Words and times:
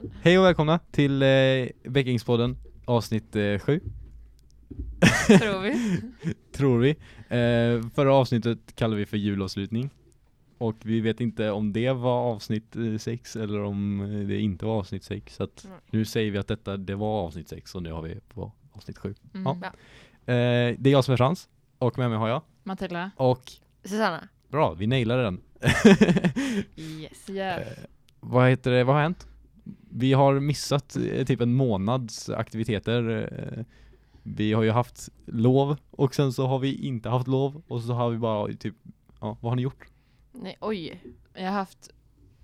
fan. 0.00 0.10
Hej 0.22 0.38
och 0.38 0.44
välkomna 0.44 0.78
till 0.90 1.22
eh, 1.22 1.28
Väckingspodden 1.84 2.56
avsnitt 2.84 3.36
eh, 3.36 3.58
7 3.58 3.80
Tror 5.26 5.60
vi. 5.60 6.00
Tror 6.52 6.78
vi 6.78 6.90
eh, 7.28 7.88
Förra 7.94 8.14
avsnittet 8.14 8.58
kallade 8.76 8.96
vi 8.98 9.06
för 9.06 9.16
julavslutning 9.16 9.90
Och 10.58 10.76
vi 10.82 11.00
vet 11.00 11.20
inte 11.20 11.50
om 11.50 11.72
det 11.72 11.92
var 11.92 12.20
avsnitt 12.34 12.76
6 12.98 13.36
eller 13.36 13.62
om 13.62 14.00
eh, 14.00 14.26
det 14.26 14.40
inte 14.40 14.66
var 14.66 14.78
avsnitt 14.78 15.04
6 15.04 15.34
Så 15.34 15.42
att 15.42 15.64
Mm. 15.64 15.76
nu 15.90 16.04
säger 16.04 16.30
vi 16.30 16.38
att 16.38 16.48
detta 16.48 16.76
det 16.76 16.94
var 16.94 17.22
avsnitt 17.26 17.48
6 17.48 17.74
och 17.74 17.82
nu 17.82 17.92
har 17.92 18.02
vi 18.02 18.20
på 18.34 18.52
avsnitt 18.72 18.98
7 18.98 19.14
Mm. 19.34 19.58
Ja. 19.62 19.66
eh, 20.32 20.76
Det 20.78 20.90
är 20.90 20.92
jag 20.92 21.04
som 21.04 21.12
är 21.12 21.16
Frans 21.16 21.48
och 21.78 21.98
med 21.98 22.10
mig 22.10 22.18
har 22.18 22.28
jag 22.28 22.42
Matilda? 22.62 23.10
Och 23.16 23.52
Susanna. 23.84 24.28
bra, 24.48 24.74
vi 24.74 24.86
nailade 24.86 25.22
den 25.22 25.40
Yes. 26.76 27.30
Yeah. 27.30 27.60
Eh, 27.60 27.66
vad 28.20 28.50
heter 28.50 28.70
det, 28.70 28.84
vad 28.84 28.94
har 28.96 29.02
hänt? 29.02 29.26
Vi 29.98 30.12
har 30.12 30.40
missat 30.40 30.96
eh, 30.96 31.24
typ 31.26 31.40
en 31.40 31.54
månads 31.54 32.28
aktiviteter 32.28 33.28
eh, 33.56 33.64
Vi 34.22 34.52
har 34.52 34.62
ju 34.62 34.70
haft 34.70 35.08
lov 35.26 35.76
och 35.90 36.14
sen 36.14 36.32
så 36.32 36.46
har 36.46 36.58
vi 36.58 36.74
inte 36.86 37.08
haft 37.08 37.26
lov 37.28 37.62
och 37.68 37.82
så 37.82 37.92
har 37.92 38.10
vi 38.10 38.18
bara 38.18 38.52
typ, 38.52 38.74
ja 39.20 39.36
vad 39.40 39.50
har 39.52 39.56
ni 39.56 39.62
gjort? 39.62 39.84
Nej, 40.32 40.56
oj. 40.60 41.02
Jag 41.34 41.44
har 41.44 41.50
haft 41.50 41.90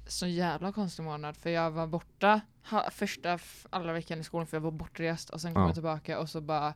så 0.07 0.27
jävla 0.27 0.73
konstig 0.73 1.03
månad 1.03 1.37
för 1.37 1.51
jag 1.51 1.71
var 1.71 1.87
borta 1.87 2.41
ha, 2.71 2.91
första 2.91 3.39
alla 3.71 3.93
veckan 3.93 4.21
i 4.21 4.25
skolan 4.25 4.47
för 4.47 4.57
jag 4.57 4.63
var 4.63 4.71
bortrest 4.71 5.31
och 5.31 5.41
sen 5.41 5.55
kom 5.55 5.63
Ja. 5.63 5.69
jag 5.69 5.75
tillbaka 5.75 6.19
och 6.21 6.29
så 6.29 6.41
bara 6.41 6.75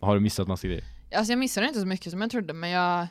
Har 0.00 0.14
du 0.14 0.20
missat 0.20 0.48
massa 0.48 0.66
grejer? 0.66 0.84
Alltså 1.16 1.32
jag 1.32 1.38
missade 1.38 1.66
inte 1.66 1.80
så 1.80 1.86
mycket 1.86 2.10
som 2.12 2.20
jag 2.20 2.30
trodde 2.30 2.52
men 2.52 2.70
jag 2.70 3.06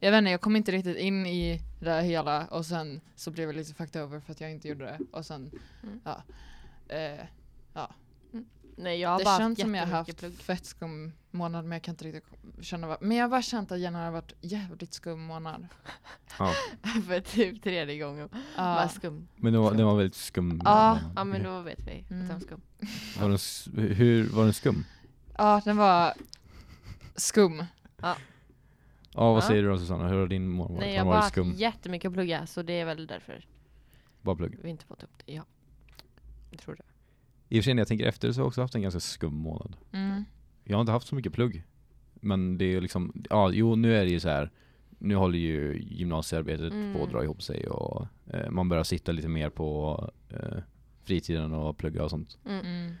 jag 0.00 0.10
vet 0.10 0.18
inte, 0.18 0.30
jag 0.30 0.40
kom 0.40 0.56
inte 0.56 0.72
riktigt 0.72 0.96
in 0.96 1.26
i 1.26 1.62
det 1.80 2.02
hela 2.02 2.46
och 2.46 2.66
sen 2.66 3.00
så 3.16 3.30
blev 3.30 3.48
jag 3.48 3.56
lite 3.56 3.74
fucked 3.74 4.02
over 4.02 4.20
för 4.20 4.32
att 4.32 4.40
jag 4.40 4.50
inte 4.50 4.68
gjorde 4.68 4.84
det 4.84 4.98
och 5.12 5.26
sen 5.26 5.50
Mm. 5.82 6.00
ja 6.04 6.22
eh, 6.96 7.26
Nej, 8.76 9.00
jag 9.00 9.08
har 9.10 9.18
Det 9.18 9.24
bara 9.24 9.38
känns 9.38 9.60
som 9.60 9.74
jag 9.74 9.86
har 9.86 9.92
haft 9.92 10.18
plugg. 10.18 10.34
fett 10.38 10.66
skum 10.66 11.12
månad 11.30 11.64
men 11.64 11.72
jag 11.72 11.82
kan 11.82 11.92
inte 11.92 12.04
riktigt 12.04 12.24
känna 12.60 12.86
vad 12.86 13.02
men 13.02 13.16
jag 13.16 13.24
har 13.24 13.28
bara 13.30 13.42
känt 13.42 13.72
att 13.72 13.80
januari 13.80 14.04
har 14.04 14.12
varit 14.12 14.32
jävligt 14.40 14.94
skum 14.94 15.20
månad 15.20 15.66
Ja, 16.38 16.52
För 17.06 17.20
typ 17.20 17.62
tredje 17.62 17.98
gången. 17.98 18.28
Ja. 18.32 18.38
Bara 18.56 18.88
skum. 18.88 19.28
men 19.36 19.52
det 19.52 19.58
var, 19.58 19.74
det 19.74 19.84
var 19.84 19.96
väldigt 19.96 20.14
skum 20.14 20.60
Ja. 20.64 20.98
Ja 21.16 21.24
men 21.24 21.42
då 21.42 21.60
vet 21.60 21.78
vi 21.86 22.04
att 22.04 22.10
Mm. 22.10 22.28
den 22.28 22.28
var 22.28 22.40
skum. 22.40 22.60
var 23.20 23.28
den, 23.28 23.94
Hur, 23.96 24.28
var 24.28 24.44
den 24.44 24.52
skum? 24.54 24.84
Ja, 25.38 25.62
den 25.64 25.76
var 25.76 26.14
skum. 27.16 27.64
Ja 28.02 28.16
vad 29.14 29.36
Ja. 29.36 29.40
säger 29.40 29.62
du 29.62 29.68
då 29.68 29.78
Susanna, 29.78 30.08
hur 30.08 30.18
har 30.18 30.26
din 30.26 30.48
månad 30.48 30.70
varit? 30.70 30.80
Nej 30.80 30.88
Har 30.90 30.94
jag 30.96 31.00
den 31.00 31.06
har 31.06 31.12
bara 31.12 31.16
varit 31.16 31.22
haft 31.24 31.34
skum? 31.34 31.52
jättemycket 31.52 32.08
att 32.08 32.14
plugga 32.14 32.46
så 32.46 32.62
det 32.62 32.72
är 32.80 32.84
väl 32.84 33.06
därför 33.06 33.44
Bara 34.22 34.36
plugg 34.36 34.58
vi 34.62 34.70
inte 34.70 34.84
fått 34.84 35.02
upp 35.02 35.10
det. 35.26 35.32
Ja. 35.32 35.42
Jag 36.50 36.60
tror 36.60 36.74
det. 36.74 36.82
I 37.48 37.60
och 37.60 37.62
för 37.62 37.64
sig 37.64 37.74
när 37.74 37.80
jag 37.80 37.88
tänker 37.88 38.06
efter 38.06 38.32
så 38.32 38.40
har 38.40 38.42
jag 38.44 38.48
också 38.48 38.60
haft 38.60 38.74
en 38.74 38.82
ganska 38.82 39.00
skum 39.00 39.34
månad 39.34 39.76
Mm. 39.92 40.24
Jag 40.64 40.76
har 40.76 40.80
inte 40.80 40.92
haft 40.92 41.06
så 41.06 41.14
mycket 41.14 41.32
plugg. 41.32 41.64
Men 42.14 42.58
det 42.58 42.64
är 42.64 42.68
ju 42.70 42.80
liksom, 42.80 43.24
ja 43.30 43.50
jo 43.52 43.76
nu 43.76 43.96
är 43.96 44.04
det 44.04 44.10
ju 44.10 44.20
så 44.20 44.28
här. 44.28 44.50
Nu 44.98 45.14
håller 45.14 45.38
ju 45.38 45.82
gymnasiearbetet 45.90 46.72
Mm. 46.72 46.94
på 46.94 47.04
att 47.04 47.10
dra 47.10 47.24
ihop 47.24 47.42
sig 47.42 47.68
och 47.68 48.06
eh, 48.26 48.50
man 48.50 48.68
börjar 48.68 48.84
sitta 48.84 49.12
lite 49.12 49.28
mer 49.28 49.50
på 49.50 50.10
eh, 50.28 50.58
fritiden 51.04 51.52
och 51.52 51.76
plugga 51.78 52.04
och 52.04 52.10
sånt. 52.10 52.38
Mm. 52.46 52.66
Mm. 52.66 52.94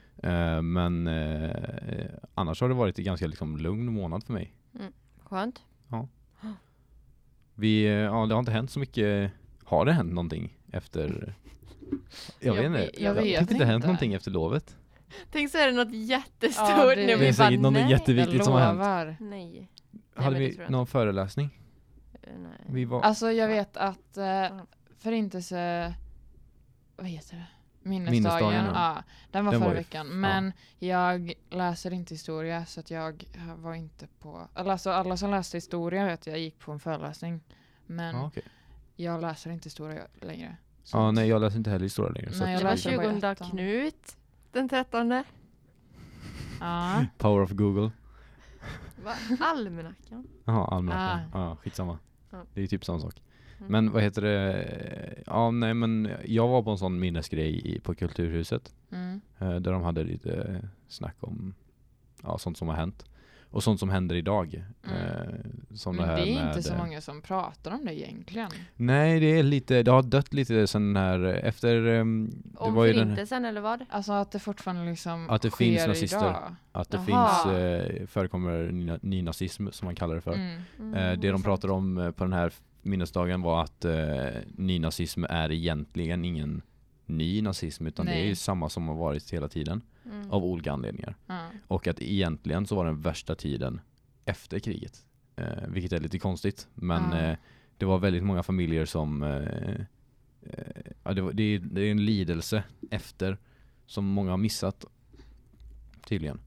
Eh, 0.56 0.62
men 0.62 1.06
eh, 1.06 2.06
annars 2.34 2.60
har 2.60 2.68
det 2.68 2.74
varit 2.74 2.98
en 2.98 3.04
ganska 3.04 3.26
liksom 3.26 3.56
lugn 3.58 3.92
månad 3.92 4.24
för 4.24 4.32
mig. 4.32 4.54
Skönt. 5.24 5.62
Vi, 7.54 7.84
eh, 7.84 7.90
ja 7.92 8.26
det 8.26 8.34
har 8.34 8.38
inte 8.38 8.52
hänt 8.52 8.70
så 8.70 8.78
mycket. 8.80 9.30
Har 9.64 9.84
det 9.84 9.92
hänt 9.92 10.12
någonting 10.12 10.58
efter? 10.72 11.34
Jag, 11.90 11.98
Jag 12.40 12.54
vet 12.54 12.64
inte. 12.64 12.78
vet- 12.80 13.00
jag 13.00 13.14
det 13.14 13.20
har 13.20 13.26
vet 13.26 13.40
typ 13.40 13.50
inte 13.50 13.64
hänt 13.64 13.74
inte. 13.76 13.86
någonting 13.86 14.14
efter 14.14 14.30
lovet. 14.30 14.76
Tänk 15.30 15.50
så 15.50 15.58
är 15.58 15.66
det 15.66 15.72
något 15.72 15.94
jättestort 15.94 16.68
Ja, 16.68 16.84
det- 16.94 16.96
nu. 16.96 17.06
Det 17.06 17.16
Det 17.16 17.28
är 17.28 17.32
säkert 17.32 17.60
något 17.60 17.72
nej. 17.72 17.90
jätteviktigt 17.90 18.44
som 18.44 18.52
har 18.52 18.60
hänt. 19.04 19.16
Nej. 19.20 19.68
Hade 20.14 20.38
det 20.38 20.40
vi 20.40 20.58
någon 20.68 20.86
föreläsning? 20.86 21.58
Eh, 22.22 22.28
nej. 22.38 22.52
Vi 22.66 22.84
var, 22.84 23.02
Alltså 23.02 23.32
jag 23.32 23.48
vet 23.48 23.76
att 23.76 24.16
eh, 24.16 24.24
Ja. 24.24 24.66
förintelse, 24.98 25.94
vad 26.96 27.06
heter 27.06 27.36
det? 27.36 27.46
Minnesdagen, 27.82 28.12
Minnesdagen, 28.22 28.64
ja. 28.64 28.94
ja. 28.96 29.02
den 29.30 29.44
var 29.44 29.52
Den 29.52 29.60
förra 29.60 29.68
var 29.70 29.76
veckan. 29.76 30.06
Men 30.06 30.52
jag 30.78 31.32
läser 31.50 31.92
inte 31.92 32.14
historia 32.14 32.66
så 32.66 32.80
att 32.80 32.90
jag 32.90 33.24
var 33.56 33.74
inte 33.74 34.06
på, 34.18 34.48
alltså 34.54 34.90
alla 34.90 35.16
som 35.16 35.30
läste 35.30 35.56
historia 35.56 36.04
vet 36.06 36.26
jag 36.26 36.38
gick 36.38 36.58
på 36.58 36.72
en 36.72 36.80
föreläsning. 36.80 37.40
Men 37.86 38.16
ja, 38.16 38.26
okej. 38.26 38.42
jag 38.96 39.20
läser 39.20 39.50
inte 39.50 39.66
historia 39.66 40.02
längre. 40.20 40.56
Ja 40.92 41.08
att- 41.08 41.14
nej 41.14 41.28
jag 41.28 41.40
läser 41.40 41.56
inte 41.58 41.70
heller 41.70 41.84
historia 41.84 42.12
längre. 42.12 42.32
så 42.32 42.44
Nej, 42.44 42.54
att- 42.54 42.62
jag 42.62 42.70
läser 42.70 42.96
bara 42.96 43.12
20 43.20 43.26
ettan. 43.26 43.50
Knut 43.50 44.16
den 44.52 44.68
13. 44.68 45.24
Ja. 46.60 47.06
Power 47.18 47.42
of 47.42 47.50
Google. 47.50 47.90
Va? 49.04 49.14
Almanackan. 49.40 50.28
Jaha, 50.44 50.66
almanackan. 50.68 51.20
Ah. 51.32 51.48
Ja, 51.48 51.56
skitsamma. 51.56 51.98
Ja. 52.30 52.42
Det 52.54 52.62
är 52.62 52.66
typ 52.66 52.84
samma 52.84 53.00
sak. 53.00 53.22
Mm. 53.60 53.72
Men 53.72 53.90
vad 53.92 54.02
heter 54.02 54.22
det? 54.22 55.22
Ja, 55.26 55.50
nej 55.50 55.74
men 55.74 56.10
jag 56.24 56.48
var 56.48 56.62
på 56.62 56.70
en 56.70 56.78
sån 56.78 56.98
minnesgrej 57.00 57.66
i, 57.76 57.80
på 57.80 57.94
Kulturhuset. 57.94 58.72
Mm. 58.92 59.20
Eh, 59.38 59.54
där 59.56 59.72
de 59.72 59.82
hade 59.82 60.04
lite 60.04 60.60
snack 60.88 61.16
om 61.20 61.54
ja, 62.22 62.38
sånt 62.38 62.58
som 62.58 62.68
har 62.68 62.74
hänt. 62.76 63.04
Och 63.52 63.62
sånt 63.62 63.80
som 63.80 63.90
händer 63.90 64.16
idag. 64.16 64.64
Mm. 64.84 64.96
Eh, 64.96 65.34
som 65.74 65.96
Men 65.96 66.08
det 66.08 66.14
det 66.14 66.20
här 66.20 66.26
är 66.26 66.34
med, 66.34 66.48
inte 66.48 66.62
så 66.62 66.74
många 66.74 67.00
som 67.00 67.22
pratar 67.22 67.70
om 67.70 67.84
det 67.84 67.94
egentligen. 68.00 68.50
Nej, 68.76 69.20
det 69.20 69.26
är 69.26 69.42
lite, 69.42 69.82
det 69.82 69.90
har 69.90 70.02
dött 70.02 70.32
lite 70.34 70.66
sen 70.66 70.96
här 70.96 71.20
efter, 71.24 71.76
det 71.80 72.00
Om 72.00 72.74
var 72.74 72.84
ju 72.84 72.92
den, 72.92 73.02
förintelsen 73.02 73.44
eller 73.44 73.60
vad? 73.60 73.84
Alltså 73.90 74.12
att 74.12 74.30
det 74.32 74.38
fortfarande 74.38 74.90
liksom 74.90 75.30
Att 75.30 75.42
det 75.42 75.50
sker 75.50 75.64
finns 75.64 75.86
nazister. 75.86 76.18
idag. 76.18 76.54
att 76.72 76.90
det 76.90 77.00
Jaha. 77.08 77.28
finns, 77.44 77.54
eh, 77.54 78.06
förekommer 78.06 78.72
ny- 78.72 78.98
nynazism 79.02 79.68
som 79.70 79.86
man 79.86 79.94
kallar 79.94 80.14
det 80.14 80.20
för. 80.20 80.32
Mm. 80.34 80.60
Mm, 80.78 80.94
Eh, 80.94 81.18
det 81.18 81.28
de 81.28 81.32
sant. 81.32 81.44
pratade 81.44 81.72
om 81.72 81.98
eh, 81.98 82.10
på 82.10 82.24
den 82.24 82.32
här 82.32 82.52
minnesdagen 82.82 83.42
var 83.42 83.62
att 83.62 83.84
eh, 83.84 84.26
nynazism 84.56 85.24
är 85.24 85.52
egentligen 85.52 86.24
ingen 86.24 86.62
ny 87.06 87.42
nazism 87.42 87.86
utan 87.86 88.06
det 88.06 88.12
är 88.12 88.16
Nej. 88.16 88.28
ju 88.28 88.34
samma 88.34 88.68
som 88.68 88.88
har 88.88 88.94
varit 88.94 89.30
hela 89.32 89.48
tiden 89.48 89.82
Mm. 90.04 90.30
av 90.30 90.44
olika 90.44 90.72
anledningar. 90.72 91.16
Ja. 91.26 91.46
Och 91.66 91.86
att 91.86 92.00
egentligen 92.02 92.66
så 92.66 92.76
var 92.76 92.84
den 92.84 93.00
värsta 93.00 93.34
tiden 93.34 93.80
efter 94.24 94.58
kriget. 94.58 95.04
Eh, 95.36 95.46
vilket 95.68 95.92
är 95.92 96.00
lite 96.00 96.18
konstigt 96.18 96.68
men 96.74 97.12
Ja. 97.12 97.18
eh, 97.18 97.36
det 97.76 97.84
var 97.86 97.98
väldigt 97.98 98.22
många 98.24 98.42
familjer 98.42 98.84
som 98.84 99.22
eh, 99.22 99.80
eh, 100.42 100.92
ja, 101.02 101.12
det, 101.14 101.22
var, 101.22 101.32
det, 101.32 101.42
är, 101.42 101.58
det 101.58 101.80
är 101.82 101.90
en 101.90 102.04
lidelse 102.04 102.62
efter 102.90 103.38
som 103.86 104.04
många 104.06 104.30
har 104.30 104.38
missat 104.38 104.84
tydligen. 106.06 106.40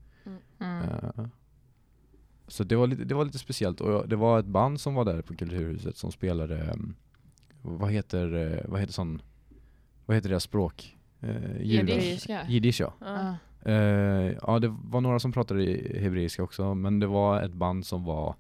Mm. 2.54 2.58
Eh, 2.58 2.58
så 2.58 2.64
det 2.64 2.76
var, 2.76 2.88
lite, 2.88 3.04
det 3.04 3.16
var 3.16 3.26
lite 3.26 3.38
speciellt 3.40 3.82
och 3.82 3.92
jag- 3.92 4.10
det 4.10 4.16
var 4.16 4.40
ett 4.40 4.46
band 4.46 4.80
som 4.80 4.94
var 4.94 5.06
där 5.06 5.22
på 5.22 5.36
Kulturhuset 5.36 5.98
som 5.98 6.12
spelade, 6.12 6.72
um, 6.74 6.96
vad 7.62 7.92
heter, 7.92 8.34
eh, 8.54 8.70
vad 8.72 8.80
heter 8.80 8.94
sån, 8.94 9.22
vad 10.06 10.16
heter 10.18 10.30
deras 10.30 10.44
språk? 10.44 10.98
Uh, 11.24 11.62
Jiddiska. 11.62 12.46
Jiddisch 12.50 12.82
ja. 12.82 12.94
Ja. 13.00 13.36
Ja. 13.66 13.72
Eh, 13.72 14.36
ja 14.42 14.60
det 14.60 14.68
var 14.84 15.02
några 15.02 15.20
som 15.20 15.32
pratade 15.32 15.64
i 15.64 16.00
hebreiska 16.00 16.44
också 16.44 16.76
men 16.76 17.00
det 17.00 17.08
var 17.08 17.42
ett 17.42 17.54
band 17.54 17.86
som 17.86 18.04
var 18.04 18.36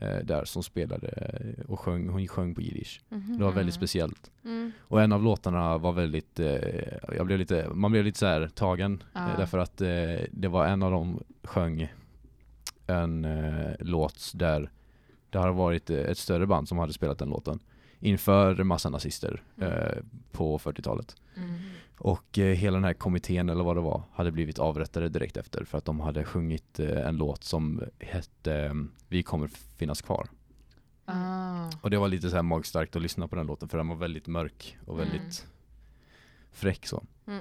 eh, 0.00 0.18
där 0.24 0.44
som 0.44 0.62
spelade 0.62 1.08
eh, 1.08 1.64
och 1.70 1.80
sjöng, 1.80 2.08
hon 2.08 2.28
sjöng 2.28 2.54
på 2.54 2.60
jiddisch. 2.62 3.00
Mhm. 3.08 3.38
Det 3.38 3.44
var 3.44 3.52
väldigt 3.52 3.74
Mm. 3.74 3.80
speciellt. 3.80 4.30
Mm. 4.44 4.72
Och 4.80 5.02
en 5.02 5.12
av 5.12 5.22
låtarna 5.22 5.78
var 5.78 5.92
väldigt, 5.92 6.40
eh, 6.40 7.16
jag 7.16 7.26
blev 7.26 7.38
lite, 7.38 7.68
man 7.74 7.90
blev 7.92 8.04
lite 8.04 8.18
så 8.18 8.26
här 8.26 8.48
tagen 8.48 9.02
eh, 9.14 9.36
därför 9.38 9.58
att 9.58 9.80
eh, 9.80 9.88
det 10.30 10.48
var 10.48 10.66
en 10.66 10.82
av 10.82 10.90
dem 10.92 11.22
sjöng 11.42 11.88
en 12.88 13.24
eh, 13.24 13.70
låt 13.80 14.32
där 14.34 14.70
det 15.30 15.38
har 15.38 15.52
varit 15.52 15.90
eh, 15.90 15.96
ett 15.98 16.18
större 16.18 16.46
band 16.46 16.68
som 16.68 16.78
hade 16.78 16.92
spelat 16.92 17.18
den 17.18 17.28
låten 17.28 17.58
inför 18.00 18.62
massa 18.64 18.90
nazister 18.90 19.42
Mm. 19.56 19.72
eh, 19.72 19.98
på 20.32 20.58
40-talet. 20.58 21.16
Mm. 21.36 21.54
Och 21.98 22.38
eh, 22.38 22.54
hela 22.56 22.74
den 22.76 22.84
här 22.84 22.94
kommittén 22.94 23.48
eller 23.48 23.64
vad 23.64 23.76
det 23.76 23.80
var 23.80 24.02
hade 24.12 24.32
blivit 24.32 24.58
avrättade 24.58 25.08
direkt 25.08 25.36
efter 25.36 25.64
för 25.64 25.78
att 25.78 25.84
de 25.84 26.00
hade 26.00 26.24
sjungit 26.24 26.80
eh, 26.80 27.06
en 27.08 27.16
låt 27.16 27.44
som 27.44 27.82
hette 27.98 28.54
eh, 28.54 28.74
Vi 29.08 29.22
kommer 29.22 29.48
finnas 29.76 30.02
kvar. 30.02 30.28
Ah. 31.04 31.70
Och 31.82 31.90
det 31.90 31.98
var 31.98 32.08
lite 32.08 32.30
så 32.30 32.36
här 32.36 32.42
magstarkt 32.42 32.96
att 32.96 33.02
lyssna 33.02 33.28
på 33.28 33.36
den 33.36 33.46
låten 33.46 33.68
för 33.68 33.78
den 33.78 33.88
var 33.88 33.96
väldigt 33.96 34.26
mörk 34.26 34.78
och 34.86 34.98
väldigt 34.98 35.14
Mm. 35.20 35.32
fräck 36.52 36.86
så. 36.86 37.02
Mm. 37.26 37.40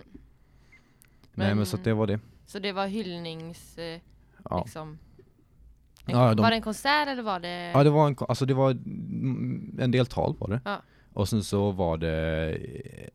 Nej 1.34 1.48
men 1.48 1.58
Men- 1.58 1.66
så 1.66 1.76
att 1.78 1.84
det 1.84 1.94
var 1.94 2.08
det. 2.08 2.20
Så 2.46 2.60
det 2.60 2.72
var 2.72 2.88
hyllnings... 2.88 3.78
Eh, 3.78 4.00
Ja. 4.50 4.62
liksom. 4.66 4.98
Ja, 6.08 6.34
de- 6.34 6.42
Var 6.42 6.50
det 6.50 6.56
en 6.56 6.62
konsert 6.62 7.08
eller 7.08 7.24
var 7.24 7.40
det... 7.40 7.72
Ja 7.74 7.84
det 7.84 7.90
var 7.90 8.08
en, 8.08 8.16
alltså 8.20 8.46
det 8.46 8.54
var 8.54 8.72
en 9.80 9.92
del 9.92 10.06
tal 10.06 10.36
var 10.40 10.48
det. 10.50 10.62
Ja. 10.66 10.82
Och 11.14 11.30
sen 11.30 11.44
så 11.44 11.72
var 11.72 11.98
det 11.98 12.58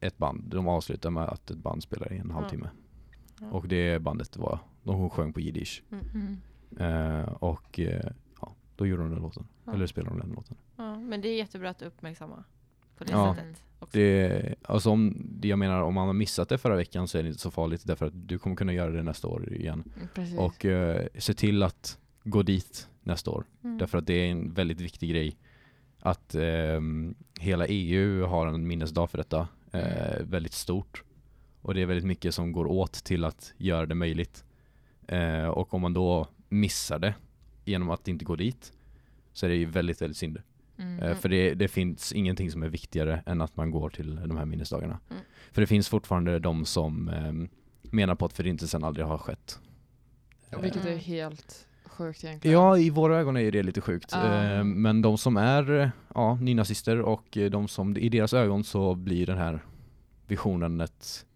ett 0.01 0.19
band, 0.19 0.43
de 0.47 0.69
avslutade 0.69 1.13
med 1.13 1.25
att 1.25 1.51
ett 1.51 1.57
band 1.59 1.83
spelade 1.83 2.15
i 2.15 2.19
en 2.19 2.31
halvtimme. 2.31 2.71
Ja. 3.41 3.47
Och 3.51 3.69
det 3.69 3.99
bandet 4.03 4.37
var, 4.37 4.59
de 4.83 5.11
sjöng 5.11 5.33
på 5.33 5.41
jiddisch. 5.41 5.83
Mm. 5.91 6.37
Eh, 6.79 7.29
och 7.33 7.81
eh, 7.81 8.11
ja, 8.41 8.55
då 8.77 8.87
gjorde 8.87 9.03
de 9.03 9.11
den 9.11 9.23
låten. 9.23 9.47
Ja. 9.65 9.73
Eller 9.73 9.87
spelade 9.87 10.17
de 10.17 10.21
den 10.21 10.35
låten. 10.35 10.57
Ja, 10.77 10.99
men 10.99 11.21
det 11.21 11.29
är 11.29 11.37
jättebra 11.37 11.71
att 11.71 11.83
uppmärksamma 11.83 12.45
på 12.99 13.05
det 13.05 13.13
Ja. 13.13 13.35
sättet. 13.35 13.63
Också. 13.79 13.99
Det, 13.99 14.55
alltså 14.63 14.91
om, 14.91 15.17
det 15.31 15.49
jag 15.49 15.59
menar, 15.59 15.81
om 15.83 15.95
man 15.95 16.07
har 16.07 16.13
missat 16.15 16.49
det 16.49 16.59
förra 16.59 16.77
veckan 16.77 17.09
så 17.09 17.19
är 17.19 17.23
det 17.23 17.29
inte 17.29 17.41
så 17.41 17.51
farligt 17.51 17.83
därför 17.87 18.07
att 18.07 18.29
du 18.29 18.39
kommer 18.39 18.57
kunna 18.57 18.73
göra 18.73 18.91
det 18.91 19.03
nästa 19.03 19.29
år 19.29 19.53
igen. 19.53 19.83
Mm, 19.97 20.09
Precis. 20.15 20.39
Och 20.39 20.65
eh, 20.65 21.07
se 21.19 21.35
till 21.35 21.63
att 21.63 21.99
gå 22.25 22.43
dit 22.43 22.89
nästa 23.03 23.31
år. 23.31 23.45
Mm. 23.65 23.79
Därför 23.79 23.99
att 23.99 24.07
det 24.07 24.15
är 24.15 24.31
en 24.31 24.53
väldigt 24.53 24.81
viktig 24.81 25.11
grej 25.11 25.37
att 25.99 26.35
ehm, 26.35 27.15
hela 27.41 27.67
EU 27.67 28.25
har 28.27 28.47
en 28.47 28.67
minnesdag 28.67 29.11
för 29.11 29.19
detta. 29.19 29.49
Eh, 29.73 30.13
Mm. 30.17 30.31
väldigt 30.31 30.53
stort. 30.53 31.03
Och 31.61 31.75
det 31.75 31.81
är 31.83 31.87
väldigt 31.87 32.07
mycket 32.07 32.35
som 32.35 32.53
går 32.53 32.67
åt 32.67 32.93
till 32.93 33.25
att 33.25 33.53
göra 33.57 33.87
det 33.87 33.95
möjligt. 33.95 34.45
Eh, 35.09 35.45
och 35.47 35.75
om 35.75 35.83
man 35.83 35.93
då 35.93 36.29
missar 36.49 36.99
det 36.99 37.15
genom 37.65 37.91
att 37.91 38.09
inte 38.09 38.25
gå 38.25 38.37
dit 38.37 38.73
så 39.33 39.47
är 39.47 39.51
det 39.51 39.57
ju 39.57 39.65
väldigt, 39.67 40.03
väldigt 40.03 40.17
synd. 40.17 40.43
Mm. 40.79 40.99
Eh, 41.03 41.15
för 41.17 41.29
det, 41.29 41.55
det 41.55 41.69
finns 41.69 42.13
ingenting 42.13 42.51
som 42.51 42.63
är 42.63 42.69
viktigare 42.69 43.23
än 43.27 43.41
att 43.41 43.57
man 43.57 43.71
går 43.71 43.91
till 43.91 44.17
de 44.17 44.37
här 44.37 44.45
minnesdagarna. 44.45 44.99
Mm. 45.11 45.23
För 45.53 45.61
det 45.61 45.67
finns 45.67 45.89
fortfarande 45.89 46.39
de 46.39 46.65
som 46.65 47.09
ehm, 47.09 47.49
menar 47.83 48.15
på 48.15 48.25
att 48.25 48.33
förintelsen 48.33 48.85
aldrig 48.85 49.07
har 49.07 49.19
skett. 49.19 49.61
Vilket 50.63 50.85
är 50.85 50.89
Mm. 50.89 50.99
helt 50.99 51.67
sjukt 51.93 52.25
egentligen. 52.25 52.55
Ja, 52.61 52.79
i 52.79 52.91
våra 52.91 53.17
ögon 53.19 53.37
är 53.37 53.41
ju 53.41 53.51
det 53.51 53.63
lite 53.63 53.81
sjukt. 53.81 54.13
Eh, 54.13 54.65
men 54.65 55.03
de 55.03 55.19
som 55.19 55.37
är 55.37 55.93
ja, 56.15 56.35
nynazister 56.35 57.01
och 57.01 57.39
de 57.51 57.69
som, 57.69 57.97
i 57.97 58.09
deras 58.09 58.33
ögon 58.35 58.65
så 58.65 58.95
blir 58.95 59.27
den 59.27 59.39
här 59.39 59.65
visionen 60.27 60.81
ett, 60.81 61.27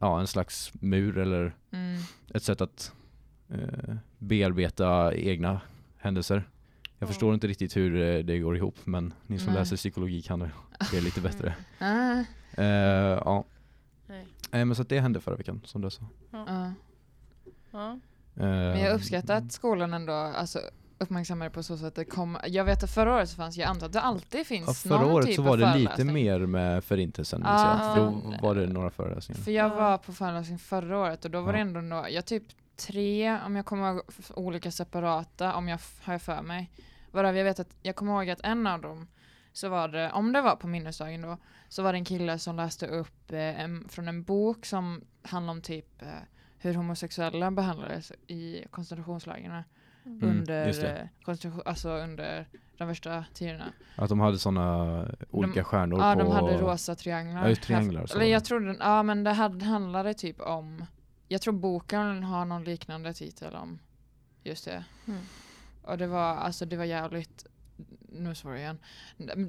ja, 0.00 0.20
en 0.20 0.26
slags 0.26 0.72
mur 0.74 1.18
eller 1.18 1.54
Mm. 1.74 2.00
ett 2.34 2.42
sätt 2.42 2.60
att 2.60 2.92
eh, 3.48 3.94
bearbeta 4.18 5.14
egna 5.14 5.60
händelser. 5.98 6.34
Jag 6.98 7.06
Ja. 7.06 7.06
förstår 7.06 7.34
inte 7.34 7.46
riktigt 7.46 7.76
hur 7.76 8.00
eh, 8.00 8.18
det 8.24 8.38
går 8.38 8.56
ihop 8.56 8.76
men 8.84 9.14
ni 9.26 9.38
som 9.38 9.46
Nej. 9.52 9.58
läser 9.60 9.76
psykologi 9.76 10.22
kan 10.22 10.38
det 10.92 11.00
lite 11.00 11.20
bättre. 11.20 11.54
Ah, 11.78 12.22
Eh, 12.56 12.64
ja, 13.24 13.44
Nej. 14.06 14.26
Eh, 14.52 14.64
men 14.64 14.74
så 14.74 14.82
att 14.82 14.88
det 14.88 15.00
hände 15.00 15.20
förra 15.20 15.36
veckan 15.36 15.60
som 15.64 15.80
du 15.82 15.90
sa. 15.90 16.02
ja. 16.30 16.72
Ja. 17.70 17.98
Men 18.34 18.78
jag 18.78 18.90
Eh, 18.90 18.94
uppskattar 18.94 19.36
att 19.36 19.52
skolan 19.52 19.94
ändå 19.94 20.12
alltså, 20.12 20.60
uppmärksammar 20.98 21.44
det 21.46 21.50
på 21.50 21.62
så 21.62 21.76
sätt 21.76 21.86
att 21.86 21.94
det 21.94 22.04
kom, 22.04 22.38
jag 22.46 22.64
vet 22.64 22.82
att 22.82 22.90
förra 22.90 23.14
året 23.14 23.28
så 23.28 23.36
fanns, 23.36 23.56
jag 23.56 23.68
antar 23.68 23.86
att 23.86 23.92
det 23.92 24.00
alltid 24.00 24.40
Ja, 24.40 24.44
finns 24.44 24.82
förra 24.82 25.00
någon 25.00 25.12
året 25.12 25.26
typ 25.26 25.36
så 25.36 25.42
var 25.42 25.56
det 25.56 25.74
lite 25.74 26.04
mer 26.04 26.38
med 26.38 26.84
förintelsen 26.84 27.42
Ah. 27.46 27.96
Då 27.96 28.22
var 28.42 28.54
det 28.54 28.66
några 28.66 28.90
föreläsningar. 28.90 29.40
För 29.42 29.50
jag 29.50 29.70
Ja. 29.70 29.74
var 29.74 29.98
på 29.98 30.12
föreläsning 30.12 30.58
förra 30.58 30.98
året 30.98 31.24
och 31.24 31.30
då 31.30 31.40
var 31.40 31.52
det 31.52 31.58
Ja. 31.58 31.62
ändå 31.62 31.80
några, 31.80 32.10
jag 32.10 32.26
typ 32.26 32.42
tre, 32.76 33.38
om 33.46 33.56
jag 33.56 33.66
kommer 33.66 33.88
ihåg, 33.90 34.00
olika 34.34 34.70
separata, 34.70 35.54
om 35.54 35.68
jag 35.68 35.78
har 36.02 36.12
jag 36.14 36.22
för 36.22 36.42
mig. 36.42 36.70
Varav 37.10 37.36
jag 37.36 37.44
vet 37.44 37.60
att, 37.60 37.76
jag 37.82 37.96
kommer 37.96 38.12
ihåg 38.12 38.30
att 38.30 38.40
en 38.40 38.66
av 38.66 38.80
dem, 38.80 39.08
så 39.52 39.68
var 39.68 39.88
det, 39.88 40.10
om 40.12 40.32
det 40.32 40.42
var 40.42 40.56
på 40.56 40.66
minnesdagen 40.66 41.22
då, 41.22 41.38
så 41.68 41.82
var 41.82 41.92
det 41.92 41.98
en 41.98 42.04
kille 42.04 42.38
som 42.38 42.56
läste 42.56 42.86
upp 42.86 43.32
eh, 43.32 43.60
en, 43.60 43.88
från 43.88 44.08
en 44.08 44.22
bok 44.22 44.66
som 44.66 45.04
handlar 45.22 45.50
om 45.50 45.60
typ 45.62 46.02
eh, 46.02 46.08
hur 46.62 46.74
homosexuella 46.74 47.50
behandlades 47.50 48.12
i 48.26 48.64
koncentrationslägren 48.70 49.62
Mm. 50.04 50.22
Mm, 50.22 50.38
under, 50.38 50.84
eh, 50.84 51.06
koncentration, 51.22 51.62
alltså 51.64 51.88
under 51.88 52.46
de 52.78 52.88
värsta 52.88 53.24
tiderna. 53.34 53.72
Att 53.96 54.08
de 54.08 54.20
hade 54.20 54.38
sådana 54.38 55.06
olika 55.30 55.64
stjärnor 55.64 56.00
Ja, 56.00 56.14
på... 56.14 56.18
de 56.18 56.32
hade 56.32 56.58
rosa 56.58 56.94
trianglar. 56.94 57.48
Ja, 57.48 57.56
trianglar, 57.56 58.06
så 58.06 58.16
Eller 58.16 58.26
jag 58.26 58.44
tror 58.44 58.60
den, 58.60 58.76
ja 58.80 59.02
men 59.02 59.24
det 59.24 59.32
handlade 59.32 60.14
typ 60.14 60.40
om, 60.40 60.84
jag 61.28 61.40
tror 61.42 61.54
boken 61.54 62.22
har 62.22 62.44
någon 62.44 62.64
liknande 62.64 63.14
titel 63.14 63.54
om 63.54 63.78
just 64.42 64.64
det. 64.64 64.84
Mm. 65.06 65.20
Och 65.82 65.98
det 65.98 66.06
var, 66.06 66.34
alltså 66.34 66.66
det 66.66 66.76
var 66.76 66.84
jävligt, 66.84 67.46
nu 68.08 68.34
svor 68.34 68.52
jag 68.52 68.60
igen. 68.60 68.78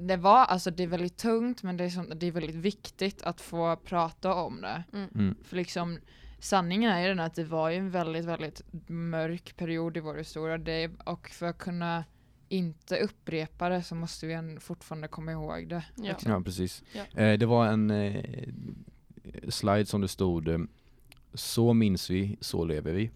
Det 0.06 0.16
var, 0.16 0.44
alltså 0.44 0.70
det 0.70 0.82
är 0.82 0.86
väldigt 0.86 1.16
tungt 1.16 1.62
men 1.62 1.76
det 1.76 1.84
är, 1.84 1.90
sånt, 1.90 2.20
det 2.20 2.26
är 2.26 2.32
väldigt 2.32 2.56
viktigt 2.56 3.22
att 3.22 3.40
få 3.40 3.76
prata 3.76 4.34
om 4.34 4.60
det. 4.60 4.84
Mm. 4.92 5.08
Mm. 5.14 5.34
För 5.44 5.56
liksom 5.56 5.98
sanningen 6.44 6.90
är 6.90 7.02
ju 7.02 7.08
den 7.08 7.20
att 7.20 7.34
det 7.34 7.44
var 7.44 7.70
ju 7.70 7.76
en 7.76 7.90
väldigt, 7.90 8.24
väldigt 8.24 8.62
mörk 8.88 9.56
period 9.56 9.96
i 9.96 10.00
vår 10.00 10.14
historia. 10.14 10.58
Det, 10.58 10.90
och 11.04 11.28
för 11.28 11.46
att 11.46 11.58
kunna 11.58 12.04
inte 12.48 12.98
upprepa 12.98 13.68
det 13.68 13.82
så 13.82 13.94
måste 13.94 14.26
vi 14.26 14.32
än 14.32 14.60
fortfarande 14.60 15.08
komma 15.08 15.32
ihåg 15.32 15.68
det. 15.68 15.84
Ja. 15.96 16.16
Ja, 16.26 16.40
precis. 16.40 16.82
Ja. 16.92 17.20
Eh, 17.22 17.38
det 17.38 17.46
var 17.46 17.66
en 17.66 17.90
eh, 17.90 18.24
slide 19.48 19.86
som 19.86 20.00
det 20.00 20.08
stod 20.08 20.48
eh, 20.48 20.58
Så 21.34 21.72
minns 21.72 22.10
vi, 22.10 22.36
så 22.40 22.64
lever 22.64 22.92
vi. 22.92 23.10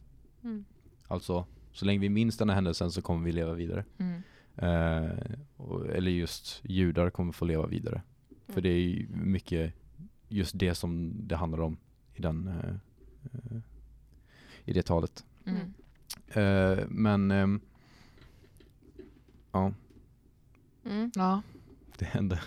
Mm. 0.45 0.65
Alltså, 1.09 1.47
så 1.73 1.85
länge 1.85 1.99
vi 2.01 2.09
minns 2.09 2.37
den 2.37 2.49
här 2.49 2.55
händelsen 2.55 2.91
så 2.91 3.03
kommer 3.03 3.25
vi 3.25 3.33
leva 3.33 3.53
vidare. 3.53 3.85
Mm. 3.99 4.23
Eh, 4.57 5.11
och, 5.57 5.87
eller 5.87 6.11
just 6.11 6.61
judar 6.65 7.11
kommer 7.11 7.33
få 7.33 7.45
leva 7.45 7.67
vidare. 7.67 8.03
För 8.47 8.53
Mm. 8.53 8.63
det 8.63 8.69
är 8.69 8.81
ju 8.81 9.09
mycket 9.09 9.73
just 10.29 10.59
det 10.59 10.75
som 10.75 11.13
det 11.29 11.37
handlar 11.37 11.61
om 11.61 11.77
i 12.15 12.23
den 12.23 12.49
eh, 12.49 12.75
i 14.65 14.73
det 14.73 14.83
talet. 14.83 15.25
Mm. 15.47 15.75
Eh, 16.29 16.85
men 16.89 17.31
ehm, 17.31 17.61
ja, 19.53 19.73
Mm. 20.85 21.11
Ja. 21.15 21.43
det 21.99 22.05
hände. 22.05 22.41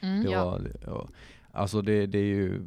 Mm. 0.00 0.22
Det 0.24 0.30
Ja. 0.30 0.44
var, 0.44 0.72
ja, 0.86 1.08
alltså 1.52 1.82
det, 1.82 2.06
det 2.06 2.18
är 2.18 2.24
ju 2.24 2.62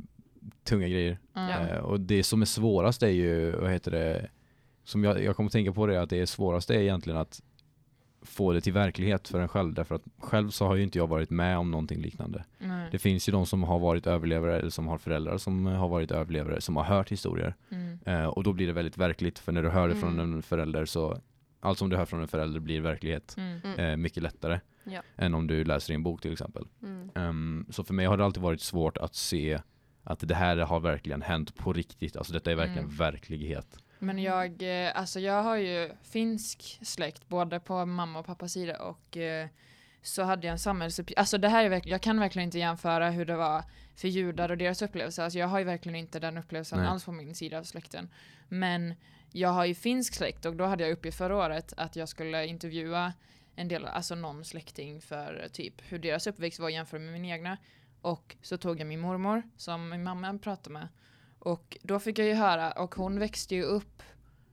tunga 0.63 0.87
grejer. 0.87 1.17
Eh, 1.35 1.77
och 1.77 1.99
det 1.99 2.23
som 2.23 2.41
är 2.41 2.45
svårast 2.45 3.03
är 3.03 3.07
ju, 3.07 3.51
vad 3.51 3.71
heter 3.71 3.91
det, 3.91 4.29
som 4.83 5.03
jag, 5.03 5.23
jag 5.23 5.35
kommer 5.35 5.49
tänka 5.49 5.73
på 5.73 5.85
det, 5.87 6.01
att 6.01 6.09
det 6.09 6.27
svåraste 6.27 6.75
är 6.75 6.79
egentligen 6.79 7.19
att 7.19 7.41
få 8.21 8.53
det 8.53 8.61
till 8.61 8.73
verklighet 8.73 9.27
för 9.27 9.39
en 9.39 9.47
själv. 9.47 9.73
Därför 9.73 9.95
att 9.95 10.01
själv 10.19 10.49
så 10.49 10.65
har 10.67 10.75
ju 10.75 10.83
inte 10.83 10.97
jag 10.97 11.07
varit 11.07 11.29
med 11.29 11.57
om 11.57 11.71
någonting 11.71 12.01
liknande. 12.01 12.43
Nej. 12.59 12.87
Det 12.91 12.99
finns 12.99 13.29
ju 13.29 13.31
de 13.31 13.45
som 13.45 13.63
har 13.63 13.79
varit 13.79 14.07
överlevare 14.07 14.59
eller 14.59 14.69
som 14.69 14.87
har 14.87 14.97
föräldrar 14.97 15.37
som 15.37 15.65
har 15.65 15.87
varit 15.87 16.11
överlevare, 16.11 16.61
som 16.61 16.75
har 16.75 16.83
hört 16.83 17.11
historier. 17.11 17.55
Mm. 17.71 17.99
Eh, 18.05 18.25
och 18.25 18.43
då 18.43 18.53
blir 18.53 18.67
det 18.67 18.73
väldigt 18.73 18.97
verkligt, 18.97 19.39
för 19.39 19.51
när 19.51 19.63
du 19.63 19.69
hör 19.69 19.87
det 19.87 19.95
från 19.95 20.13
Mm. 20.19 20.33
en 20.33 20.41
förälder 20.41 20.85
så, 20.85 21.21
allt 21.59 21.77
som 21.77 21.89
du 21.89 21.95
hör 21.97 22.05
från 22.05 22.21
en 22.21 22.27
förälder 22.27 22.59
blir 22.59 22.81
verklighet 22.81 23.35
Mm. 23.37 23.59
Mm. 23.63 23.79
eh, 23.79 23.97
mycket 23.97 24.23
lättare 24.23 24.59
Ja. 24.83 25.01
än 25.15 25.33
om 25.33 25.47
du 25.47 25.63
läser 25.63 25.93
i 25.93 25.95
en 25.95 26.03
bok 26.03 26.21
till 26.21 26.31
exempel. 26.31 26.65
Mm. 26.83 27.09
Ehm, 27.15 27.65
så 27.69 27.83
för 27.83 27.93
mig 27.93 28.05
har 28.05 28.17
det 28.17 28.25
alltid 28.25 28.43
varit 28.43 28.61
svårt 28.61 28.97
att 28.97 29.15
se 29.15 29.59
att 30.03 30.19
det 30.27 30.35
här 30.35 30.57
har 30.57 30.79
verkligen 30.79 31.21
hänt 31.21 31.55
på 31.57 31.73
riktigt. 31.73 32.17
Alltså 32.17 32.33
detta 32.33 32.51
är 32.51 32.55
verkligen 32.55 32.83
Mm. 32.83 32.95
verklighet. 32.97 33.77
Men 33.99 34.19
jag, 34.19 34.85
eh, 34.85 34.91
alltså 34.95 35.19
jag 35.19 35.43
har 35.43 35.55
ju 35.55 35.91
finsk 36.03 36.79
släkt 36.81 37.27
både 37.27 37.59
på 37.59 37.85
mamma 37.85 38.19
och 38.19 38.25
pappas 38.25 38.53
sida 38.53 38.81
och 38.83 39.17
eh, 39.17 39.47
så 40.01 40.23
hade 40.23 40.47
jag 40.47 40.51
en 40.51 40.59
samhällsuppgift, 40.59 41.19
alltså 41.19 41.37
det 41.37 41.49
här 41.49 41.65
är 41.65 41.69
verkligen, 41.69 41.91
jag 41.91 42.01
kan 42.01 42.19
verkligen 42.19 42.45
inte 42.45 42.59
jämföra 42.59 43.09
hur 43.09 43.25
det 43.25 43.35
var 43.35 43.63
för 43.95 44.07
judar 44.07 44.51
och 44.51 44.57
deras 44.57 44.81
upplevelse, 44.81 45.23
alltså 45.23 45.39
jag 45.39 45.47
har 45.47 45.59
ju 45.59 45.65
verkligen 45.65 45.95
inte 45.95 46.19
den 46.19 46.37
upplevelsen 46.37 46.79
Nej. 46.79 46.87
alls 46.87 47.05
på 47.05 47.11
min 47.11 47.35
sida 47.35 47.59
av 47.59 47.63
släkten. 47.63 48.09
Men 48.47 48.93
jag 49.31 49.49
har 49.49 49.65
ju 49.65 49.75
finsk 49.75 50.13
släkt 50.13 50.45
och 50.45 50.55
då 50.55 50.65
hade 50.65 50.83
jag 50.83 50.91
uppgift 50.91 51.17
förra 51.17 51.35
året 51.35 51.73
att 51.77 51.95
jag 51.95 52.09
skulle 52.09 52.45
intervjua 52.47 53.13
en 53.55 53.67
del, 53.67 53.85
alltså 53.85 54.15
någon 54.15 54.45
släkting 54.45 55.01
för 55.01 55.47
typ 55.53 55.73
hur 55.79 55.99
deras 55.99 56.27
uppväxt 56.27 56.59
var 56.59 56.69
jämfört 56.69 57.01
med 57.01 57.13
min 57.13 57.25
egna. 57.25 57.57
Och 58.01 58.35
så 58.41 58.57
tog 58.57 58.79
jag 58.79 58.87
min 58.87 58.99
mormor 58.99 59.43
som 59.57 59.89
min 59.89 60.03
mamma 60.03 60.37
pratade 60.37 60.73
med. 60.73 60.87
Och 61.47 61.77
då 61.81 61.99
fick 61.99 62.19
jag 62.19 62.27
ju 62.27 62.33
höra, 62.33 62.71
och 62.71 62.95
hon 62.95 63.19
växte 63.19 63.55
ju 63.55 63.63
upp 63.63 64.03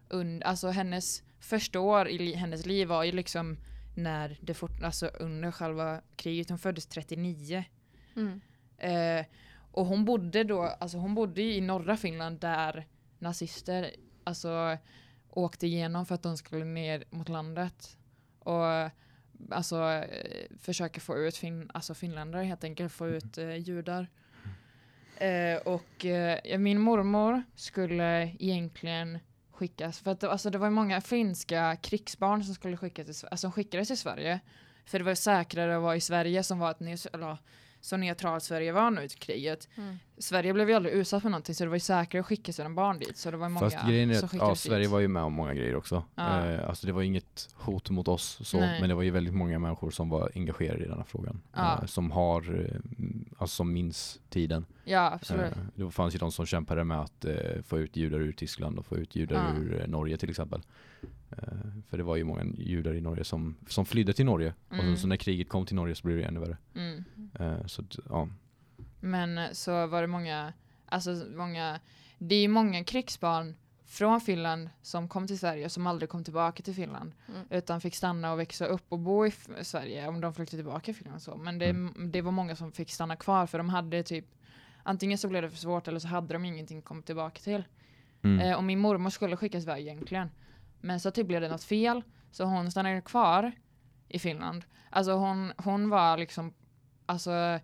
under, 0.08 0.46
alltså 0.46 0.68
hennes 0.68 1.22
första 1.40 1.80
år 1.80 2.08
i 2.08 2.18
li, 2.18 2.34
hennes 2.34 2.66
liv 2.66 2.88
var 2.88 3.04
ju 3.04 3.12
liksom 3.12 3.56
när 3.96 4.38
det 4.40 4.54
fort, 4.54 4.82
alltså 4.82 5.06
under 5.06 5.50
själva 5.50 6.00
kriget, 6.16 6.48
hon 6.48 6.58
föddes 6.58 6.86
39. 6.86 7.64
Mm. 8.16 8.40
Eh, 8.78 9.26
och 9.72 9.86
hon 9.86 10.04
bodde 10.04 10.44
då, 10.44 10.62
alltså 10.62 10.98
hon 10.98 11.14
bodde 11.14 11.42
ju 11.42 11.54
i 11.54 11.60
norra 11.60 11.96
Finland 11.96 12.40
där 12.40 12.86
nazister 13.18 13.90
alltså 14.24 14.78
åkte 15.30 15.66
igenom 15.66 16.06
för 16.06 16.14
att 16.14 16.22
de 16.22 16.36
skulle 16.36 16.64
ner 16.64 17.04
mot 17.10 17.28
landet. 17.28 17.98
Och 18.38 18.90
alltså 19.50 19.82
eh, 19.82 20.56
försöka 20.60 21.00
få 21.00 21.16
ut 21.16 21.36
fin, 21.36 21.70
alltså 21.74 21.94
finländare 21.94 22.44
helt 22.44 22.64
enkelt, 22.64 22.92
få 22.92 23.08
ut 23.08 23.38
eh, 23.38 23.56
judar. 23.56 24.08
Eh, 25.16 25.56
och 25.56 26.04
eh, 26.04 26.59
min 26.59 26.80
mormor 26.80 27.42
skulle 27.54 28.33
egentligen 28.38 29.18
skickas, 29.52 29.99
för 29.99 30.11
att 30.11 30.21
det, 30.21 30.30
alltså, 30.30 30.50
det 30.50 30.59
var 30.59 30.71
många 30.71 31.00
finska 31.00 31.76
krigsbarn 31.76 32.44
som 32.44 32.54
skulle 32.54 32.76
skickas 32.76 33.06
till, 33.06 33.28
alltså, 33.30 33.37
som 33.37 33.52
skickades 33.52 33.88
till 33.88 33.99
Sverige. 33.99 34.40
För 34.87 34.99
det 34.99 35.04
var 35.04 35.14
säkrare 35.14 35.76
att 35.76 35.83
vara 35.83 35.97
i 35.97 36.00
Sverige 36.00 36.42
som 36.42 36.59
var 36.59 36.71
ett 36.71 36.80
neutralt... 36.80 37.14
eller, 37.14 37.37
så 37.84 37.96
neutralt 37.96 38.42
Sverige 38.42 38.72
var 38.72 38.90
nu 38.90 39.04
i 39.04 39.08
kriget. 39.08 39.68
Mm. 39.76 39.96
Sverige 40.18 40.52
blev 40.52 40.68
ju 40.68 40.74
aldrig 40.74 40.94
utsatt 40.94 41.22
för 41.22 41.28
någonting 41.30 41.54
så 41.54 41.64
det 41.64 41.68
var 41.70 41.76
ju 41.76 41.80
säkrare 41.80 42.20
att 42.20 42.26
skicka 42.26 42.52
sina 42.52 42.70
barn 42.70 42.98
dit. 42.98 43.16
Så 43.16 43.30
det 43.30 43.36
var 43.36 43.48
många 43.48 43.70
Fast 43.70 43.86
grejen 43.88 44.10
är 44.10 44.24
att 44.24 44.32
ja, 44.34 44.54
Sverige 44.54 44.88
var 44.88 45.00
ju 45.00 45.08
med 45.08 45.22
om 45.22 45.32
många 45.32 45.54
grejer 45.54 45.76
också. 45.76 46.04
Ja. 46.14 46.46
Eh, 46.50 46.68
alltså 46.68 46.86
det 46.86 46.92
var 46.92 47.02
inget 47.02 47.48
hot 47.54 47.90
mot 47.90 48.08
oss 48.08 48.38
så, 48.42 48.60
Nej. 48.60 48.80
men 48.80 48.88
det 48.88 48.94
var 48.94 49.02
ju 49.02 49.10
väldigt 49.10 49.34
många 49.34 49.58
människor 49.58 49.90
som 49.90 50.08
var 50.08 50.30
engagerade 50.34 50.84
i 50.84 50.88
den 50.88 50.96
här 50.96 51.04
frågan. 51.04 51.40
Ja. 51.54 51.78
Eh, 51.80 51.86
som 51.86 52.10
har, 52.10 52.60
eh, 52.60 52.76
alltså 53.38 53.56
som 53.56 53.72
minns 53.72 54.20
tiden. 54.30 54.66
Ja, 54.84 55.12
absolut. 55.12 55.44
Eh, 55.56 55.62
det 55.74 55.90
fanns 55.90 56.14
ju 56.14 56.18
de 56.18 56.32
som 56.32 56.46
kämpade 56.46 56.84
med 56.84 57.00
att 57.00 57.24
eh, 57.24 57.62
få 57.66 57.78
ut 57.78 57.96
judar 57.96 58.18
ur 58.20 58.32
Tyskland 58.32 58.78
och 58.78 58.86
få 58.86 58.96
ut 58.96 59.16
judar 59.16 59.36
Ja. 59.54 59.60
ur 59.62 59.80
eh, 59.80 59.86
Norge 59.88 60.16
till 60.16 60.30
exempel. 60.30 60.62
Eh, 61.30 61.38
för 61.90 61.96
det 61.96 62.02
var 62.02 62.16
ju 62.16 62.24
många 62.24 62.44
judar 62.58 62.94
i 62.94 63.00
Norge 63.00 63.24
som, 63.24 63.56
som 63.68 63.86
flydde 63.86 64.12
till 64.12 64.24
Norge. 64.26 64.54
Och 64.68 64.74
Mm. 64.74 64.86
sen 64.86 64.96
så 64.98 65.06
när 65.06 65.16
kriget 65.16 65.48
kom 65.48 65.66
till 65.66 65.76
Norge 65.76 65.94
så 65.94 66.06
blev 66.06 66.18
det 66.18 66.24
ännu 66.24 66.40
värre. 66.40 66.56
Mm. 66.74 66.83
Eh, 67.40 67.66
så 67.66 67.82
ja. 68.08 68.28
Men 69.00 69.38
eh, 69.38 69.50
så 69.52 69.86
var 69.86 70.00
det 70.00 70.06
många, 70.06 70.52
alltså 70.86 71.10
många, 71.36 71.80
det 72.18 72.34
är 72.34 72.40
ju 72.42 72.48
många 72.48 72.84
krigsbarn 72.84 73.54
från 73.86 74.20
Finland 74.20 74.70
som 74.82 75.08
kom 75.08 75.26
till 75.26 75.38
Sverige 75.38 75.68
som 75.68 75.86
aldrig 75.86 76.08
kom 76.10 76.24
tillbaka 76.24 76.62
till 76.62 76.74
Finland 76.74 77.12
Mm. 77.28 77.46
utan 77.50 77.80
fick 77.80 77.94
stanna 77.94 78.32
och 78.32 78.38
växa 78.38 78.66
upp 78.66 78.84
och 78.88 78.98
bo 78.98 79.26
i 79.26 79.32
Sverige 79.62 80.08
om 80.08 80.20
de 80.20 80.34
flyttade 80.34 80.56
tillbaka 80.56 80.80
till 80.84 80.94
Finland 80.94 81.22
så. 81.22 81.36
Men 81.36 81.58
det, 81.58 81.66
Mm. 81.66 82.10
det 82.12 82.22
var 82.22 82.32
många 82.32 82.56
som 82.56 82.72
fick 82.72 82.90
stanna 82.90 83.16
kvar 83.16 83.46
för 83.46 83.58
de 83.58 83.68
hade 83.68 84.02
typ 84.02 84.26
antingen 84.82 85.18
så 85.18 85.28
blev 85.28 85.42
det 85.42 85.50
för 85.50 85.56
svårt 85.58 85.88
eller 85.88 85.98
så 86.00 86.08
hade 86.08 86.32
de 86.34 86.44
ingenting 86.44 86.78
att 86.78 86.84
komma 86.84 87.02
tillbaka 87.02 87.40
till. 87.40 87.64
Mm. 88.22 88.40
Eh, 88.40 88.56
och 88.56 88.64
min 88.64 88.78
mormor 88.78 89.10
skulle 89.10 89.36
skickas 89.36 89.62
iväg 89.62 89.82
egentligen. 89.82 90.30
Men 90.80 91.00
så 91.00 91.10
typ 91.10 91.26
blev 91.26 91.40
det 91.40 91.48
något 91.48 91.64
fel 91.64 92.02
så 92.30 92.44
hon 92.44 92.70
stannade 92.70 93.00
kvar 93.00 93.52
i 94.08 94.18
Finland. 94.18 94.64
Alltså 94.90 95.12
hon, 95.12 95.52
hon 95.56 95.88
var 95.88 96.16
liksom 96.18 96.52
alltså 97.06 97.61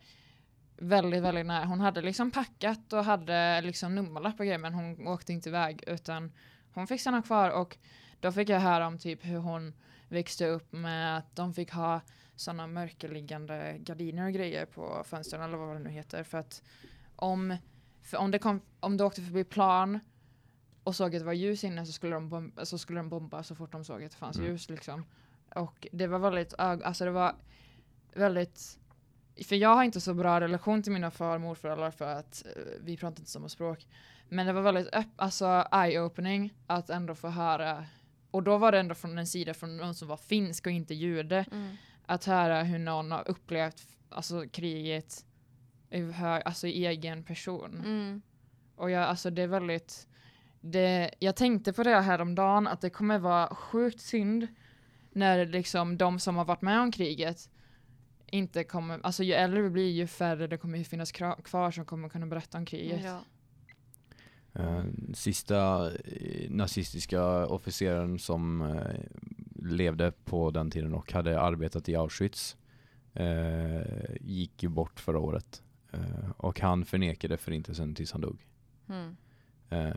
väldigt, 0.77 1.23
väldigt 1.23 1.47
nära. 1.47 1.65
Hon 1.65 1.81
hade 1.81 2.03
liksom 2.03 2.31
packat 2.31 2.93
och 2.93 3.05
hade 3.05 3.61
liksom 3.61 3.95
nummerlapp 3.95 4.41
och 4.41 4.47
grejer 4.47 4.59
men 4.59 4.75
hon 4.75 5.07
åkte 5.09 5.33
inte 5.33 5.49
iväg 5.49 5.85
utan 5.87 6.33
hon 6.75 6.87
fick 6.87 7.01
stanna 7.01 7.23
kvar 7.23 7.51
och 7.51 7.79
då 8.21 8.33
fick 8.33 8.49
jag 8.49 8.61
höra 8.61 8.87
om 8.87 8.99
typ 8.99 9.25
hur 9.25 9.39
hon 9.39 9.75
växte 10.09 10.47
upp 10.47 10.73
med 10.73 11.19
att 11.19 11.37
de 11.37 11.55
fick 11.55 11.73
ha 11.73 12.01
sådana 12.37 12.67
mörkerliggande 12.67 13.77
gardiner 13.79 14.27
och 14.27 14.33
grejer 14.33 14.67
på 14.67 15.03
fönstren 15.07 15.43
eller 15.43 15.57
vad 15.57 15.77
det 15.77 15.83
nu 15.83 15.91
heter 15.91 16.23
för 16.23 16.39
att 16.39 16.63
om, 17.17 17.57
för 18.03 18.19
om, 18.19 18.31
det 18.31 18.39
kom, 18.39 18.61
om 18.81 18.97
du 18.97 19.05
åkte 19.05 19.23
förbi 19.23 19.45
plan 19.45 20.01
och 20.85 20.97
såg 20.97 21.15
att 21.17 21.21
det 21.21 21.27
var 21.27 21.33
ljus 21.33 21.65
inne 21.65 21.87
så 21.87 21.93
skulle 21.93 22.15
de, 22.15 22.29
bomba, 22.29 22.65
så 22.65 22.79
skulle 22.79 22.99
de 22.99 23.09
bomba 23.09 23.43
så 23.43 23.55
fort 23.55 23.73
de 23.73 23.85
såg 23.85 24.05
att 24.05 24.11
det 24.11 24.17
fanns 24.17 24.37
Mm. 24.39 24.51
ljus 24.51 24.71
liksom. 24.71 25.05
Och 25.55 25.87
det 25.93 26.07
var 26.07 26.19
väldigt, 26.19 26.55
alltså 26.59 27.05
det 27.05 27.11
var 27.11 27.35
väldigt 28.15 28.80
för 29.45 29.57
jag 29.57 29.75
har 29.75 29.85
inte 29.85 30.01
så 30.01 30.15
bra 30.15 30.41
relation 30.41 30.83
till 30.83 30.93
mina 30.93 31.11
far 31.11 31.35
och 31.35 31.41
morföräldrar 31.41 31.91
för 31.91 32.13
att 32.15 32.47
eh, 32.57 32.63
vi 32.81 32.97
pratar 32.97 33.21
inte 33.21 33.31
samma 33.31 33.49
språk. 33.49 33.87
Men 34.29 34.47
det 34.47 34.53
var 34.53 34.63
väldigt 34.63 34.89
öpp- 34.95 35.13
alltså 35.17 35.45
eye-opening 35.73 36.51
att 36.67 36.91
ändå 36.91 37.15
få 37.15 37.29
höra 37.29 37.85
och 38.31 38.43
då 38.43 38.59
var 38.59 38.73
det 38.73 38.79
ändå 38.81 38.95
från 38.95 39.19
en 39.19 39.27
sida 39.27 39.55
från 39.55 39.77
någon 39.77 39.95
som 39.95 40.09
var 40.09 40.17
finsk 40.17 40.67
och 40.67 40.73
inte 40.73 40.95
jude 40.95 41.45
Mm. 41.53 41.77
att 42.07 42.25
höra 42.25 42.63
hur 42.63 42.79
någon 42.79 43.11
har 43.13 43.31
upplevt 43.31 43.83
alltså, 44.09 44.45
kriget 44.53 45.25
i, 45.91 46.13
alltså, 46.23 46.67
i 46.67 46.87
egen 46.87 47.25
person. 47.25 47.75
Mm. 47.85 48.23
Och 48.77 48.91
jag, 48.91 49.03
alltså 49.03 49.31
det 49.31 49.43
är 49.43 49.47
väldigt, 49.47 50.09
det, 50.61 51.11
jag 51.19 51.37
tänkte 51.37 51.73
på 51.73 51.83
det 51.83 52.01
här 52.01 52.21
om 52.21 52.35
dagen 52.35 52.67
att 52.67 52.81
det 52.81 52.91
kommer 52.91 53.19
vara 53.19 53.55
sjukt 53.55 54.01
synd 54.01 54.47
när 55.13 55.47
liksom 55.47 55.97
de 55.99 56.19
som 56.21 56.37
har 56.37 56.45
varit 56.45 56.63
med 56.63 56.81
om 56.81 56.93
kriget 56.93 57.51
inte 58.31 58.65
kommer, 58.65 59.01
alltså 59.03 59.23
ju 59.23 59.33
äldre 59.33 59.63
vi 59.63 59.71
blir 59.71 59.91
ju 59.91 60.07
färre 60.07 60.47
det 60.47 60.57
kommer 60.57 60.79
ju 60.79 60.85
finnas 60.85 61.13
kvar 61.13 61.71
som 61.71 61.85
kommer 61.85 62.09
kunna 62.09 62.27
berätta 62.27 62.59
om 62.59 62.67
kriget. 62.67 63.01
Ja. 63.05 63.25
Eh, 64.53 64.85
sista 65.15 65.91
eh, 65.93 66.51
nazistiska 66.51 67.47
officeren 67.47 68.19
som 68.19 68.63
eh, 68.63 69.01
levde 69.63 70.13
på 70.25 70.51
den 70.51 70.71
tiden 70.71 70.95
och 70.95 71.13
hade 71.13 71.41
arbetat 71.41 71.89
i 71.89 71.97
Auschwitz 71.97 72.57
gick 74.21 74.63
ju 74.63 74.69
bort 74.69 75.01
förra 75.01 75.19
året. 75.19 75.63
Och 76.37 76.61
han 76.61 76.85
förnekade 76.85 77.37
förintelsen 77.37 77.95
tills 77.95 78.13
han 78.13 78.21
dog. 78.21 78.47
Mm. 78.89 79.17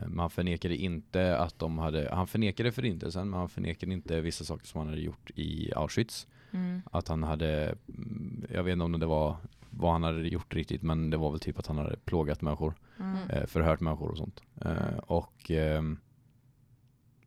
Men 0.06 0.18
han 0.18 0.30
förnekade 0.30 0.76
inte 0.76 1.38
att 1.38 1.58
de 1.58 1.78
hade, 1.78 2.08
han 2.14 2.26
förnekade 2.26 2.72
förintelsen 2.72 3.30
men 3.30 3.38
han 3.38 3.48
förnekade 3.48 3.92
inte 3.92 4.20
vissa 4.20 4.44
saker 4.44 4.66
som 4.66 4.78
han 4.78 4.88
hade 4.88 5.00
gjort 5.00 5.30
i 5.34 5.72
Auschwitz. 5.74 6.26
Mm. 6.54 6.82
Att 6.90 7.08
han 7.08 7.22
hade, 7.22 7.74
mm, 7.88 8.46
jag 8.50 8.62
vet 8.64 8.72
inte 8.72 8.84
om 8.84 9.00
det 9.00 9.06
var 9.06 9.36
vad 9.70 9.92
han 9.92 10.02
hade 10.02 10.28
gjort 10.28 10.54
riktigt 10.54 10.82
men 10.82 11.10
det 11.10 11.16
var 11.16 11.30
väl 11.30 11.40
typ 11.40 11.58
att 11.58 11.66
han 11.66 11.78
hade 11.78 11.96
plågat 11.96 12.42
människor. 12.42 12.74
Mm. 13.00 13.30
eh, 13.30 13.46
förhört 13.46 13.80
människor 13.80 14.10
och 14.10 14.16
sånt. 14.18 14.40
Eh, 14.60 14.96
och 14.98 15.50
ehm, 15.50 15.98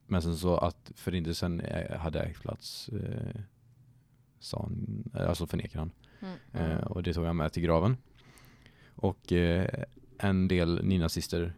men 0.06 0.22
sen 0.22 0.38
så 0.38 0.58
att 0.58 0.92
förintelsen 0.96 1.60
eh, 1.60 1.98
hade 2.00 2.20
ägt 2.22 2.42
plats 2.42 2.90
eh, 2.90 3.42
sa 4.40 4.62
han, 4.62 5.04
alltså 5.14 5.48
förnekar 5.48 5.80
han. 5.80 5.92
Mm. 6.20 6.72
Eh, 6.72 6.78
och 6.84 7.04
det 7.04 7.14
tog 7.14 7.26
han 7.26 7.36
med 7.38 7.54
till 7.54 7.64
graven. 7.64 7.98
Och 8.96 9.32
eh, 9.32 9.84
en 10.18 10.48
del 10.48 10.86
nynazister 10.86 11.54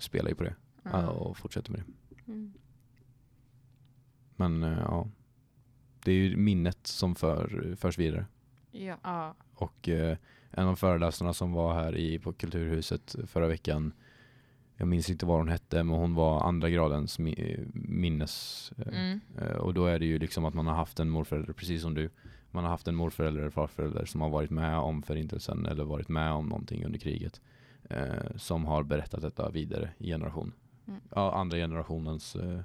spelar 0.00 0.28
ju 0.28 0.34
på 0.34 0.44
det 0.44 0.54
Mm. 0.84 1.00
eh, 1.00 1.04
och 1.06 1.36
fortsätter 1.36 1.72
med 1.72 1.80
det. 1.80 2.32
Mm. 2.32 2.52
Men 4.36 4.62
eh, 4.62 4.78
ja, 4.78 5.08
det 6.06 6.12
är 6.12 6.16
ju 6.16 6.36
minnet 6.36 6.86
som 6.86 7.14
för, 7.14 7.74
förs 7.78 7.98
vidare. 7.98 8.26
Ja. 8.70 8.96
Ja. 9.02 9.34
Och 9.54 9.88
eh, 9.88 10.16
en 10.50 10.66
av 10.66 10.76
föreläsarna 10.76 11.32
som 11.34 11.52
var 11.52 11.74
här 11.74 11.96
i, 11.96 12.18
på 12.18 12.32
Kulturhuset 12.32 13.16
förra 13.26 13.46
veckan, 13.48 13.92
jag 14.76 14.88
minns 14.88 15.10
inte 15.10 15.26
vad 15.26 15.38
hon 15.38 15.48
hette, 15.48 15.82
men 15.82 15.96
hon 15.96 16.14
var 16.14 16.40
andra 16.48 16.70
gradens 16.70 17.18
mi- 17.18 17.70
minnes. 17.74 18.72
eh, 18.78 18.88
Mm. 18.98 19.20
eh, 19.38 19.56
och 19.56 19.74
då 19.74 19.86
är 19.86 19.98
det 19.98 20.06
ju 20.06 20.18
liksom 20.18 20.44
att 20.44 20.54
man 20.54 20.66
har 20.66 20.74
haft 20.74 21.00
en 21.00 21.10
morförälder, 21.10 21.52
precis 21.52 21.82
som 21.82 21.94
du, 21.94 22.10
man 22.50 22.64
har 22.64 22.70
haft 22.70 22.88
en 22.88 22.94
morförälder 22.94 23.40
eller 23.40 23.50
farförälder 23.50 24.04
som 24.04 24.20
har 24.20 24.28
varit 24.30 24.50
med 24.50 24.78
om 24.78 25.02
förintelsen 25.02 25.66
eller 25.66 25.84
varit 25.84 26.08
med 26.08 26.32
om 26.32 26.48
någonting 26.48 26.84
under 26.84 26.98
kriget. 26.98 27.40
Eh, 27.90 28.36
som 28.36 28.64
har 28.64 28.82
berättat 28.82 29.22
detta 29.22 29.50
vidare 29.50 29.90
i 29.98 30.06
generation. 30.06 30.52
Mm. 30.88 31.00
Ja, 31.14 31.34
andra 31.34 31.56
generationens 31.56 32.36
eh, 32.36 32.60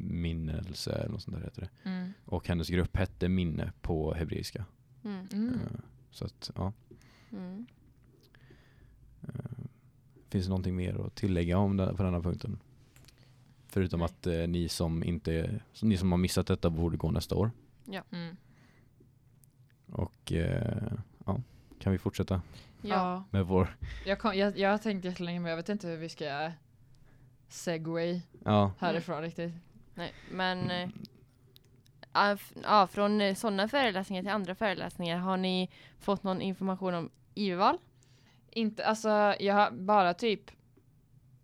minnelse 0.00 0.92
eller 0.92 1.08
något 1.12 1.22
sånt 1.22 1.36
där 1.36 1.44
heter 1.44 1.60
det. 1.60 1.90
Mm. 1.90 2.12
Och 2.24 2.48
hennes 2.48 2.68
grupp 2.68 2.96
hette 2.96 3.28
Minne 3.28 3.72
på 3.80 4.14
hebreiska. 4.14 4.64
Mm. 5.04 5.26
Mm. 5.32 5.48
Eh, 5.54 5.80
Så 6.10 6.24
att, 6.24 6.50
ja. 6.56 6.72
Mm. 7.32 7.66
Eh, 9.22 9.28
Finns 10.28 10.44
det 10.46 10.48
någonting 10.50 10.76
mer 10.76 11.06
att 11.06 11.14
tillägga 11.14 11.58
om 11.58 11.76
den, 11.76 11.96
på 11.96 12.02
denna 12.02 12.20
punkten? 12.20 12.58
Förutom 13.66 14.00
Nej. 14.00 14.04
att 14.06 14.26
eh, 14.26 14.46
ni 14.48 14.68
som 14.68 15.04
inte, 15.04 15.60
ni 15.82 15.96
som 15.96 16.12
har 16.12 16.18
missat 16.18 16.46
detta 16.46 16.70
borde 16.70 16.96
gå 16.96 17.10
nästa 17.10 17.34
år. 17.36 17.50
Mm. 18.10 18.36
Och 19.86 20.32
eh, 20.32 20.92
ja, 21.26 21.40
kan 21.78 21.92
vi 21.92 21.98
fortsätta 21.98 22.42
Ja. 22.82 23.24
med 23.30 23.46
vår, 23.46 23.76
Jag, 24.06 24.18
kom, 24.18 24.34
jag, 24.34 24.58
jag 24.58 24.70
har 24.70 24.78
tänkt 24.78 25.04
jättelänge 25.04 25.40
men 25.40 25.50
jag 25.50 25.56
vet 25.56 25.68
inte 25.68 25.88
hur 25.88 25.96
vi 25.96 26.08
ska 26.08 26.50
segway 27.54 28.20
ja. 28.44 28.72
härifrån 28.78 29.22
riktigt. 29.22 29.52
Nej, 29.94 30.12
men 30.30 30.70
eh, 30.70 30.88
ja, 32.62 32.86
från 32.86 33.36
sådana 33.36 33.68
föreläsningar 33.68 34.22
till 34.22 34.32
andra 34.32 34.54
föreläsningar, 34.54 35.18
har 35.18 35.36
ni 35.36 35.70
fått 35.98 36.22
någon 36.22 36.40
information 36.40 36.94
om 36.94 37.10
IV-val? 37.34 37.78
Inte, 38.50 38.86
alltså 38.86 39.08
jag 39.40 39.54
har 39.54 39.70
bara 39.70 40.14
typ 40.14 40.50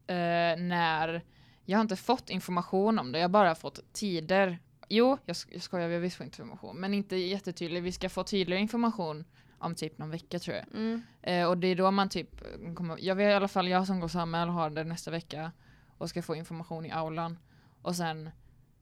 eh, 0.07 0.57
när, 0.59 1.23
jag 1.65 1.79
har 1.79 1.83
inte 1.83 1.97
fått 1.97 2.31
information 2.31 2.99
om 2.99 3.13
det, 3.13 3.19
jag 3.19 3.25
har 3.25 3.33
bara 3.33 3.55
fått 3.55 3.93
tider. 3.93 4.59
Jo, 4.89 5.19
jag, 5.25 5.35
sk- 5.35 5.49
jag 5.53 5.63
skojar, 5.63 5.89
vi 5.89 5.95
har 5.95 6.01
visst 6.01 6.17
fått 6.17 6.27
information, 6.27 6.77
men 6.77 6.95
inte 6.95 7.17
jättetydlig. 7.17 7.83
Vi 7.83 7.93
ska 7.93 8.09
få 8.09 8.25
tydligare 8.25 8.63
information 8.63 9.25
om 9.59 9.75
typ 9.75 9.99
någon 9.99 10.11
vecka 10.11 10.39
tror 10.39 10.57
jag. 10.57 10.67
Mm. 10.75 11.03
Eh, 11.23 11.49
och 11.49 11.59
det 11.59 11.67
är 11.67 11.77
då 11.77 11.91
man 11.91 12.09
typ 12.09 12.43
kommer, 12.75 12.97
jag 13.01 13.15
vet 13.15 13.31
i 13.31 13.35
alla 13.35 13.49
fall 13.49 13.69
jag 13.69 13.87
som 13.87 14.01
går 14.01 14.09
samman 14.09 14.49
har 14.49 14.71
det 14.71 14.85
nästa 14.85 15.11
vecka 15.11 15.53
och 16.01 16.09
ska 16.11 16.23
få 16.23 16.35
information 16.37 16.87
i 16.87 16.91
aulan. 16.91 17.39
Och 17.83 17.97
sen 17.97 18.31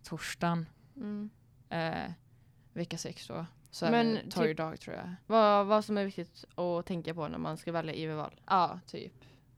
torsdagen, 0.04 0.66
Mm. 0.96 1.30
eh, 1.70 2.12
vecka 2.72 2.98
sex 2.98 3.26
då. 3.26 3.46
Så 3.70 3.90
Men 3.90 4.14
det 4.14 4.20
typ- 4.22 4.34
torgdag 4.34 4.80
tror 4.80 4.96
jag. 4.96 5.14
Vad, 5.26 5.66
vad 5.66 5.84
som 5.84 5.98
är 5.98 6.04
viktigt 6.04 6.44
att 6.54 6.87
tänka 6.87 7.14
på 7.14 7.28
när 7.28 7.38
man 7.38 7.56
ska 7.56 7.72
välja 7.72 7.94
IV-val? 7.94 8.34
Ja, 8.46 8.80
typ. 8.87 9.12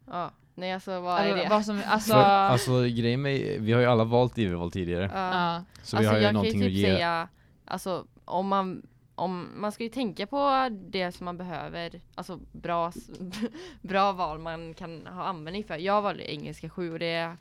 Ja. 0.06 0.30
Nej, 0.54 0.72
alltså 0.72 1.00
vad 1.00 1.20
är 1.20 1.24
Eller 1.24 1.36
det? 1.36 1.48
Vad 1.50 1.64
som, 1.64 1.82
alltså, 1.86 2.12
För, 2.12 2.20
alltså 2.22 2.82
grejen 2.82 3.22
med, 3.22 3.60
vi 3.60 3.72
har 3.72 3.80
ju 3.80 3.86
alla 3.86 4.04
valt 4.04 4.38
IV-val 4.38 4.70
tidigare. 4.70 5.10
Ja. 5.14 5.64
Så 5.82 5.96
alltså 5.96 5.96
vi 5.96 6.06
har 6.06 6.14
ju 6.14 6.20
jag 6.22 6.28
kan 6.28 6.34
någonting 6.34 6.60
ju 6.60 6.66
att 6.66 6.70
typ 6.70 6.76
ge. 6.78 6.84
säga, 6.86 7.28
alltså 7.64 8.06
om 8.24 8.48
man, 8.48 8.82
om, 9.20 9.48
man 9.60 9.72
ska 9.72 9.82
ju 9.84 9.88
tänka 9.90 10.26
på 10.26 10.68
det 10.88 11.12
som 11.12 11.24
man 11.24 11.36
behöver, 11.36 12.00
alltså 12.14 12.40
bra, 12.52 12.92
bra 13.82 14.12
val 14.12 14.38
man 14.38 14.74
kan 14.74 15.06
ha 15.06 15.24
användning 15.24 15.64
för. 15.64 15.78
Jag 15.78 16.02
valde 16.02 16.32
engelska 16.32 16.70
7 16.70 16.92
och 16.92 16.98
det 16.98 17.36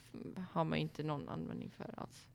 har 0.51 0.63
man 0.63 0.77
ju 0.77 0.81
inte 0.81 1.03
någon 1.03 1.29
användning 1.29 1.71
för 1.77 1.93
alls. 1.97 2.25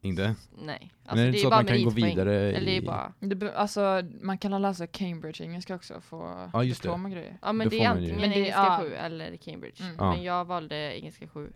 Inte? 0.00 0.34
Nej. 0.64 0.92
Alltså, 1.02 1.16
Men 1.16 1.18
är 1.18 1.22
det 1.22 1.28
inte 1.28 1.38
så 1.38 1.46
att 1.48 1.54
man 1.54 1.66
kan 1.66 1.84
gå 1.84 1.90
vidare 1.90 2.34
Eller 2.52 2.66
det 2.66 2.72
är 2.76 2.82
i- 2.82 2.86
bara, 2.86 3.12
Det, 3.20 3.54
alltså, 3.56 4.02
man 4.22 4.38
kan 4.38 4.62
läsa 4.62 4.86
Cambridge 4.86 5.44
engelska 5.44 5.74
också 5.74 5.94
och 5.94 6.04
få 6.04 6.50
Ja, 6.52 6.64
just 6.64 6.82
det. 6.82 6.88
diplom 6.88 7.04
och 7.04 7.10
grejer. 7.10 7.38
ja 7.42 7.52
men 7.52 7.66
Då 7.66 7.70
det 7.70 7.80
är 7.84 7.88
antingen 7.88 8.20
Men 8.20 8.30
det- 8.30 8.36
engelska 8.36 8.60
ja. 8.62 8.78
7 8.82 8.94
eller 8.94 9.36
Cambridge. 9.36 9.84
Mm. 9.84 9.96
Ja. 9.98 10.12
Men 10.14 10.22
jag 10.22 10.44
valde 10.44 10.98
engelska 10.98 11.28
7. 11.28 11.52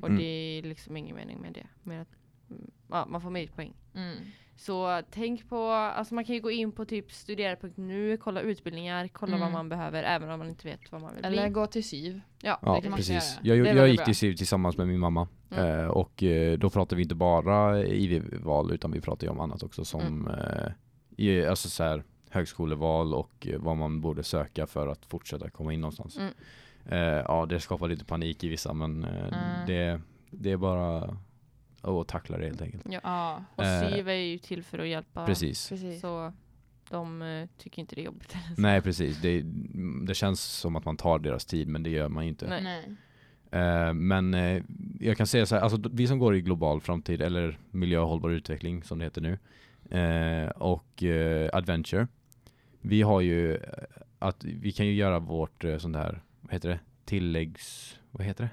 Och 0.00 0.08
Mm. 0.08 0.18
det 0.18 0.24
är 0.24 0.62
liksom 0.62 0.96
ingen 0.96 1.16
mening 1.16 1.38
med 1.40 1.52
det. 1.52 1.66
Med 1.82 2.02
att, 2.02 2.08
mm, 2.50 2.70
ja, 2.90 3.06
man 3.06 3.20
får 3.20 3.30
meritpoäng. 3.30 3.72
Mm. 3.94 4.16
Så 4.56 5.02
tänk 5.10 5.48
på, 5.48 5.66
alltså 5.70 6.14
man 6.14 6.24
kan 6.24 6.34
ju 6.34 6.40
gå 6.40 6.50
in 6.50 6.72
på 6.72 6.84
typ 6.84 7.12
studera.nu, 7.12 8.16
kolla 8.16 8.40
utbildningar, 8.40 9.08
kolla 9.08 9.30
Mm. 9.36 9.40
vad 9.40 9.52
man 9.52 9.68
behöver 9.68 10.02
även 10.02 10.30
om 10.30 10.38
man 10.38 10.48
inte 10.48 10.68
vet 10.68 10.92
vad 10.92 11.00
man 11.00 11.14
vill 11.14 11.24
Eller 11.24 11.42
bli. 11.46 11.52
gå 11.52 11.66
till 11.66 11.84
SIV. 11.88 12.20
Ja, 12.42 12.58
Ja, 12.62 12.74
det 12.74 12.80
kan 12.82 12.90
man 12.90 12.98
också 13.00 13.12
precis. 13.12 13.38
göra. 13.42 13.56
Jag, 13.56 13.66
jag 13.66 13.74
väldigt 13.74 13.90
gick 13.90 13.98
bra. 13.98 14.04
till 14.04 14.16
SIV 14.16 14.34
tillsammans 14.36 14.76
med 14.76 14.88
min 14.88 15.00
mamma. 15.00 15.28
Mm. 15.50 15.80
Eh, 15.80 15.86
och 15.86 16.22
eh, 16.22 16.58
då 16.58 16.70
pratade 16.70 16.96
vi 16.96 17.02
inte 17.02 17.14
bara 17.14 17.82
IV-val 17.86 18.72
utan 18.72 18.92
vi 18.92 19.00
pratade 19.00 19.26
ju 19.26 19.30
om 19.30 19.40
annat 19.40 19.62
också 19.62 19.84
som 19.84 20.00
Mm. 20.28 20.72
eh, 21.18 21.50
alltså 21.50 21.68
så 21.68 21.82
här, 21.84 22.04
högskoleval 22.30 23.14
och 23.14 23.46
eh, 23.46 23.58
vad 23.60 23.76
man 23.76 24.00
borde 24.00 24.22
söka 24.22 24.66
för 24.66 24.86
att 24.88 25.06
fortsätta 25.06 25.50
komma 25.50 25.72
in 25.72 25.80
någonstans. 25.80 26.18
Mm. 26.18 26.32
Eh, 26.86 26.98
ja, 27.28 27.46
det 27.46 27.60
skapar 27.60 27.88
lite 27.88 28.04
panik 28.04 28.44
i 28.44 28.48
vissa 28.48 28.72
men 28.72 29.04
eh, 29.04 29.10
Mm. 29.26 29.66
det, 29.66 30.00
det 30.30 30.50
är 30.52 30.56
bara 30.56 31.16
att 31.82 32.08
tackla 32.08 32.38
det 32.38 32.44
helt 32.46 32.62
enkelt. 32.62 32.86
Ja. 33.02 33.44
Och 33.56 33.64
Eh, 33.64 33.88
SYV 33.88 34.08
är 34.08 34.14
ju 34.14 34.38
till 34.38 34.62
för 34.62 34.78
att 34.78 34.88
hjälpa. 34.88 35.26
Precis. 35.26 35.68
precis. 35.68 36.00
Så 36.00 36.32
de 36.90 37.22
eh, 37.22 37.48
tycker 37.58 37.80
inte 37.80 37.94
det 37.94 38.00
är 38.00 38.04
jobbigt. 38.04 38.36
Nej 38.56 38.80
precis, 38.80 39.20
det, 39.22 39.42
det 40.06 40.14
känns 40.14 40.42
som 40.42 40.76
att 40.76 40.84
man 40.84 40.96
tar 40.96 41.18
deras 41.18 41.44
tid 41.44 41.68
men 41.68 41.82
det 41.82 41.90
gör 41.90 42.08
man 42.08 42.24
ju 42.24 42.30
inte. 42.30 42.48
Nej. 42.48 42.62
Nej. 42.62 42.96
Eh, 43.62 43.92
men 43.92 44.34
jag 45.00 45.16
kan 45.16 45.26
säga 45.26 45.46
så 45.46 45.54
här, 45.54 45.62
alltså 45.62 45.82
vi 45.92 46.06
som 46.06 46.18
går 46.18 46.36
i 46.36 46.40
global 46.40 46.80
framtid 46.80 47.22
eller 47.22 47.58
miljö 47.70 47.98
och 47.98 48.08
hållbar 48.08 48.30
utveckling 48.30 48.82
som 48.82 48.98
det 48.98 49.04
heter 49.04 49.20
nu 49.20 49.38
och 50.54 51.02
adventure. 51.52 52.06
Vi 52.80 53.02
har 53.02 53.20
ju 53.20 53.58
att 54.18 54.44
vi 54.44 54.72
kan 54.72 54.86
ju 54.86 54.94
göra 54.94 55.18
vårt 55.18 55.64
sånt 55.78 55.96
här, 55.96 56.22
vad 56.40 56.52
heter 56.52 56.68
det? 56.68 56.80
Tilläggs, 57.04 57.98
vad 58.10 58.26
heter 58.26 58.44
det? 58.44 58.50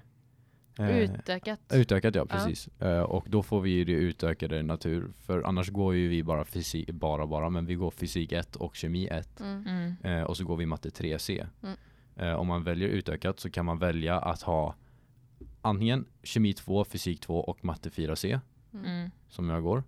Eh, 0.80 0.98
Utökat. 0.98 1.60
Utökat 1.74 2.16
ja, 2.16 2.22
Ja. 2.30 2.36
precis. 2.36 2.68
Eh, 2.82 3.00
och 3.02 3.26
då 3.30 3.44
får 3.44 3.62
vi 3.62 3.70
ju 3.70 3.86
det 3.86 3.92
utökade 3.92 4.64
natur, 4.64 5.12
för 5.20 5.42
annars 5.44 5.70
går 5.70 5.96
ju 5.96 6.08
vi 6.08 6.24
bara 6.24 6.46
fysik, 6.46 6.92
bara 6.92 7.28
bara, 7.28 7.50
men 7.50 7.66
vi 7.66 7.76
går 7.76 7.92
fysik 7.92 8.32
1 8.32 8.56
och 8.56 8.76
kemi 8.76 9.08
1 9.08 9.40
Mm. 9.40 9.64
Mm. 9.68 9.96
eh, 10.04 10.24
och 10.24 10.38
så 10.38 10.44
går 10.46 10.58
vi 10.58 10.66
matte 10.66 10.90
3C. 10.90 11.48
Mm. 11.64 12.40
Om 12.40 12.48
man 12.48 12.64
väljer 12.64 12.90
utökat 12.90 13.40
så 13.40 13.50
kan 13.50 13.66
man 13.66 13.78
välja 13.80 14.20
att 14.20 14.42
ha 14.42 14.76
antingen 15.62 16.06
kemi 16.24 16.54
2, 16.54 16.84
fysik 16.86 17.20
2 17.20 17.40
och 17.40 17.66
matte 17.66 17.90
4C 17.90 18.40
Mm. 18.74 19.10
som 19.30 19.50
jag 19.50 19.64
går. 19.64 19.84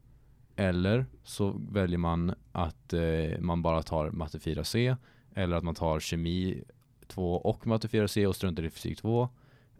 Eller 0.55 1.05
så 1.23 1.55
väljer 1.71 1.97
man 1.97 2.33
att 2.51 2.93
man 3.39 3.61
bara 3.61 3.83
tar 3.83 4.09
matte 4.11 4.39
4C 4.39 4.97
eller 5.35 5.55
att 5.57 5.63
man 5.63 5.75
tar 5.75 5.99
kemi 5.99 6.63
2 7.07 7.33
och 7.35 7.67
matte 7.67 7.87
4C 7.87 8.25
och 8.25 8.35
struntar 8.35 8.63
i 8.63 8.69
fysik 8.69 8.97
2. 8.97 9.29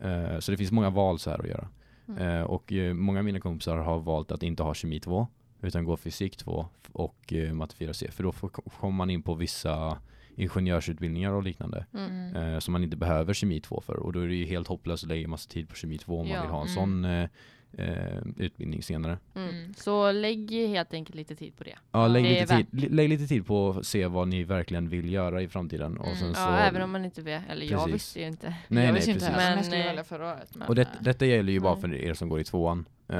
Eh, 0.01 0.39
så 0.39 0.51
det 0.51 0.57
finns 0.57 0.71
många 0.71 0.89
val 0.89 1.19
så 1.19 1.29
här 1.29 1.39
att 1.39 1.47
göra. 1.49 1.67
Mm. 2.07 2.27
Eh, 2.27 2.41
och 2.43 2.73
eh, 2.73 2.93
många 2.93 3.19
av 3.19 3.25
mina 3.25 3.39
kompisar 3.39 3.77
har 3.77 3.99
valt 3.99 4.31
att 4.31 4.43
inte 4.43 4.63
ha 4.63 4.73
kemi 4.73 4.99
2 4.99 5.27
utan 5.61 5.85
gå 5.85 5.97
fysik 5.97 6.37
2 6.37 6.65
och 6.91 7.33
matte 7.53 7.75
4C 7.85 8.11
för 8.11 8.23
då 8.23 8.31
kommer 8.79 8.91
man 8.97 9.09
in 9.09 9.21
på 9.21 9.33
vissa 9.35 9.97
ingenjörsutbildningar 10.35 11.31
och 11.31 11.43
liknande. 11.43 11.85
Mm. 11.93 12.35
eh, 12.35 12.59
som 12.59 12.71
man 12.71 12.83
inte 12.83 12.97
behöver 12.97 13.33
kemi 13.33 13.59
2 13.61 13.81
för 13.81 13.95
och 13.95 14.13
då 14.13 14.19
är 14.19 14.27
det 14.27 14.35
ju 14.35 14.45
helt 14.45 14.67
hopplöst 14.67 15.03
att 15.03 15.09
lägga 15.09 15.27
massa 15.27 15.49
tid 15.49 15.69
på 15.69 15.75
kemi 15.75 15.97
2 15.97 16.19
om 16.19 16.27
Ja. 16.27 16.33
man 16.33 16.41
vill 16.41 16.51
ha 16.51 16.61
en 16.61 16.67
Mm. 16.67 16.75
sån 16.75 17.05
eh, 17.05 17.29
eh, 17.77 18.17
utbildning 18.37 18.83
senare. 18.83 19.17
Mm. 19.35 19.49
Mm. 19.49 19.73
Så 19.77 20.11
lägg 20.11 20.51
helt 20.51 20.93
enkelt 20.93 21.15
lite 21.15 21.35
tid 21.35 21.57
på 21.57 21.63
det. 21.63 21.75
Ja, 21.91 22.07
lägg, 22.07 22.23
det 22.23 22.29
lite 22.41 22.55
tid, 22.57 22.91
lägg 22.93 23.09
lite 23.09 23.27
tid 23.27 23.45
på 23.45 23.69
att 23.69 23.85
se 23.85 24.07
vad 24.07 24.27
ni 24.27 24.43
verkligen 24.43 24.89
vill 24.89 25.13
göra 25.13 25.41
i 25.41 25.47
framtiden 25.47 25.97
och 25.97 26.05
Mm. 26.07 26.17
sen 26.19 26.33
så 26.35 26.41
Ja, 26.41 26.57
även 26.59 26.81
om 26.81 26.91
man 26.91 27.05
inte 27.05 27.21
vet. 27.21 27.43
Eller 27.49 27.65
jag 27.65 27.79
Precis. 27.79 27.93
visste 27.95 28.19
ju 28.19 28.27
inte. 28.27 28.47
Nej, 28.47 28.83
jag 28.85 28.91
nej, 28.91 28.93
visste 28.93 29.11
inte 29.11 29.25
precis. 29.25 29.39
heller 29.41 29.49
Men, 29.49 29.49
men, 29.49 29.57
jag 29.57 29.65
skulle 29.65 29.81
eh, 29.81 29.87
välja 29.87 30.03
förra 30.03 30.31
året. 30.33 30.55
Men, 30.55 30.67
Och 30.67 30.75
det, 30.75 30.81
eh, 30.81 30.87
detta 31.01 31.25
gäller 31.25 31.53
ju 31.53 31.59
bara 31.59 31.73
Nej. 31.73 31.81
för 31.81 31.93
er 31.95 32.13
som 32.13 32.29
går 32.29 32.39
i 32.39 32.43
tvåan. 32.43 32.85
Eh, 33.07 33.17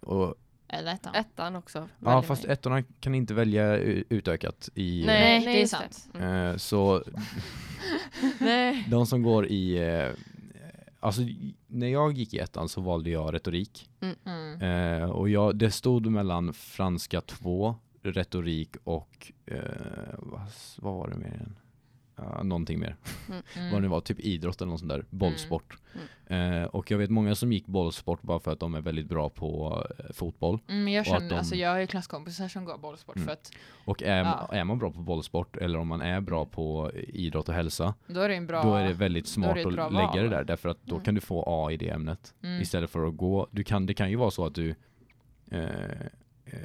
och, 0.00 0.34
Eller 0.68 0.92
ettan. 0.94 1.14
Ettan 1.14 1.56
också. 1.56 1.88
ja, 2.04 2.22
fast 2.22 2.44
ettorna 2.44 2.82
kan 3.00 3.14
inte 3.14 3.34
välja 3.34 3.76
utökat 4.08 4.68
i... 4.74 5.02
Nej, 5.06 5.20
Nej, 5.20 5.44
nej, 5.44 5.54
det 5.56 5.62
är 5.62 5.66
sant. 5.66 6.08
Eh, 6.20 6.56
så 6.56 7.02
Nej. 8.38 8.84
de 8.90 9.06
som 9.06 9.22
går 9.22 9.46
i... 9.46 9.78
Alltså 11.04 11.22
när 11.66 11.86
jag 11.86 12.12
gick 12.12 12.34
i 12.34 12.38
ettan 12.38 12.68
så 12.68 12.80
valde 12.80 13.10
jag 13.10 13.34
retorik. 13.34 13.90
Mm. 14.00 14.62
Eh, 14.62 15.10
och 15.10 15.28
jag, 15.28 15.56
det 15.56 15.70
stod 15.70 16.06
mellan 16.06 16.52
franska 16.52 17.20
2, 17.20 17.76
retorik 18.02 18.76
och 18.84 19.32
eh, 19.46 19.58
vad, 20.18 20.40
vad 20.76 20.94
var 20.94 21.08
det 21.08 21.16
mer 21.16 21.26
igen? 21.26 21.56
Ja, 22.16 22.42
någonting 22.42 22.78
mer. 22.80 22.96
Mm. 23.28 23.42
Vad 23.72 23.78
det 23.78 23.80
nu 23.80 23.88
var, 23.88 24.00
typ 24.00 24.20
idrott 24.20 24.60
eller 24.60 24.70
något 24.70 24.80
sånt 24.80 24.88
där. 24.92 25.04
Bollsport. 25.10 25.78
Mm. 26.28 26.62
Eh, 26.62 26.64
och 26.64 26.90
jag 26.90 26.98
vet 26.98 27.10
många 27.10 27.34
som 27.34 27.52
gick 27.52 27.66
bollsport 27.66 28.22
bara 28.22 28.38
för 28.40 28.52
att 28.52 28.60
de 28.60 28.74
är 28.74 28.80
väldigt 28.80 29.06
bra 29.08 29.30
på 29.30 29.82
eh, 29.98 30.12
fotboll. 30.12 30.58
Mm, 30.68 30.88
jag 30.88 31.06
känner, 31.06 31.28
de- 31.28 31.34
alltså 31.36 31.54
jag 31.54 31.70
har 31.70 31.78
ju 31.78 31.86
klasskompisar 31.86 32.48
som 32.48 32.64
går 32.64 32.78
bollsport 32.78 33.16
Mm. 33.16 33.26
för 33.26 33.32
att 33.32 33.50
Och 33.84 34.02
är, 34.02 34.24
Ja. 34.24 34.48
är 34.52 34.64
man 34.64 34.78
bra 34.78 34.90
på 34.92 35.00
bollsport 35.00 35.56
eller 35.56 35.78
om 35.78 35.88
man 35.88 36.00
är 36.00 36.20
bra 36.20 36.44
på 36.44 36.90
idrott 36.94 37.48
och 37.48 37.54
hälsa 37.54 37.94
då 38.06 38.20
är 38.20 38.28
det 38.28 38.40
bra... 38.40 38.62
då 38.62 38.74
är 38.74 38.88
det 38.88 38.94
väldigt 38.94 39.26
smart 39.26 39.54
det 39.54 39.84
att 39.84 39.92
lägga 39.92 40.22
det 40.22 40.28
där 40.28 40.44
därför 40.44 40.68
att 40.68 40.78
då 40.84 40.94
Mm. 40.94 41.04
kan 41.04 41.14
du 41.14 41.20
få 41.20 41.44
A 41.46 41.72
i 41.72 41.76
det 41.76 41.88
ämnet 41.90 42.34
mm. 42.42 42.62
istället 42.62 42.90
för 42.90 43.06
att 43.08 43.16
gå, 43.16 43.48
du 43.50 43.64
kan, 43.64 43.86
det 43.86 43.94
kan 43.94 44.10
ju 44.10 44.16
vara 44.16 44.30
så 44.30 44.46
att 44.46 44.54
du 44.54 44.74
eh, 45.50 45.64
eh, 46.44 46.58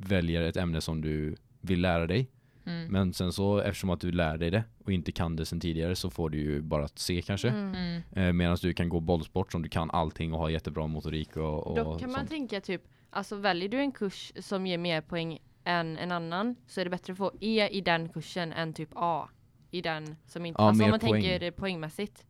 väljer 0.00 0.42
ett 0.42 0.56
ämne 0.56 0.80
som 0.80 1.00
du 1.00 1.36
vill 1.60 1.80
lära 1.80 2.06
dig 2.06 2.30
Mm. 2.66 2.92
men 2.92 3.12
sen 3.12 3.32
så 3.32 3.58
eftersom 3.58 3.90
att 3.90 4.00
du 4.00 4.12
lär 4.12 4.36
dig 4.38 4.50
det 4.50 4.64
och 4.84 4.92
inte 4.92 5.12
kan 5.12 5.36
det 5.36 5.46
sen 5.46 5.60
tidigare 5.60 5.96
så 5.96 6.10
får 6.10 6.30
du 6.30 6.38
ju 6.38 6.60
bara 6.62 6.84
att 6.84 6.98
se 6.98 7.22
kanske 7.22 7.48
Mm. 7.48 7.74
Mm. 7.74 8.02
eh, 8.12 8.32
medan 8.32 8.56
du 8.62 8.72
kan 8.74 8.88
gå 8.88 9.00
bollsport 9.00 9.52
som 9.52 9.62
du 9.62 9.68
kan 9.68 9.90
allting 9.90 10.32
och 10.32 10.38
har 10.38 10.48
jättebra 10.50 10.86
motorik 10.86 11.36
och, 11.36 11.66
och 11.66 11.76
Då 11.76 11.98
kan 11.98 12.10
man 12.10 12.18
sånt. 12.20 12.30
tänka 12.30 12.60
typ, 12.60 12.82
alltså 13.10 13.36
väljer 13.36 13.68
du 13.68 13.78
en 13.78 13.92
kurs 13.92 14.32
som 14.40 14.66
ger 14.66 14.78
mer 14.78 15.00
poäng 15.00 15.38
än 15.64 15.98
en 15.98 16.12
annan 16.12 16.56
så 16.66 16.80
är 16.80 16.84
det 16.84 16.90
bättre 16.90 17.12
att 17.12 17.16
få 17.18 17.32
E 17.40 17.68
i 17.72 17.80
den 17.80 18.08
kursen 18.08 18.52
än 18.52 18.72
typ 18.72 18.90
A 18.94 19.28
i 19.70 19.80
den 19.82 20.16
som 20.26 20.46
inte, 20.46 20.62
Ja, 20.62 20.68
alltså 20.68 20.82
om 20.82 20.86
mer 20.86 20.90
man 20.90 21.00
poäng. 21.00 21.22
tänker 21.22 21.50
poängmässigt. 21.50 22.26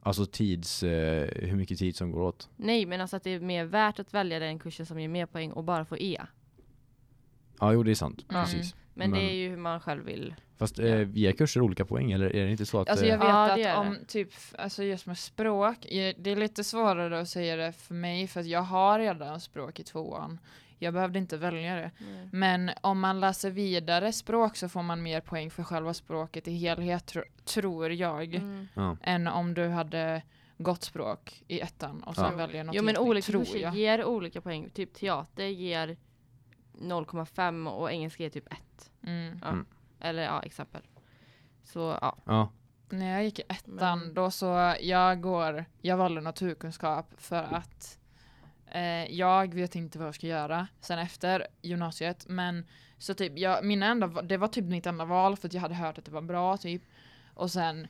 Alltså 0.00 0.26
tids, 0.26 0.82
eh, 0.82 1.28
hur 1.48 1.56
mycket 1.56 1.78
tid 1.78 1.96
som 1.96 2.10
går 2.10 2.20
åt 2.22 2.48
Nej, 2.56 2.86
men 2.86 3.00
alltså 3.00 3.16
att 3.16 3.22
det 3.24 3.30
är 3.30 3.40
mer 3.40 3.64
värt 3.64 3.98
att 3.98 4.14
välja 4.14 4.38
den 4.38 4.58
kursen 4.58 4.86
som 4.86 5.00
ger 5.00 5.08
mer 5.08 5.26
poäng 5.26 5.52
och 5.52 5.64
bara 5.64 5.84
få 5.84 5.96
E. 5.98 6.20
Ja 7.60 7.72
jo 7.72 7.82
det 7.82 7.90
är 7.90 7.94
sant, 7.94 8.24
Mm. 8.30 8.44
precis 8.44 8.74
Men, 8.98 9.10
det 9.10 9.16
Men- 9.16 9.26
är 9.28 9.32
ju 9.34 9.48
hur 9.48 9.56
man 9.56 9.80
själv 9.80 10.04
vill. 10.04 10.34
Fast 10.56 10.78
eh, 10.78 11.10
ger 11.10 11.32
kurser 11.32 11.60
olika 11.60 11.84
poäng 11.84 12.12
eller 12.12 12.36
är 12.36 12.44
det 12.44 12.50
inte 12.50 12.66
så 12.66 12.80
att 12.80 12.88
Alltså 12.88 13.04
eh, 13.04 13.10
jag 13.10 13.18
vet 13.18 13.28
Ja, 13.28 13.56
det 13.56 13.66
att 13.72 13.78
om 13.78 13.98
typ, 14.08 14.30
alltså 14.58 14.82
just 14.84 15.06
med 15.06 15.18
språk, 15.18 15.76
det 16.18 16.26
är 16.30 16.36
lite 16.36 16.64
svårare 16.64 17.20
att 17.20 17.28
säga 17.28 17.56
det 17.56 17.72
för 17.72 17.94
mig 17.94 18.26
för 18.26 18.40
att 18.40 18.46
jag 18.46 18.62
har 18.62 18.98
redan 18.98 19.40
språk 19.40 19.80
i 19.80 19.84
tvåan. 19.84 20.38
Jag 20.78 20.94
behövde 20.94 21.18
inte 21.18 21.36
välja 21.36 21.74
det. 21.76 21.90
Men 22.32 22.70
om 22.80 23.00
man 23.00 23.20
läser 23.20 23.50
vidare 23.50 24.12
språk 24.12 24.56
så 24.56 24.68
får 24.68 24.82
man 24.82 25.02
mer 25.02 25.20
poäng 25.20 25.50
för 25.50 25.62
själva 25.62 25.94
språket 25.94 26.48
i 26.48 26.54
helhet 26.56 27.06
tro, 27.06 27.22
tror 27.44 27.90
jag. 27.92 28.34
Mm. 28.34 28.68
ja. 28.74 28.96
Än 29.02 29.26
om 29.26 29.54
du 29.54 29.68
hade 29.68 30.22
gått 30.58 30.82
språk 30.82 31.42
i 31.48 31.60
ettan 31.60 32.02
och 32.02 32.14
sen 32.14 32.24
Ja. 32.30 32.36
väljer 32.36 32.64
något 32.64 32.74
Jo 32.74 32.82
men 32.82 32.96
olika 32.98 33.32
kurser 33.32 33.72
ger 33.72 34.04
olika 34.04 34.40
poäng. 34.40 34.70
Typ 34.70 34.94
teater 34.94 35.46
ger 35.46 35.96
0,5 36.80 37.68
och 37.70 37.92
engelska 37.92 38.22
ger 38.22 38.30
typ 38.30 38.52
1. 38.52 38.87
Mm. 39.02 39.38
Ja. 39.42 39.48
Mm. 39.48 39.66
Eller 40.00 40.22
ja, 40.22 40.42
exempel. 40.42 40.82
Så 41.62 41.98
ja. 42.00 42.16
ja. 42.24 42.50
När 42.90 43.12
jag 43.12 43.24
gick 43.24 43.38
i 43.38 43.42
ettan 43.48 43.98
Men- 43.98 44.14
då 44.14 44.30
så, 44.30 44.74
jag 44.80 45.20
går, 45.20 45.64
jag 45.80 45.96
valde 45.96 46.20
naturkunskap 46.20 47.06
för 47.16 47.42
att 47.42 47.98
eh, 48.66 49.12
jag 49.14 49.54
vet 49.54 49.74
inte 49.76 49.98
vad 49.98 50.08
jag 50.08 50.14
ska 50.14 50.26
göra 50.26 50.66
sen 50.80 50.98
efter 50.98 51.46
gymnasiet 51.62 52.24
men 52.28 52.66
så 52.98 53.14
typ, 53.14 53.38
jag, 53.38 53.64
mina 53.64 53.86
enda, 53.86 54.06
det 54.06 54.36
var 54.36 54.48
typ 54.48 54.64
mitt 54.64 54.86
enda 54.86 55.04
val 55.04 55.36
för 55.36 55.48
att 55.48 55.54
jag 55.54 55.60
hade 55.60 55.74
hört 55.74 55.98
att 55.98 56.04
det 56.04 56.10
var 56.10 56.20
bra 56.22 56.56
typ 56.56 56.82
och 57.34 57.50
sen 57.50 57.88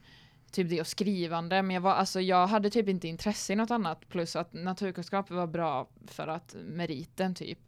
typ 0.53 0.71
det 0.71 0.81
och 0.81 0.87
skrivande 0.87 1.63
men 1.63 1.75
jag 1.75 1.81
var, 1.81 1.93
alltså 1.95 2.21
jag 2.21 2.47
hade 2.47 2.71
typ 2.71 2.89
inte 2.89 3.09
intresse 3.09 3.53
i 3.53 3.57
något 3.57 3.71
annat 3.71 4.09
plus 4.09 4.37
att 4.37 4.53
naturkunskap 4.53 5.31
var 5.31 5.47
bra 5.47 5.89
för 6.07 6.29
att 6.29 6.57
meriten 6.65 7.35
typ 7.35 7.59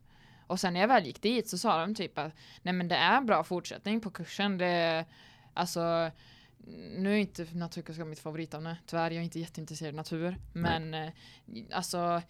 och 0.50 0.60
sen 0.60 0.72
när 0.74 0.80
jag 0.80 0.88
väl 0.88 1.06
gick 1.06 1.22
dit 1.22 1.48
så 1.48 1.58
sa 1.58 1.80
de 1.80 1.94
typ 1.94 2.18
att 2.18 2.32
nej 2.62 2.74
men 2.74 2.88
det 2.88 2.96
är 2.96 3.20
bra 3.20 3.44
fortsättning 3.44 4.00
på 4.00 4.10
kursen 4.10 4.58
det 4.58 5.04
alltså 5.54 6.10
nu 6.96 7.12
är 7.12 7.16
inte 7.16 7.46
naturkunskap 7.52 8.06
mitt 8.06 8.18
favoritämne, 8.18 8.76
tyvärr, 8.86 9.10
jag 9.10 9.20
är 9.20 9.24
inte 9.24 9.40
jätteintresserad 9.40 9.88
av 9.88 9.96
natur. 9.96 10.36
Men 10.52 10.94
eh, 10.94 11.10
alltså, 11.72 12.22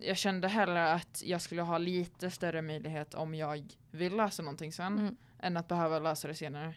jag 0.00 0.16
kände 0.16 0.48
hellre 0.48 0.92
att 0.92 1.22
jag 1.24 1.40
skulle 1.40 1.62
ha 1.62 1.78
lite 1.78 2.30
större 2.30 2.62
möjlighet 2.62 3.14
om 3.14 3.34
jag 3.34 3.74
vill 3.90 4.16
läsa 4.16 4.42
någonting 4.42 4.72
sen, 4.72 4.98
Mm. 4.98 5.16
än 5.38 5.56
att 5.56 5.68
behöva 5.68 5.98
läsa 5.98 6.28
det 6.28 6.34
senare. 6.34 6.74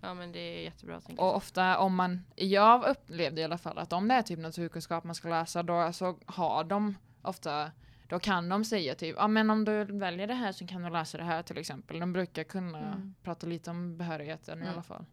Ja 0.00 0.14
men 0.14 0.32
det 0.32 0.38
är 0.38 0.62
jättebra 0.62 1.00
Och 1.18 1.36
ofta 1.36 1.78
om 1.78 1.94
man, 1.94 2.24
jag 2.36 2.84
upplevde 2.84 3.40
i 3.40 3.44
alla 3.44 3.58
fall 3.58 3.78
att 3.78 3.92
om 3.92 4.08
det 4.08 4.14
är 4.14 4.22
typ 4.22 4.38
naturkunskap 4.38 5.04
man 5.04 5.14
ska 5.14 5.28
läsa, 5.28 5.62
då 5.62 5.92
så 5.92 6.18
har 6.26 6.64
de 6.64 6.94
ofta 7.22 7.70
då 8.08 8.18
kan 8.18 8.48
de 8.48 8.64
säga 8.64 8.94
typ, 8.94 9.16
ja 9.18 9.28
men 9.28 9.50
om 9.50 9.64
du 9.64 9.84
väljer 9.84 10.26
det 10.26 10.34
här 10.34 10.52
så 10.52 10.66
kan 10.66 10.82
du 10.82 10.90
läsa 10.90 11.18
det 11.18 11.24
här 11.24 11.42
till 11.42 11.58
exempel. 11.58 11.98
De 12.00 12.12
brukar 12.12 12.44
kunna 12.44 12.78
Mm. 12.78 13.14
prata 13.22 13.46
lite 13.46 13.70
om 13.70 13.96
behörigheten 13.96 14.58
i 14.58 14.62
Mm. 14.62 14.72
alla 14.72 14.82
fall. 14.82 15.04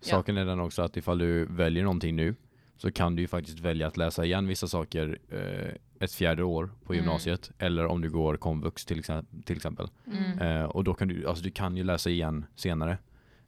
Saken 0.00 0.36
är 0.36 0.44
den 0.44 0.60
också 0.60 0.82
att 0.82 0.96
ifall 0.96 1.18
du 1.18 1.46
väljer 1.46 1.82
någonting 1.84 2.16
nu 2.16 2.34
så 2.76 2.92
kan 2.92 3.16
du 3.16 3.22
ju 3.22 3.28
faktiskt 3.28 3.60
välja 3.60 3.86
att 3.86 3.96
läsa 3.96 4.24
igen 4.24 4.46
vissa 4.46 4.66
saker 4.66 5.18
eh, 5.28 5.74
ett 6.04 6.12
fjärde 6.12 6.42
år 6.44 6.70
på 6.84 6.92
Mm. 6.92 7.04
gymnasiet 7.04 7.50
eller 7.58 7.86
om 7.86 8.00
du 8.00 8.10
går 8.10 8.36
komvux 8.36 8.84
till, 8.84 8.98
exempel. 8.98 9.42
Till 9.42 9.56
exempel. 9.56 9.88
Mm. 10.06 10.38
Eh, 10.38 10.64
och 10.64 10.84
då 10.84 10.94
kan 10.94 11.08
du, 11.08 11.26
alltså 11.26 11.44
du 11.44 11.50
kan 11.50 11.76
ju 11.76 11.84
läsa 11.84 12.10
igen 12.10 12.46
senare. 12.54 12.98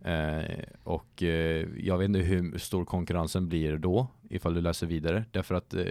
Eh, 0.05 0.59
och 0.83 1.23
eh, 1.23 1.67
jag 1.79 1.99
vet 1.99 2.05
inte 2.05 2.19
hur 2.21 2.59
stor 2.59 2.85
konkurrensen 2.85 3.49
blir 3.49 3.77
då 3.79 4.07
ifall 4.31 4.55
du 4.55 4.61
läser 4.61 4.87
vidare. 4.87 5.25
Därför 5.31 5.55
att 5.55 5.75
eh, 5.75 5.85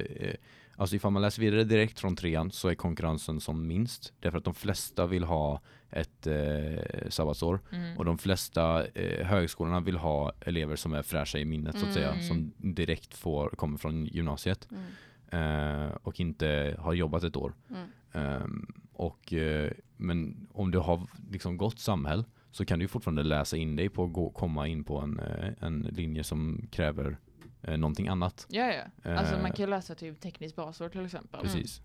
alltså 0.76 0.95
ifall 0.95 1.12
man 1.12 1.21
läser 1.21 1.41
vidare 1.41 1.63
direkt 1.63 1.99
från 1.99 2.15
trean 2.15 2.52
så 2.52 2.67
är 2.69 2.76
konkurrensen 2.76 3.39
som 3.39 3.67
minst. 3.67 4.13
Därför 4.19 4.38
att 4.38 4.43
de 4.43 4.54
flesta 4.54 5.06
vill 5.08 5.23
ha 5.23 5.62
ett 5.89 6.28
eh, 6.28 7.10
sabbatsår 7.10 7.60
Mm. 7.71 7.97
och 7.97 8.06
de 8.06 8.17
flesta 8.17 8.88
eh, 8.88 9.26
högskolorna 9.26 9.80
vill 9.80 9.97
ha 9.97 10.32
elever 10.41 10.76
som 10.76 10.93
är 10.93 11.02
fräscha 11.02 11.38
i 11.39 11.45
minnet 11.45 11.80
så 11.80 11.86
att 11.86 11.93
säga. 11.93 12.12
Mm. 12.12 12.23
Som 12.28 12.52
direkt 12.58 13.13
får, 13.13 13.49
kommer 13.49 13.78
från 13.78 14.06
gymnasiet 14.06 14.67
Mm. 14.71 15.84
eh, 15.88 15.91
och 16.04 16.19
inte 16.19 16.76
har 16.80 16.93
jobbat 16.93 17.23
ett 17.23 17.36
år. 17.36 17.54
Mm. 17.69 17.88
Ehm, 18.12 18.73
och, 18.93 19.34
eh, 19.34 19.71
men 19.97 20.47
om 20.52 20.71
du 20.71 20.78
har 20.80 21.08
liksom 21.32 21.58
gått 21.58 21.80
samhäll 21.80 22.23
så 22.54 22.66
kan 22.66 22.80
du 22.80 22.88
fortfarande 22.88 23.24
läsa 23.24 23.58
in 23.58 23.76
dig 23.76 23.89
på 23.89 24.04
att 24.04 24.13
gå, 24.13 24.30
komma 24.30 24.68
in 24.68 24.84
på 24.84 25.00
en, 25.00 25.20
eh, 25.20 25.54
en 25.60 25.82
linje 25.82 26.24
som 26.24 26.68
kräver 26.72 27.18
eh, 27.62 27.78
någonting 27.78 28.08
annat. 28.08 28.48
Ja, 28.50 28.74
ja. 28.74 29.12
Alltså 29.12 29.36
Eh, 29.36 29.42
man 29.42 29.52
kan 29.52 29.66
ju 29.66 29.70
läsa 29.70 29.96
typ 29.96 30.20
tekniskt 30.22 30.56
basår 30.56 30.89
till 30.89 31.06
exempel. 31.06 31.42
Precis. 31.42 31.82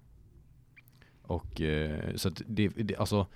Och 1.22 1.60
eh, 1.60 2.14
så 2.16 2.28
att 2.28 2.42
det, 2.46 2.68
det, 2.68 2.96
alltså, 2.96 3.26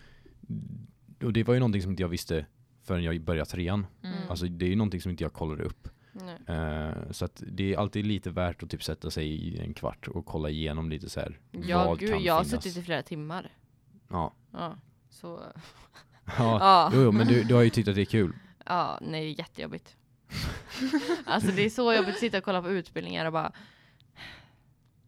och 1.23 1.33
det 1.33 1.45
var 1.45 1.55
ju 1.55 1.61
någonting 1.61 1.83
som 1.83 1.91
inte 1.91 2.03
jag 2.03 2.09
visste 2.09 2.47
förrän 2.83 3.05
jag 3.05 3.21
började 3.21 3.51
trean. 3.51 3.87
Mm. 4.03 4.17
Alltså 4.29 4.47
det 4.47 4.65
är 4.65 4.71
ju 4.71 4.77
någonting 4.77 5.01
som 5.01 5.11
inte 5.11 5.25
jag 5.25 5.33
kollade 5.33 5.63
upp. 5.65 5.89
Nej. 6.13 6.57
Eh, 6.57 7.11
så 7.11 7.25
att 7.25 7.43
det 7.47 7.75
är 7.75 7.79
alltid 7.79 8.07
lite 8.07 8.31
värt 8.31 8.63
att 8.63 8.71
typ 8.71 8.83
sätta 8.83 9.11
sig 9.11 9.27
i 9.29 9.59
en 9.59 9.75
kvart 9.75 10.09
och 10.09 10.27
kolla 10.27 10.51
igenom 10.51 10.91
lite 10.91 11.11
så 11.11 11.21
här. 11.21 11.39
Ja, 11.51 11.85
vad 11.89 11.99
gud, 11.99 12.11
kan 12.11 12.23
jag 12.23 12.35
har 12.35 12.45
finnas. 12.45 12.63
suttit 12.65 12.79
i 12.79 12.83
flera 12.83 13.03
timmar. 13.03 13.51
Ja. 14.09 14.35
Ja, 14.51 14.77
så... 15.11 15.41
ja. 16.39 16.59
Ja, 16.61 16.91
Jo, 16.95 17.03
jo, 17.03 17.13
men 17.13 17.27
du, 17.27 17.45
du 17.45 17.55
har 17.55 17.63
ju 17.63 17.71
tyckt 17.71 17.89
att 17.89 17.95
det 17.95 18.01
är 18.01 18.05
kul. 18.05 18.33
ja 18.67 18.99
nej, 19.03 19.21
det 19.25 19.31
är 19.31 19.39
jättejobbigt. 19.39 19.97
alltså 21.27 21.51
det 21.53 21.63
är 21.65 21.71
så 21.71 21.93
jobbigt 21.95 22.15
att 22.15 22.21
sitta 22.21 22.39
och 22.39 22.45
kolla 22.45 22.63
på 22.63 22.71
utbildningar 22.71 23.27
och 23.27 23.33
bara 23.33 23.53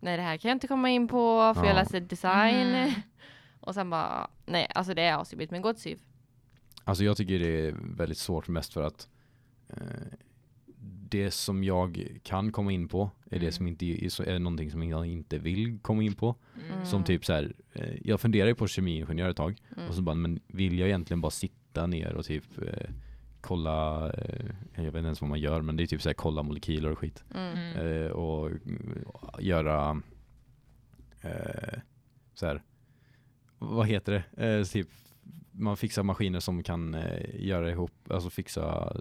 Nej 0.01 0.17
det 0.17 0.23
här 0.23 0.37
kan 0.37 0.49
jag 0.49 0.57
inte 0.57 0.67
komma 0.69 0.91
in 0.91 1.09
på 1.09 1.55
för 1.55 1.63
Ja. 1.63 1.69
jag 1.69 1.75
läser 1.75 2.01
design. 2.01 2.67
Mm. 2.75 2.93
Och 3.61 3.75
sen 3.75 3.91
bara, 3.91 4.29
nej 4.47 4.67
alltså 4.75 4.95
det 4.95 5.03
är 5.03 5.21
asjobbigt 5.21 5.51
men 5.51 5.63
gå 5.63 5.73
till 5.73 5.83
SYV. 5.83 5.99
Alltså 6.85 7.05
jag 7.05 7.17
tycker 7.17 7.39
det 7.39 7.67
är 7.69 7.75
väldigt 7.97 8.19
svårt 8.19 8.49
mest 8.49 8.73
för 8.73 8.83
att 8.83 9.09
eh, 9.69 9.77
det 11.15 11.31
som 11.31 11.65
jag 11.65 12.09
kan 12.23 12.53
komma 12.53 12.73
in 12.73 12.89
på 12.89 13.11
är 13.31 13.37
Mm. 13.37 13.47
det 13.47 13.53
som 13.53 13.67
inte 13.67 13.87
är, 13.87 14.39
någonting 14.39 14.71
som 14.71 14.83
jag 14.89 15.07
inte 15.07 15.39
vill 15.39 15.79
komma 15.83 16.03
in 16.03 16.15
på. 16.15 16.35
Mm. 16.73 16.87
Som 16.87 17.05
typ 17.05 17.25
så 17.25 17.33
här, 17.33 17.53
eh, 17.73 17.95
jag 18.05 18.21
funderar 18.21 18.47
ju 18.49 18.55
på 18.55 18.67
kemiingenjör 18.67 19.29
ett 19.29 19.37
tag 19.37 19.61
Mm. 19.77 19.89
och 19.89 19.95
så 19.95 20.03
bara, 20.03 20.15
men 20.15 20.41
vill 20.47 20.79
jag 20.79 20.89
egentligen 20.89 21.21
bara 21.21 21.31
sitta 21.31 21.87
ner 21.87 22.15
och 22.15 22.25
typ 22.25 22.45
eh, 22.63 22.91
kolla, 23.41 24.11
eh, 24.13 24.47
jag 24.75 24.83
vet 24.85 24.95
inte 24.95 24.99
ens 24.99 25.21
vad 25.21 25.31
man 25.31 25.41
gör, 25.41 25.63
men 25.63 25.77
det 25.77 25.83
är 25.83 25.87
typ 25.87 26.03
så 26.03 26.09
här 26.09 26.15
kolla 26.15 26.43
molekyler 26.43 26.91
och 26.91 26.99
skit. 26.99 27.25
Mm. 27.35 27.53
Mm. 27.59 28.03
Eh, 28.05 28.11
och 28.11 28.47
mm, 28.51 29.05
göra 29.39 30.03
så 32.35 32.47
här, 32.47 32.63
vad 33.59 33.87
heter 33.87 34.25
det? 34.37 34.65
Typ 34.65 34.89
man 35.55 35.77
fixar 35.77 36.03
maskiner 36.03 36.41
som 36.41 36.63
kan 36.63 36.95
eh, 36.95 37.45
göra 37.45 37.71
ihop, 37.71 37.93
alltså 38.11 38.31
fixa 38.31 38.97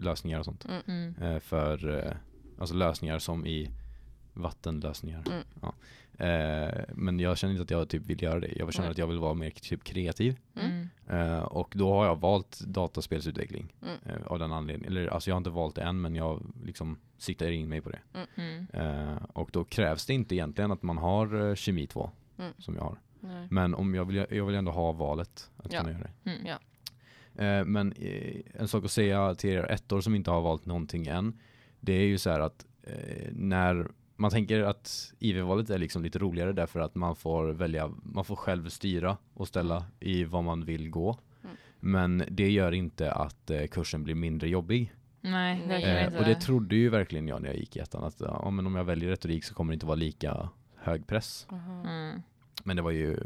lösningar 0.00 0.38
och 0.38 0.44
sånt. 0.44 0.64
Mm. 0.64 0.82
Mm. 0.86 1.22
Eh, 1.22 1.40
för 1.40 2.04
eh, 2.06 2.12
alltså 2.58 2.74
lösningar 2.74 3.18
som 3.18 3.46
i 3.46 3.70
vattenlösningar. 4.34 5.24
Mm. 5.26 5.44
Ja. 5.62 5.74
Eh, 6.24 6.84
men 6.94 7.20
jag 7.20 7.38
känner 7.38 7.52
inte 7.54 7.62
att 7.62 7.70
jag 7.70 7.88
typ 7.88 8.06
vill 8.06 8.22
göra 8.22 8.40
det. 8.40 8.52
Jag 8.56 8.72
känner 8.72 8.86
Nej. 8.88 8.92
att 8.92 8.98
jag 8.98 9.06
vill 9.06 9.18
vara 9.18 9.34
mer 9.34 9.50
typ 9.50 9.84
kreativ. 9.84 10.36
Mm. 10.54 10.88
Mm. 11.06 11.32
Eh, 11.32 11.42
och 11.42 11.72
då 11.76 11.92
har 11.94 12.06
jag 12.06 12.20
valt 12.20 12.60
dataspelsutveckling. 12.60 13.74
Mm. 13.82 13.96
Eh, 14.06 14.26
av 14.26 14.38
den 14.38 14.52
anledningen. 14.52 14.92
Eller 14.92 15.08
alltså 15.08 15.30
jag 15.30 15.34
har 15.34 15.38
inte 15.38 15.50
valt 15.50 15.74
det 15.74 15.82
än 15.82 16.00
men 16.00 16.14
jag 16.14 16.42
liksom 16.64 16.98
siktar 17.18 17.50
in 17.50 17.68
mig 17.68 17.80
på 17.80 17.90
det. 17.90 18.00
Mm. 18.36 18.66
Eh, 18.72 19.16
och 19.32 19.50
då 19.52 19.64
krävs 19.64 20.06
det 20.06 20.14
inte 20.14 20.34
egentligen 20.34 20.70
att 20.72 20.82
man 20.82 20.98
har 20.98 21.48
eh, 21.48 21.54
kemi 21.54 21.86
2 21.86 22.10
Mm. 22.38 22.52
som 22.58 22.74
jag 22.74 22.82
har. 22.82 22.98
Nej. 23.28 23.46
Men 23.50 23.74
om 23.74 23.94
jag 23.94 24.04
vill, 24.04 24.26
jag 24.30 24.44
vill 24.44 24.54
ändå 24.54 24.70
ha 24.72 24.92
valet 24.92 25.50
att 25.56 25.72
Ja. 25.72 25.80
kunna 25.80 25.92
göra 25.92 26.02
det. 26.22 26.30
Mm. 26.30 26.46
Ja. 26.46 26.58
Eh, 27.44 27.64
men 27.64 27.92
eh, 27.92 28.40
en 28.54 28.68
sak 28.68 28.84
att 28.84 28.90
säga 28.90 29.34
till 29.34 29.50
er 29.50 29.64
ettor 29.70 30.00
som 30.00 30.14
inte 30.14 30.30
har 30.30 30.40
valt 30.40 30.66
någonting 30.66 31.06
än. 31.06 31.38
Det 31.80 31.92
är 31.92 32.06
ju 32.06 32.18
så 32.18 32.30
här 32.30 32.40
att 32.40 32.66
eh, 32.82 33.28
när 33.32 33.88
man 34.16 34.30
tänker 34.30 34.60
att 34.62 35.12
IV-valet 35.18 35.70
är 35.70 35.78
liksom 35.78 36.02
lite 36.02 36.18
roligare 36.18 36.52
därför 36.52 36.80
att 36.80 36.94
man 36.94 37.16
får 37.16 37.48
välja, 37.48 37.92
man 38.02 38.24
får 38.24 38.36
själv 38.36 38.68
styra 38.68 39.16
och 39.34 39.48
ställa 39.48 39.84
i 40.00 40.24
vad 40.24 40.44
man 40.44 40.64
vill 40.64 40.90
gå. 40.90 41.18
Mm. 41.44 41.56
Men 41.80 42.24
det 42.30 42.50
gör 42.50 42.72
inte 42.72 43.12
att 43.12 43.50
eh, 43.50 43.66
kursen 43.66 44.04
blir 44.04 44.14
mindre 44.14 44.48
jobbig. 44.48 44.92
Nej, 45.20 45.62
verkligen 45.68 45.96
Eh, 45.96 46.04
inte. 46.04 46.18
och 46.18 46.24
det 46.24 46.34
trodde 46.34 46.76
ju 46.76 46.88
verkligen 46.88 47.28
jag 47.28 47.42
när 47.42 47.48
jag 47.48 47.56
gick 47.58 47.76
i 47.76 47.78
ettan 47.78 48.04
att 48.04 48.20
ja, 48.20 48.50
men 48.50 48.66
om 48.66 48.74
jag 48.76 48.84
väljer 48.84 49.08
retorik 49.10 49.44
så 49.44 49.54
kommer 49.54 49.72
det 49.72 49.74
inte 49.74 49.86
vara 49.86 49.96
lika 49.96 50.48
hög 50.76 51.06
press. 51.06 51.46
Mm. 51.50 52.22
Men 52.64 52.76
det 52.76 52.82
var 52.82 52.90
ju 52.90 53.16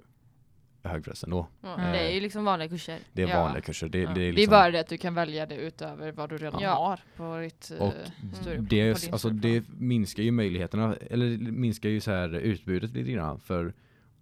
hög 0.85 1.05
press 1.05 1.25
ändå. 1.25 1.47
Mm. 1.65 1.93
Det 1.93 1.99
är 1.99 2.11
ju 2.15 2.21
liksom 2.21 2.45
vanliga 2.45 2.69
kurser. 2.69 2.99
Det 3.13 3.23
är 3.23 3.29
Ja. 3.29 3.41
vanliga 3.43 3.61
kurser. 3.63 3.89
Det, 3.89 3.99
det 3.99 4.11
är 4.11 4.15
Det 4.15 4.21
är 4.29 4.33
liksom, 4.33 4.51
bara 4.51 4.71
det 4.71 4.81
att 4.81 4.89
du 4.89 4.97
kan 4.99 5.15
välja 5.15 5.47
det 5.47 5.55
utöver 5.57 6.13
vad 6.13 6.31
du 6.31 6.37
redan 6.39 6.61
Ja. 6.63 6.75
har 6.75 7.01
på 7.17 7.41
ditt 7.41 7.71
eh, 7.71 7.83
Och 7.87 7.93
på 8.45 8.51
det, 8.51 8.57
din 8.57 8.91
alltså, 9.13 9.29
det 9.31 9.65
minskar 9.79 10.23
ju 10.23 10.31
möjligheterna, 10.31 10.97
eller 11.11 11.39
minskar 11.39 11.89
ju 11.89 12.01
så 12.01 12.11
här 12.11 12.35
utbudet 12.35 12.91
lite 12.93 13.11
grann. 13.13 13.41
För 13.41 13.73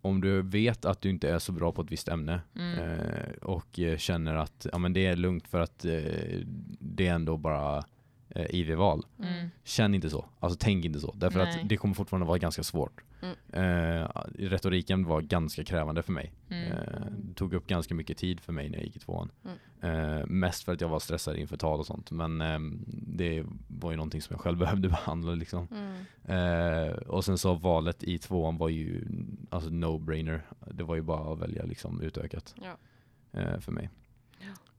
om 0.03 0.21
du 0.21 0.43
vet 0.43 0.85
att 0.85 1.01
du 1.01 1.11
inte 1.11 1.31
är 1.31 1.39
så 1.39 1.53
bra 1.53 1.73
på 1.73 1.83
ett 1.83 1.93
visst 1.93 2.09
ämne 2.09 2.41
Mm. 2.57 2.79
eh, 2.79 3.33
och 3.43 3.79
eh, 3.79 3.97
känner 3.97 4.35
att 4.35 4.67
ja, 4.73 4.79
men 4.79 4.93
det 4.93 5.07
är 5.07 5.17
lugnt 5.17 5.49
för 5.49 5.61
att 5.61 5.85
eh, 5.85 5.93
det 6.81 7.07
är 7.07 7.15
ändå 7.15 7.37
bara 7.37 7.85
eh, 8.31 8.47
IV-val. 8.55 9.07
Mm. 9.19 9.51
Känn 9.65 9.95
inte 9.95 10.11
så. 10.11 10.25
Alltså 10.41 10.59
tänk 10.61 10.85
inte 10.85 11.01
så. 11.01 11.13
Därför 11.13 11.45
Nej. 11.45 11.61
att 11.63 11.69
det 11.69 11.77
kommer 11.77 11.95
fortfarande 11.95 12.27
vara 12.27 12.39
ganska 12.39 12.63
svårt. 12.63 13.01
Mm. 13.23 13.37
Eh, 14.03 14.09
retoriken 14.39 15.05
var 15.05 15.21
ganska 15.21 15.65
krävande 15.65 16.03
för 16.03 16.13
mig. 16.13 16.33
Mm. 16.49 16.73
Eh, 16.73 17.07
det 17.19 17.35
tog 17.35 17.55
upp 17.55 17.67
ganska 17.67 17.95
mycket 17.95 18.19
tid 18.19 18.41
för 18.41 18.53
mig 18.53 18.69
när 18.69 18.77
jag 18.79 18.85
gick 18.85 18.97
i 18.97 18.99
tvåan. 18.99 19.31
Mm. 19.45 20.19
Eh, 20.19 20.27
mest 20.27 20.65
för 20.65 20.73
att 20.73 20.81
jag 20.81 20.89
var 20.89 20.99
stressad 20.99 21.37
inför 21.37 21.57
tal 21.57 21.81
och 21.81 21.87
sånt. 21.87 22.11
Men 22.11 22.41
ehm, 22.41 22.85
det 22.87 23.45
var 23.69 23.91
ju 23.91 23.97
någonting 23.97 24.23
som 24.23 24.35
jag 24.35 24.41
själv 24.41 24.59
behövde 24.65 24.89
behandla 24.89 25.35
liksom. 25.35 25.69
Mm. 25.71 26.89
Eh, 26.89 26.93
och 26.93 27.25
sen 27.25 27.39
så 27.39 27.55
valet 27.55 28.03
i 28.03 28.19
tvåan 28.19 28.57
var 28.57 28.69
ju 28.69 29.05
alltså 29.51 29.71
no-brainer. 29.71 30.41
Det 30.71 30.83
var 30.83 30.95
ju 30.95 31.03
bara 31.03 31.33
att 31.33 31.39
välja 31.39 31.65
liksom 31.65 32.01
utökat 32.01 32.55
Ja. 32.63 32.77
eh, 33.41 33.59
för 33.59 33.73
mig. 33.73 33.91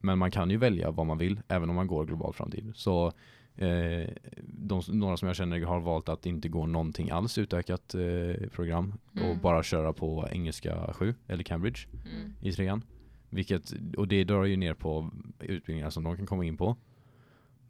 Men 0.03 0.17
man 0.17 0.31
kan 0.31 0.49
ju 0.49 0.57
välja 0.57 0.91
vad 0.91 1.05
man 1.05 1.17
vill 1.17 1.41
även 1.47 1.69
om 1.69 1.75
man 1.75 1.87
går 1.87 2.05
global 2.05 2.33
framtid. 2.33 2.71
Så 2.75 3.11
eh, 3.55 4.09
de, 4.47 4.81
några 4.87 5.17
som 5.17 5.27
jag 5.27 5.35
känner 5.35 5.61
har 5.61 5.79
valt 5.79 6.09
att 6.09 6.25
inte 6.25 6.49
gå 6.49 6.65
någonting 6.65 7.09
alls 7.09 7.37
utökat 7.37 7.95
eh, 7.95 8.49
program 8.51 8.93
och 9.11 9.17
Mm. 9.21 9.41
bara 9.41 9.63
köra 9.63 9.93
på 9.93 10.27
engelska 10.31 10.93
7 10.93 11.15
eller 11.27 11.43
Cambridge 11.43 11.79
Mm. 11.93 12.33
i 12.41 12.51
trean. 12.51 12.83
Vilket, 13.29 13.73
och 13.97 14.07
det 14.07 14.23
drar 14.23 14.43
ju 14.45 14.55
ner 14.57 14.73
på 14.73 15.09
utbildningar 15.39 15.89
som 15.89 16.03
de 16.03 16.17
kan 16.17 16.25
komma 16.25 16.45
in 16.45 16.57
på. 16.57 16.75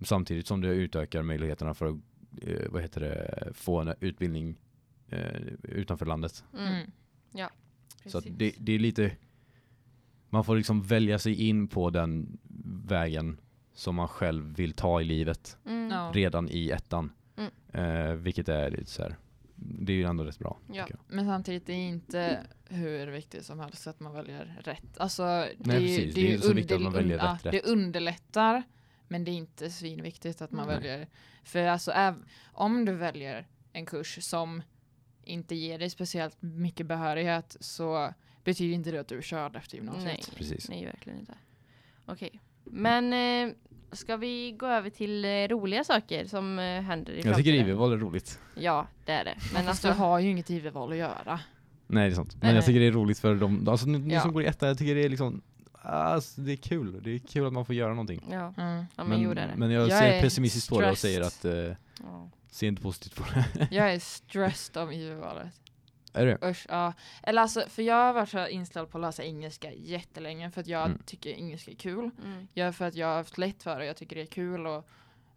Samtidigt 0.02 0.48
som 0.48 0.62
det 0.62 0.68
utökar 0.68 1.24
möjligheterna 1.24 1.74
för 1.74 1.86
att 1.86 1.96
eh, 2.42 2.70
vad 2.72 2.82
heter 2.82 3.02
det, 3.02 3.50
få 3.54 3.80
en 3.80 3.94
utbildning 4.00 4.56
eh, 5.10 5.42
utanför 5.64 6.06
landet. 6.06 6.44
Mm. 6.58 6.92
Så 8.06 8.18
att 8.18 8.24
Precis. 8.24 8.38
det, 8.38 8.54
det 8.60 8.72
är 8.72 8.80
lite, 8.80 9.12
man 10.30 10.44
får 10.44 10.56
liksom 10.56 10.82
välja 10.82 11.20
sig 11.20 11.48
in 11.48 11.68
på 11.68 11.90
den 11.90 12.38
vägen 12.86 13.38
som 13.74 13.96
man 13.96 14.08
själv 14.08 14.56
vill 14.56 14.74
ta 14.74 15.02
i 15.02 15.04
livet 15.04 15.58
Mm. 15.66 15.90
Ja. 15.92 16.12
redan 16.14 16.50
i 16.50 16.70
ettan. 16.70 17.12
Mm. 17.38 17.52
Eh, 18.08 18.14
vilket 18.16 18.50
är 18.50 18.72
lite 18.72 18.86
så 18.92 19.02
här, 19.04 19.16
det 19.56 19.94
är 19.94 19.98
ju 19.98 20.04
ändå 20.04 20.24
rätt 20.24 20.40
bra. 20.40 20.58
Ja. 20.74 20.88
Men 21.08 21.26
samtidigt 21.26 21.70
är 21.70 21.74
det 21.74 21.80
inte 21.80 22.46
hur 22.66 23.08
viktigt 23.08 23.46
som 23.46 23.60
helst 23.60 23.88
att 23.88 24.00
man 24.00 24.14
väljer 24.14 24.58
rätt. 24.64 24.98
Alltså, 24.98 25.24
det, 25.24 25.56
Nej, 25.58 25.76
är 25.76 25.80
precis. 25.98 26.16
det, 26.16 26.22
Det 26.22 26.28
är 26.28 26.30
är 26.32 26.36
ju 26.36 26.42
så 26.42 26.54
viktigt 26.54 26.76
att 26.76 26.82
man 26.82 26.94
väljer 26.94 27.18
ja, 27.18 27.34
rätt 27.34 27.46
rätt. 27.46 27.52
Det 27.52 27.62
underlättar, 27.72 28.64
men 29.08 29.24
det 29.24 29.32
är 29.32 29.36
inte 29.36 29.70
svinviktigt 29.72 30.42
att 30.42 30.52
man 30.52 30.68
Nej. 30.68 30.76
väljer. 30.76 31.08
För 31.44 31.66
alltså, 31.66 31.92
äv- 31.92 32.24
om 32.54 32.86
du 32.86 32.94
väljer 32.94 33.48
en 33.74 33.86
kurs 33.86 34.24
som 34.24 34.62
inte 35.24 35.56
ger 35.56 35.80
dig 35.80 35.90
speciellt 35.90 36.42
mycket 36.42 36.86
behörighet 36.86 37.58
så 37.60 38.14
betyder 38.44 38.76
inte 38.76 38.92
det 38.92 39.00
att 39.00 39.08
du 39.08 39.18
är 39.18 39.22
körd 39.22 39.56
efter 39.56 39.76
gymnasiet. 39.78 40.06
Nej, 40.06 40.24
Precis. 40.36 40.70
nej 40.70 40.86
verkligen 40.86 41.20
inte. 41.20 41.34
Okej. 42.06 42.40
Men 42.64 43.14
eh, 43.50 43.54
ska 43.92 44.18
vi 44.18 44.52
gå 44.52 44.66
över 44.66 44.90
till 44.90 45.26
eh, 45.26 45.30
roliga 45.30 45.84
saker 45.84 46.26
som 46.26 46.60
eh, 46.60 46.82
händer 46.82 47.12
i 47.14 47.16
Jag 47.16 47.24
tycker 47.24 47.34
framtiden? 47.34 47.68
IV-val 47.70 47.94
är 47.94 47.98
roligt. 47.98 48.40
Ja, 48.56 48.88
det 49.06 49.12
är 49.12 49.26
det. 49.26 49.36
Men 49.54 49.68
alltså, 49.68 49.88
du 49.88 49.94
har 49.94 50.20
ju 50.20 50.30
inget 50.30 50.50
IV-val 50.50 50.92
att 50.92 50.98
göra. 50.98 51.40
Nej 51.88 52.10
det 52.10 52.14
är 52.14 52.16
sant. 52.16 52.32
Men 52.34 52.40
Nej, 52.42 52.50
jag 52.50 52.56
nej. 52.56 52.66
tycker 52.66 52.80
det 52.80 52.86
är 52.88 52.92
roligt 52.92 53.20
för 53.20 53.36
de, 53.36 53.68
alltså 53.68 53.86
ni, 53.88 54.00
ni 54.00 54.14
Ja. 54.14 54.22
som 54.22 54.34
går 54.34 54.44
i 54.44 54.46
ettan, 54.46 54.68
jag 54.70 54.78
tycker 54.78 54.96
det 54.96 55.04
är 55.06 55.10
liksom, 55.10 55.42
alltså, 55.82 56.42
det 56.42 56.52
är 56.52 56.56
kul. 56.56 57.04
Det 57.04 57.12
är 57.16 57.20
kul 57.20 57.48
att 57.48 57.54
man 57.54 57.66
får 57.66 57.76
göra 57.76 57.90
någonting. 57.90 58.28
ja, 58.32 58.54
Mm. 58.58 58.86
ja 58.96 59.04
men, 59.04 59.22
jo 59.22 59.34
det 59.34 59.42
är 59.42 59.48
det. 59.48 59.54
men 59.56 59.72
jag, 59.72 59.84
Jag 59.90 60.00
ser 60.00 60.08
är 60.08 60.22
pessimistiskt 60.22 60.70
på 60.70 60.82
det 60.82 60.92
och 60.92 60.98
stressed. 60.98 61.24
säger 61.32 61.62
att, 61.62 61.70
eh, 61.70 61.76
ja. 62.04 62.30
se 62.52 62.68
inte 62.68 62.82
positivt 62.82 63.16
på 63.16 63.24
det. 63.34 63.68
Jag 63.72 63.94
är 63.94 64.00
stressed 64.00 64.78
av 64.82 64.94
IV-valet. 64.94 65.48
Är 66.14 66.26
det? 66.26 66.38
Usch, 66.50 66.66
ja. 66.70 66.94
Eller 67.24 67.42
alltså, 67.42 67.64
för 67.70 67.82
jag 67.82 67.96
har 67.96 68.14
varit 68.14 68.30
så 68.30 68.48
inställd 68.48 68.90
på 68.90 68.98
att 68.98 69.02
läsa 69.02 69.24
engelska 69.24 69.72
jättelänge 69.74 70.52
för 70.52 70.62
att 70.62 70.68
jag 70.68 70.86
Mm. 70.86 71.00
tycker 71.06 71.30
engelska 71.30 71.72
är 71.72 71.76
kul. 71.76 72.10
Mm. 72.26 72.48
Jag 72.54 72.76
för 72.76 72.86
att 72.86 72.96
jag 72.96 73.08
har 73.08 73.16
haft 73.16 73.38
lätt 73.38 73.64
för 73.64 73.72
det 73.76 73.78
och 73.82 73.86
jag 73.86 73.98
tycker 73.98 74.16
det 74.16 74.22
är 74.22 74.26
kul 74.26 74.68
och 74.68 74.88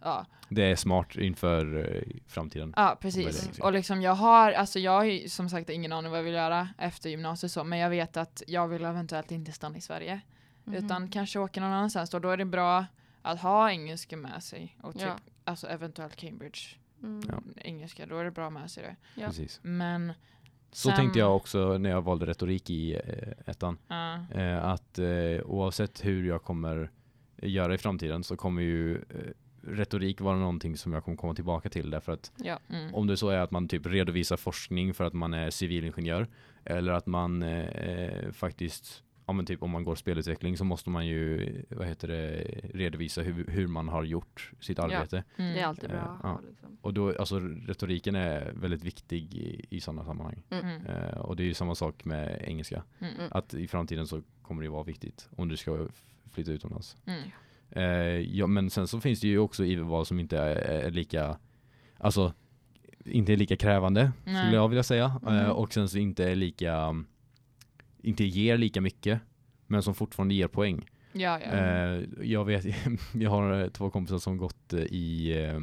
ja. 0.00 0.26
Det 0.48 0.62
är 0.70 0.76
smart 0.76 1.16
inför 1.16 1.94
eh, 1.96 2.02
framtiden. 2.26 2.72
Ja, 2.76 2.98
precis. 3.00 3.58
Och 3.60 3.72
liksom 3.72 4.02
jag 4.02 4.14
har, 4.14 4.52
alltså 4.52 4.78
jag 4.78 4.92
har 4.92 5.28
som 5.28 5.48
sagt 5.50 5.70
ingen 5.70 5.92
aning 5.92 6.10
vad 6.10 6.18
jag 6.18 6.24
vill 6.24 6.34
göra 6.34 6.68
efter 6.78 7.10
gymnasiet 7.10 7.52
så, 7.52 7.64
men 7.64 7.78
jag 7.78 7.90
vet 7.90 8.16
att 8.16 8.42
jag 8.46 8.68
vill 8.68 8.84
eventuellt 8.84 9.30
inte 9.32 9.52
stanna 9.52 9.76
i 9.76 9.80
Sverige. 9.80 10.20
Mhm. 10.64 10.74
Utan 10.76 11.08
kanske 11.08 11.38
åka 11.38 11.60
någon 11.60 11.72
annanstans 11.72 12.14
och 12.14 12.20
då 12.20 12.30
är 12.30 12.37
det 12.37 12.44
bra 12.44 12.87
att 13.22 13.40
ha 13.40 13.70
engelska 13.70 14.16
med 14.16 14.42
sig. 14.42 14.76
Och 14.82 14.92
typ, 14.92 15.02
Ja. 15.02 15.16
alltså 15.44 15.66
eventuellt 15.68 16.16
Cambridge 16.16 16.58
Mm. 17.02 17.22
Ja. 17.28 17.42
engelska, 17.62 18.06
då 18.06 18.18
är 18.18 18.24
det 18.24 18.30
bra 18.30 18.50
med 18.50 18.70
sig 18.70 18.82
det. 18.82 18.96
Ja. 19.20 19.26
Precis. 19.26 19.60
Men 19.62 20.12
Så 20.76 20.88
sen- 20.88 20.96
tänkte 20.96 21.18
jag 21.18 21.37
också 21.37 21.78
när 21.78 21.90
jag 21.90 22.02
valde 22.02 22.26
retorik 22.26 22.70
i 22.70 22.94
eh, 22.94 23.00
ettan. 23.50 23.78
Eh, 24.34 24.64
att 24.64 24.98
eh, 24.98 25.06
oavsett 25.44 26.04
hur 26.04 26.24
jag 26.28 26.42
kommer 26.42 26.90
göra 27.42 27.74
i 27.74 27.78
framtiden 27.78 28.24
så 28.24 28.37
kommer 28.37 28.62
ju 28.62 29.00
retorik 29.66 30.20
vara 30.20 30.37
någonting 30.37 30.76
som 30.76 30.92
jag 30.92 31.04
kommer 31.04 31.16
komma 31.16 31.34
tillbaka 31.34 31.68
till 31.70 31.90
därför 31.90 32.12
att 32.12 32.32
Ja. 32.37 32.58
Mm. 32.70 32.94
om 32.94 33.06
det 33.06 33.16
så 33.16 33.28
är 33.28 33.38
att 33.38 33.50
man 33.50 33.68
typ 33.68 33.87
redovisar 33.87 34.37
forskning 34.37 34.94
för 34.94 35.04
att 35.04 35.12
man 35.12 35.34
är 35.34 35.50
civilingenjör 35.50 36.26
eller 36.64 36.92
att 36.92 37.06
man 37.06 37.42
eh, 37.42 38.30
faktiskt 38.32 39.03
Ja 39.26 39.32
men 39.32 39.46
typ 39.46 39.62
om 39.62 39.70
man 39.70 39.84
går 39.84 39.94
spelutveckling 39.94 40.56
så 40.56 40.64
måste 40.64 40.90
man 40.90 41.06
ju, 41.06 41.52
vad 41.68 41.87
heter 41.87 42.08
det, 42.08 42.44
redovisa 42.74 43.22
hur, 43.22 43.46
hur 43.46 43.66
man 43.66 43.88
har 43.88 44.04
gjort 44.04 44.50
sitt 44.60 44.78
Ja. 44.78 44.84
arbete. 44.84 45.24
Mm. 45.37 45.52
Det 45.54 45.60
är 45.60 45.66
alltid 45.66 45.90
bra 45.90 45.98
att 45.98 46.20
ja. 46.22 46.40
liksom. 46.48 46.78
Och 46.80 46.94
då, 46.94 47.16
alltså 47.18 47.38
retoriken 47.38 48.14
är 48.14 48.52
väldigt 48.54 48.84
viktig 48.84 49.34
i, 49.34 49.66
i 49.70 49.80
sådana 49.80 50.04
sammanhang. 50.04 50.42
Mm. 50.50 50.87
Eh, 50.87 51.18
och 51.18 51.37
det 51.37 51.42
är 51.42 51.46
ju 51.46 51.54
samma 51.54 51.74
sak 51.74 52.04
med 52.04 52.44
engelska. 52.44 52.82
Mm. 52.98 53.14
Mm. 53.14 53.28
Att 53.30 53.54
i 53.54 53.68
framtiden 53.68 54.06
så 54.06 54.22
kommer 54.42 54.62
det 54.62 54.68
vara 54.68 54.82
viktigt 54.82 55.28
om 55.37 55.48
du 55.48 55.56
ska 55.56 55.88
flytta 56.30 56.52
utomlands. 56.52 56.96
Mm. 57.06 57.22
Eh, 57.70 58.37
ja, 58.37 58.46
men 58.46 58.70
sen 58.70 58.88
så 58.88 59.00
finns 59.00 59.20
det 59.20 59.28
ju 59.28 59.38
också 59.38 59.64
IV-val 59.64 60.06
som 60.06 60.20
inte 60.20 60.38
är, 60.38 60.56
är 60.56 60.90
lika, 60.90 61.38
alltså 61.98 62.32
inte 63.04 63.32
är 63.32 63.37
lika 63.37 63.56
krävande 63.56 64.12
Nej. 64.24 64.37
skulle 64.42 64.56
jag 64.56 64.68
vilja 64.68 64.82
säga. 64.82 65.20
Och 65.54 65.72
sen 65.72 65.88
så 65.88 65.98
inte 65.98 66.30
är 66.30 66.34
lika, 66.37 67.04
inte 68.04 68.24
ger 68.24 68.56
lika 68.58 68.80
mycket, 68.80 69.20
men 69.66 69.82
som 69.82 69.94
fortfarande 69.94 70.34
ger 70.34 70.48
poäng. 70.48 70.88
Ja, 71.12 71.40
ja. 71.40 71.46
Eh, 71.52 72.02
jag 72.22 72.44
vet, 72.44 72.64
jag 73.14 73.30
har 73.30 73.60
eh, 73.62 73.68
två 73.68 73.90
kompisar 73.90 74.18
som 74.18 74.36
gått 74.36 74.72
eh, 74.72 74.80
i, 74.80 75.32
eh, 75.44 75.60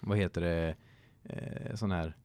vad 0.00 0.18
heter 0.18 0.40
det, 0.40 0.74
eh, 1.24 1.74
sån 1.74 1.90
här, 1.90 2.16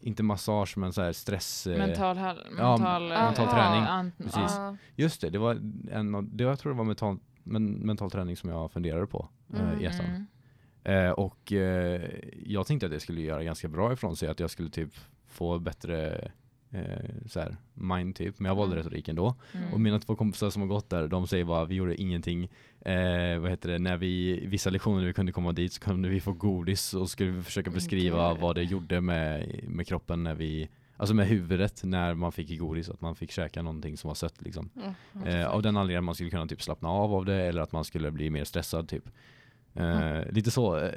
inte 0.00 0.22
massage 0.22 0.76
men 0.78 0.92
så 0.92 1.02
här 1.02 1.12
stress. 1.12 1.66
eh, 1.66 1.78
mental, 1.78 2.16
hal- 2.16 2.46
ja, 2.58 2.70
mental, 2.76 3.08
mental 3.08 3.48
träning. 3.48 3.82
an- 3.88 4.12
Precis. 4.18 4.58
Just 4.96 5.20
det, 5.20 5.30
det 5.30 5.38
var 5.38 5.60
en 5.90 6.14
av, 6.14 6.28
det, 6.36 6.44
jag 6.44 6.58
tror 6.58 6.72
det 6.72 6.78
var 6.78 6.84
mental, 6.84 7.18
men, 7.42 7.72
mental 7.72 8.10
träning 8.10 8.36
som 8.36 8.50
jag 8.50 8.72
funderade 8.72 9.06
på 9.06 9.28
Mm, 9.54 9.80
i 9.80 9.84
ettan. 9.84 10.06
Mm. 10.06 10.26
Eh, 11.06 11.10
och 11.10 11.52
eh, 11.52 12.10
jag 12.46 12.66
tänkte 12.66 12.86
att 12.86 12.92
det 12.92 13.00
skulle 13.00 13.20
göra 13.20 13.44
ganska 13.44 13.68
bra 13.68 13.92
ifrån 13.92 14.16
sig, 14.16 14.28
att 14.28 14.40
jag 14.40 14.50
skulle 14.50 14.70
typ 14.70 14.94
få 15.26 15.58
bättre 15.58 16.30
eh, 16.74 17.10
så 17.26 17.40
här, 17.40 17.56
mind 17.74 18.16
typ, 18.16 18.38
men 18.38 18.48
jag 18.48 18.56
valde 18.56 18.74
Mm. 18.74 18.84
retoriken 18.84 19.16
då. 19.16 19.34
Mm. 19.52 19.72
Och 19.72 19.80
mina 19.80 19.98
två 19.98 20.16
kompisar 20.16 20.50
som 20.50 20.62
har 20.62 20.68
gått 20.68 20.90
där, 20.90 21.08
de 21.08 21.26
säger 21.26 21.44
bara 21.44 21.64
vi 21.64 21.74
gjorde 21.74 22.00
ingenting. 22.02 22.44
Eh, 22.80 23.38
vad 23.38 23.50
heter 23.50 23.68
det, 23.68 23.78
när 23.78 23.96
vi, 23.96 24.46
vissa 24.46 24.70
lektioner 24.70 24.98
när 25.00 25.06
vi 25.06 25.12
kunde 25.12 25.32
komma 25.32 25.52
dit 25.52 25.72
så 25.72 25.80
kunde 25.80 26.08
vi 26.08 26.20
få 26.20 26.32
godis 26.32 26.94
och 26.94 27.10
skulle 27.10 27.30
vi 27.30 27.42
försöka 27.42 27.70
Men 27.70 27.74
beskriva 27.74 28.32
gud. 28.32 28.40
vad 28.42 28.54
det 28.56 28.62
gjorde 28.62 29.00
med, 29.00 29.60
med 29.68 29.86
kroppen 29.86 30.22
när 30.22 30.34
vi, 30.34 30.68
alltså 30.96 31.14
med 31.14 31.26
huvudet 31.26 31.80
när 31.84 32.14
man 32.14 32.32
fick 32.32 32.58
godis, 32.58 32.88
att 32.90 33.00
man 33.00 33.14
fick 33.16 33.30
käka 33.30 33.62
någonting 33.62 33.96
som 33.96 34.08
var 34.08 34.14
sött 34.14 34.42
liksom. 34.42 34.70
Mm. 35.14 35.28
Eh, 35.28 35.46
av 35.46 35.62
den 35.62 35.76
anledningen 35.76 35.98
att 35.98 36.04
man 36.04 36.14
skulle 36.14 36.30
kunna 36.30 36.46
typ 36.46 36.62
slappna 36.62 36.88
av 36.88 37.14
av 37.14 37.24
det 37.24 37.42
eller 37.42 37.62
att 37.62 37.72
man 37.72 37.84
skulle 37.84 38.10
bli 38.10 38.30
mer 38.30 38.44
stressad 38.44 38.88
typ. 38.88 39.06
Eh, 39.06 39.12
Mm. 39.74 40.28
Lite 40.34 40.50
så, 40.50 40.78
eh, 40.78 40.92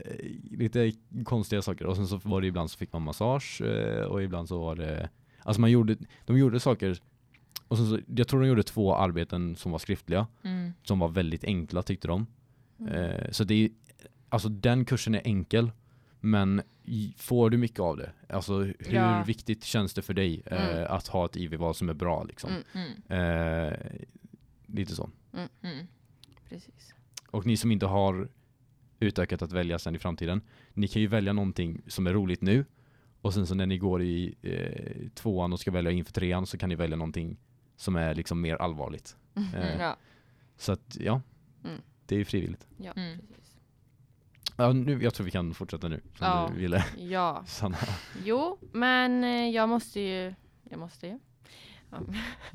lite 0.51 0.91
konstiga 1.25 1.61
saker. 1.61 1.85
Och 1.85 1.95
sen 1.95 2.07
så 2.07 2.17
var 2.23 2.41
det 2.41 2.47
ibland 2.47 2.71
så 2.71 2.77
fick 2.77 2.93
man 2.93 3.01
massage 3.01 3.61
eh, 3.61 4.03
och 4.05 4.23
ibland 4.23 4.47
så 4.47 4.59
var 4.59 4.75
det, 4.75 5.09
alltså 5.47 5.61
man 5.61 5.71
gjorde, 5.71 5.95
de 6.25 6.37
gjorde 6.37 6.59
saker, 6.59 6.99
och 7.67 7.77
så, 7.77 7.99
jag 8.15 8.27
tror 8.27 8.41
de 8.41 8.47
gjorde 8.47 8.63
två 8.63 8.95
arbeten 8.95 9.55
som 9.55 9.71
var 9.71 9.79
skriftliga, 9.79 10.27
Mm. 10.43 10.73
som 10.83 10.99
var 10.99 11.07
väldigt 11.07 11.43
enkla 11.43 11.83
tyckte 11.83 12.07
de. 12.07 12.27
Mm. 12.79 12.93
Eh, 12.93 13.31
så 13.31 13.43
det 13.43 13.53
är, 13.65 13.69
alltså 14.29 14.49
den 14.49 14.85
kursen 14.85 15.15
är 15.15 15.21
enkel, 15.25 15.71
men 16.19 16.61
får 17.17 17.49
du 17.49 17.57
mycket 17.57 17.79
av 17.79 17.97
det? 17.97 18.11
Alltså 18.29 18.59
hur 18.59 18.75
Ja. 18.89 19.23
viktigt 19.27 19.63
känns 19.63 19.93
det 19.93 20.01
för 20.01 20.13
dig 20.13 20.41
eh, 20.45 20.69
Mm. 20.77 20.85
att 20.89 21.07
ha 21.07 21.25
ett 21.25 21.35
IV-val 21.35 21.75
som 21.75 21.89
är 21.89 21.93
bra 21.93 22.23
liksom? 22.23 22.49
Mm. 22.73 22.87
Mm. 23.09 23.67
Eh, 23.73 23.73
lite 24.65 24.95
så. 24.95 25.09
Precis. 26.49 26.93
Och 27.31 27.45
ni 27.45 27.57
som 27.57 27.71
inte 27.71 27.85
har 27.85 28.29
utökat 28.99 29.41
att 29.41 29.51
välja 29.51 29.79
sen 29.79 29.95
i 29.95 29.99
framtiden, 29.99 30.41
ni 30.73 30.87
kan 30.87 31.01
ju 31.01 31.07
välja 31.07 31.33
någonting 31.33 31.81
som 31.87 32.07
är 32.07 32.13
roligt 32.13 32.41
nu 32.41 32.65
och 33.27 33.33
sen 33.33 33.47
så 33.47 33.55
när 33.55 33.65
ni 33.65 33.77
går 33.77 34.01
i 34.01 34.35
eh, 34.41 35.09
tvåan 35.15 35.53
och 35.53 35.59
ska 35.59 35.71
välja 35.71 35.91
inför 35.91 36.13
trean 36.13 36.45
så 36.45 36.57
kan 36.57 36.69
ni 36.69 36.75
välja 36.75 36.97
någonting 36.97 37.37
som 37.75 37.95
är 37.95 38.15
liksom 38.15 38.41
mer 38.41 38.55
allvarligt. 38.55 39.15
Eh, 39.35 39.79
Ja. 39.79 39.97
Så 40.57 40.71
att 40.71 40.97
ja, 40.99 41.21
Mm. 41.63 41.81
det 42.05 42.15
är 42.15 42.19
ju 42.19 42.25
frivilligt. 42.25 42.67
Ja, 42.77 42.91
Mm. 42.95 43.17
Ja, 44.57 44.73
nu, 44.73 45.03
jag 45.03 45.13
tror 45.13 45.25
vi 45.25 45.31
kan 45.31 45.53
fortsätta 45.53 45.87
nu, 45.87 46.01
som 46.17 46.27
Ja. 46.27 46.49
du 46.53 46.59
ville. 46.61 46.85
Ja. 46.97 47.43
Sanna. 47.47 47.77
Jo, 48.25 48.57
men 48.71 49.23
eh, 49.23 49.49
jag 49.49 49.69
måste 49.69 49.99
ju, 50.01 50.33
jag 50.69 50.79
måste 50.79 51.07
ju. 51.07 51.19
Ja. 51.91 51.97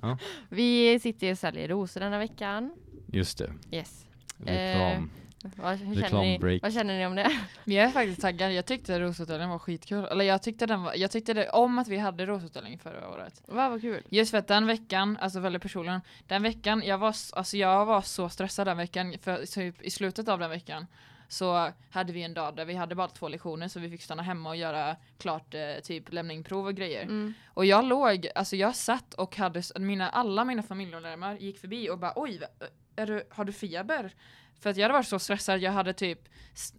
Ja. 0.03 0.19
Vi 0.49 1.01
sitter 1.01 1.27
ju 1.27 1.33
och 1.33 1.39
säljer 1.39 1.69
rosor 1.69 2.01
denna 2.01 2.19
veckan. 2.19 2.75
Just 3.07 3.39
det, 3.39 3.53
Yes. 3.71 4.07
reklam. 4.39 5.11
Vad, 5.57 5.77
hur 5.77 6.03
känner, 6.03 6.21
ni, 6.21 6.59
vad 6.63 6.73
känner 6.73 6.99
ni 6.99 7.07
om 7.07 7.15
det? 7.15 7.39
Men 7.65 7.75
jag 7.77 7.85
är 7.85 7.91
faktiskt 7.91 8.21
taggad. 8.21 8.53
Jag 8.53 8.67
tyckte 8.67 9.01
rosutdelningen 9.01 9.51
var 9.51 9.59
skitkul. 9.59 10.05
Eller 10.05 10.25
jag 10.25 10.43
tyckte, 10.43 10.67
den 10.67 10.83
var, 10.83 10.95
jag 10.95 11.11
tyckte 11.11 11.35
det, 11.35 11.51
om 11.51 11.79
att 11.79 11.89
vi 11.89 11.99
hade 11.99 12.27
rosutdelning 12.27 12.79
förra 12.79 13.09
året. 13.09 13.43
Vad 13.47 13.71
var 13.71 13.79
kul. 13.79 14.03
Just 14.09 14.31
för 14.31 14.39
att 14.39 14.49
den 14.49 14.67
veckan, 14.67 15.19
alltså 15.21 15.41
väldigt 15.41 15.63
personligen, 15.63 16.01
den 16.27 16.43
veckan, 16.43 16.83
jag 16.85 16.99
var, 16.99 17.15
alltså 17.33 17.57
jag 17.57 17.87
var 17.87 18.03
så 18.03 18.29
stressad 18.29 18.67
den 18.67 18.77
veckan, 18.77 19.15
för 19.23 19.47
typ 19.47 19.83
i 19.83 19.91
slutet 19.91 20.29
av 20.29 20.39
den 20.39 20.51
veckan 20.51 20.87
så 21.33 21.73
hade 21.91 22.13
vi 22.13 22.23
en 22.23 22.35
dag 22.35 22.57
där 22.57 22.65
vi 22.65 22.75
hade 22.75 22.95
bara 22.95 23.09
två 23.09 23.29
lektioner 23.29 23.69
så 23.69 23.81
vi 23.81 23.91
fick 23.91 24.03
stanna 24.03 24.23
hemma 24.23 24.49
och 24.49 24.57
göra 24.57 24.97
klart 25.19 25.55
eh, 25.55 25.61
typ 25.83 26.13
lämna 26.13 26.33
in 26.33 26.45
prov 26.45 26.67
och 26.67 26.75
grejer. 26.75 27.03
Mm. 27.03 27.35
Och 27.47 27.67
jag 27.67 27.85
låg, 27.85 28.29
alltså 28.35 28.57
jag 28.57 28.77
satt 28.77 29.15
och 29.15 29.37
hade, 29.37 29.63
mina, 29.79 30.09
alla 30.09 30.45
mina 30.45 30.63
familjemedlemmar 30.63 31.37
gick 31.37 31.59
förbi 31.59 31.91
och 31.91 31.99
bara 31.99 32.13
oj, 32.17 32.41
är 32.97 33.07
du, 33.07 33.23
har 33.31 33.45
du 33.45 33.53
feber? 33.53 34.15
För 34.63 34.71
att 34.71 34.77
jag 34.77 34.85
hade 34.85 34.93
varit 34.95 35.07
så 35.09 35.19
stressad, 35.19 35.61
jag 35.61 35.73
hade 35.73 35.93
typ 35.93 36.19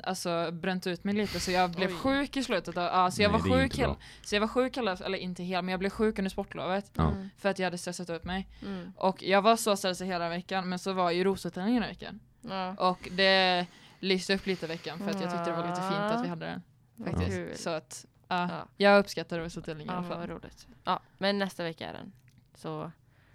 alltså, 0.04 0.52
bränt 0.52 0.88
ut 0.88 1.04
mig 1.04 1.14
lite 1.16 1.40
så 1.40 1.52
jag 1.52 1.72
blev 1.72 1.90
Oj. 1.90 1.96
sjuk 1.96 2.38
i 2.38 2.44
slutet 2.44 2.78
av, 2.78 2.84
ja, 2.84 3.12
så 3.12 3.22
jag 3.22 3.32
Nej, 3.32 3.42
var 3.42 3.58
sjuk 3.58 3.76
hela, 3.80 3.96
så 4.22 4.36
jag 4.36 4.42
var 4.42 4.48
sjuk 4.48 4.78
hela, 4.78 4.92
eller 4.96 5.18
inte 5.18 5.44
hela, 5.44 5.62
men 5.62 5.72
jag 5.72 5.80
blev 5.80 5.90
sjuk 5.90 6.20
under 6.20 6.30
sportlovet. 6.30 6.98
Mm. 6.98 7.30
för 7.38 7.50
att 7.50 7.60
jag 7.60 7.66
hade 7.66 7.78
stressat 7.78 8.10
ut 8.10 8.24
mig. 8.24 8.48
Mm. 8.62 8.94
Och 8.98 9.24
jag 9.24 9.42
var 9.42 9.56
så 9.56 9.76
stressad 9.76 10.08
hela 10.08 10.30
veckan, 10.30 10.70
men 10.70 10.80
så 10.80 10.94
var 10.94 11.12
ju 11.12 11.24
rosutdelningen 11.24 11.82
den 11.82 11.90
veckan. 11.92 12.20
Ja. 12.42 12.76
Och 12.90 13.10
det 13.12 13.66
lyste 14.00 14.36
upp 14.36 14.46
lite 14.46 14.68
veckan 14.68 14.98
för 15.00 15.10
att 15.10 15.22
jag 15.22 15.32
tyckte 15.32 15.50
det 15.52 15.56
var 15.58 15.68
lite 15.70 15.82
fint 15.82 16.00
att 16.14 16.26
vi 16.26 16.28
hade 16.30 16.46
den. 16.46 16.62
Faktiskt. 17.06 17.64
Så 17.64 17.70
att, 17.70 18.06
ja, 18.28 18.50
Ja. 18.52 18.68
jag 18.78 19.00
uppskattar 19.00 19.40
rosutdelningen 19.40 19.94
i 19.94 19.94
Ja, 19.94 19.98
alla 20.00 20.08
vad 20.08 20.18
fall. 20.18 20.28
roligt. 20.28 20.68
Ja, 20.84 21.00
men 21.18 21.40
nästa 21.40 21.64
vecka 21.64 21.90
är 21.90 21.94
den. 21.94 22.12
Så 22.56 22.92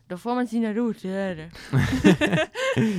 då 0.09 0.18
får 0.18 0.35
man 0.35 0.47
sina 0.49 0.73
rosor. 0.73 1.51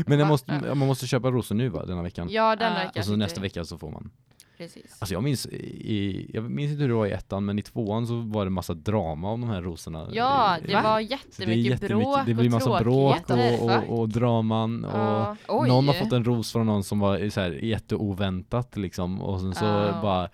Men 0.10 0.20
det 0.20 0.26
måste, 0.26 0.62
Ja. 0.68 0.76
man 0.76 0.88
måste 0.88 1.08
köpa 1.08 1.32
rosor 1.32 1.56
nu 1.56 1.70
va, 1.70 1.86
denna 1.86 2.02
veckan? 2.04 2.28
Ja, 2.32 2.56
denna 2.56 2.76
Ah. 2.76 2.80
vecka. 2.80 3.00
Och 3.00 3.06
så 3.06 3.12
tyckte 3.12 3.18
nästa 3.18 3.42
vecka 3.42 3.66
så 3.66 3.78
får 3.78 3.92
man. 3.92 4.12
Precis. 4.58 4.98
Alltså 5.00 5.14
jag 5.14 5.24
minns, 5.24 5.46
i, 5.46 6.32
jag 6.34 6.52
minns 6.52 6.72
inte 6.72 6.82
hur 6.82 6.90
det 6.90 6.96
var 6.96 7.06
i 7.06 7.12
ettan, 7.12 7.46
men 7.46 7.60
i 7.60 7.62
tvåan 7.62 8.08
så 8.08 8.16
var 8.20 8.46
det 8.46 8.52
massa 8.52 8.74
drama 8.74 9.32
om 9.32 9.42
de 9.42 9.50
här 9.50 9.62
rosorna. 9.62 10.08
Ja, 10.12 10.58
det 10.68 10.74
Va? 10.74 10.82
var 10.82 10.96
Så 11.02 11.08
jättemycket, 11.08 11.82
bråk 11.88 12.20
det 12.26 12.34
blir 12.34 12.46
och 12.46 12.52
massa 12.52 12.80
bråk 12.80 13.30
och, 13.30 13.64
och, 13.90 14.00
och 14.00 14.10
draman 14.10 14.86
och 14.86 15.00
Ja. 15.00 15.36
Oj! 15.48 15.68
någon 15.70 15.88
har 15.88 15.94
fått 15.96 16.12
en 16.14 16.24
ros 16.24 16.52
från 16.52 16.66
någon 16.66 16.84
som 16.84 17.00
var 17.00 17.30
så 17.30 17.42
här 17.42 17.52
jätteoväntat 17.52 18.78
liksom 18.78 19.22
och 19.22 19.40
sen 19.40 19.56
så 19.56 19.66
Ah. 19.66 20.02
bara 20.02 20.30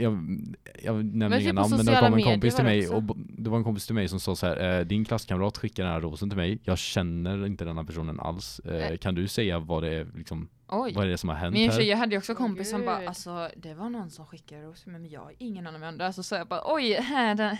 jag, 0.00 0.38
jag 0.82 1.04
nämner 1.04 1.40
inga 1.40 1.50
typ 1.50 1.54
namn 1.54 1.76
men 1.76 1.86
det 1.86 2.00
kom 2.00 2.14
en 2.14 2.22
kompis 2.22 2.54
till 2.54 2.64
mig 2.64 2.88
också. 2.88 2.94
och 2.94 3.16
det 3.16 3.50
var 3.50 3.58
en 3.58 3.64
kompis 3.64 3.86
till 3.86 3.94
mig 3.94 4.08
som 4.08 4.20
sa 4.20 4.36
så 4.36 4.46
här 4.46 4.78
eh, 4.78 4.86
din 4.86 5.04
klasskamrat 5.04 5.58
skickar 5.58 5.82
den 5.84 5.92
här 5.92 6.00
rosen 6.00 6.30
till 6.30 6.36
mig 6.36 6.58
jag 6.64 6.78
känner 6.78 7.46
inte 7.46 7.64
den 7.64 7.76
här 7.76 7.84
personen 7.84 8.20
alls 8.20 8.60
eh, 8.64 8.72
Nej. 8.72 8.98
kan 8.98 9.14
du 9.14 9.28
säga 9.28 9.58
vad 9.58 9.82
det 9.82 9.94
är 9.94 10.06
liksom 10.14 10.48
Oj. 10.72 10.92
Vad 10.94 11.04
är 11.04 11.08
det 11.08 11.18
som 11.18 11.28
har 11.28 11.36
hänt 11.36 11.52
Min 11.52 11.70
tjej, 11.70 11.84
här? 11.84 11.90
jag 11.90 11.96
hade 11.98 12.12
ju 12.14 12.18
också 12.18 12.32
Åh, 12.32 12.36
kompisar 12.38 12.70
som 12.78 12.86
bara, 12.86 13.08
alltså 13.08 13.50
det 13.56 13.74
var 13.74 13.88
någon 13.90 14.10
som 14.10 14.26
skickade 14.26 14.62
rosor 14.62 14.90
men 14.90 15.10
jag 15.10 15.20
har 15.20 15.32
ingen 15.38 15.66
aning 15.66 15.82
om 15.84 15.98
det. 15.98 16.12
Så 16.12 16.22
sa 16.22 16.36
jag 16.36 16.46
bara, 16.48 16.62
oj, 16.64 16.92
här, 16.94 17.34
den, 17.34 17.56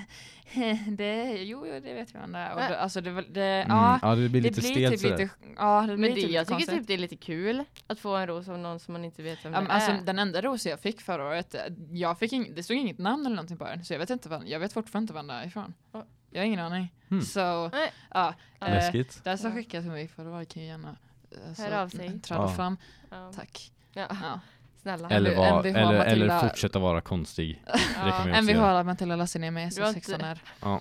det, 0.96 1.25
jo, 1.42 1.66
jo, 1.66 1.73
det 1.81 1.94
vet 1.94 2.14
jag 2.14 2.20
vem 2.20 2.33
det 2.33 2.38
är. 2.38 2.55
Och 2.55 2.61
det, 2.61 2.79
alltså 2.81 3.01
det, 3.01 3.11
var- 3.11 3.25
det, 3.31 3.42
Mm, 3.42 3.77
ja, 3.77 3.99
ja, 4.03 4.14
det 4.14 4.29
blir 4.29 4.40
det 4.42 4.49
lite 4.49 4.62
stelt 4.62 5.01
typ 5.03 5.11
lite, 5.18 5.29
ja, 5.57 5.81
det 5.81 5.87
blir 5.87 5.96
Men 5.96 6.14
det, 6.14 6.20
typ 6.23 6.31
jag 6.31 6.46
tycker 6.46 6.55
konstigt. 6.57 6.79
typ 6.79 6.87
det 6.87 6.94
är 6.94 6.99
lite 6.99 7.16
kul 7.16 7.64
att 7.87 7.99
få 8.01 8.16
en 8.16 8.27
ros 8.27 8.49
av 8.49 8.59
någon 8.59 8.81
som 8.81 8.92
man 8.92 9.05
inte 9.05 9.23
vet 9.23 9.44
vem 9.44 9.53
Ja, 9.53 9.61
det 9.61 9.66
alltså, 9.68 9.90
är. 9.90 10.01
den 10.03 10.18
enda 10.18 10.40
rosen 10.42 10.70
jag 10.70 10.81
fick 10.81 11.01
förra 11.01 11.25
året, 11.29 11.55
eh, 11.55 11.61
jag 11.92 12.18
fick 12.18 12.33
ing, 12.33 12.55
det 12.55 12.62
stod 12.62 12.77
inget 12.77 12.99
namn 12.99 13.27
eller 13.27 13.37
någonting 13.37 13.57
på 13.57 13.64
den, 13.64 13.85
så 13.85 13.92
jag 13.94 13.99
vet 13.99 14.11
inte 14.11 14.29
vad, 14.29 14.49
jag 14.49 14.61
vet 14.61 14.73
fortfarande 14.73 15.03
inte 15.05 15.12
var 15.14 15.23
den 15.23 15.31
är 15.31 15.46
ifrån. 15.46 15.75
Ja. 15.92 16.07
Jag 16.31 16.40
har 16.40 16.46
ingen 16.46 16.61
aning. 16.61 16.94
Hmm. 17.09 17.23
Så, 17.23 17.70
ja. 18.11 18.35
eh, 18.61 18.68
Läskigt. 18.70 19.25
Den 19.25 19.38
som 19.38 19.53
skickade 19.55 19.83
till 19.83 19.92
mig 19.92 20.09
förra 20.09 20.31
året 20.37 20.49
kan 20.55 20.62
ju 20.62 20.68
gärna 20.68 20.96
eh, 21.32 21.54
så, 21.54 21.62
Hör 21.62 21.82
av 21.82 21.88
sig. 21.88 22.20
träda 22.20 22.40
Ja. 22.42 22.48
fram. 22.48 22.76
Ja. 23.10 23.32
Tack. 23.36 23.72
Ja. 23.92 24.06
Ja. 24.22 24.40
Snälla. 24.82 25.08
Eller, 25.10 25.36
var, 25.36 25.46
MVH 25.64 25.76
eller, 25.78 26.04
eller 26.04 26.38
fortsätta 26.38 26.78
vara 26.78 27.00
konstig. 27.00 27.62
Ja, 27.96 28.26
MVH 28.42 28.82
Matilda 28.84 29.16
Lassinen 29.16 29.54
med 29.54 29.72
Du 29.74 29.80
har 29.82 29.88
så 29.92 29.94
inte- 29.96 30.06
16 30.10 30.20
är. 30.28 30.42
Ja. 30.60 30.80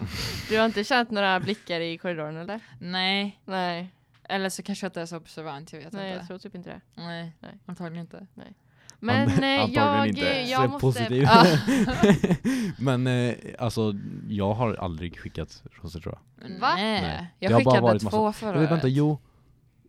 Du 0.49 0.57
har 0.57 0.65
inte 0.65 0.83
känt 0.83 1.11
några 1.11 1.39
blickar 1.39 1.79
i 1.79 1.97
korridoren 1.97 2.37
eller? 2.37 2.59
Nej, 2.79 3.39
Nej, 3.45 3.93
eller 4.23 4.49
så 4.49 4.63
kanske 4.63 4.85
jag 4.85 4.89
inte 4.89 5.01
är 5.01 5.05
så 5.05 5.17
observant, 5.17 5.73
jag 5.73 5.79
vet 5.79 5.93
nej 5.93 6.07
jag 6.07 6.15
inte. 6.15 6.27
tror 6.27 6.37
typ 6.37 6.55
inte 6.55 6.69
det. 6.69 6.81
Nej, 6.95 7.33
Nej. 7.39 7.51
antagligen 7.65 8.01
inte. 8.05 8.27
Men 9.01 9.29
An- 9.29 9.43
eh, 9.43 9.61
antagligen 9.63 9.73
jag, 9.95 10.07
inte. 10.07 10.51
jag 10.51 10.61
Så 10.63 10.67
måste... 10.67 10.79
positiv. 10.81 11.23
Ja. 11.23 11.45
Men 12.79 13.07
eh, 13.07 13.35
alltså, 13.59 13.93
jag 14.29 14.53
har 14.53 14.75
aldrig 14.75 15.19
skickat 15.19 15.63
rosor 15.81 15.99
tror 15.99 16.17
jag. 16.39 16.59
Va? 16.59 16.75
Nej. 16.75 17.01
Nej. 17.01 17.27
Jag 17.39 17.49
Det 17.51 17.53
har 17.53 17.61
bara 17.63 17.71
skickade 17.71 17.81
varit 17.93 18.01
två 18.01 18.23
massa- 18.25 18.39
förra 18.39 18.59
året. 18.59 18.71
vänta, 18.71 18.87
jo. 18.87 19.19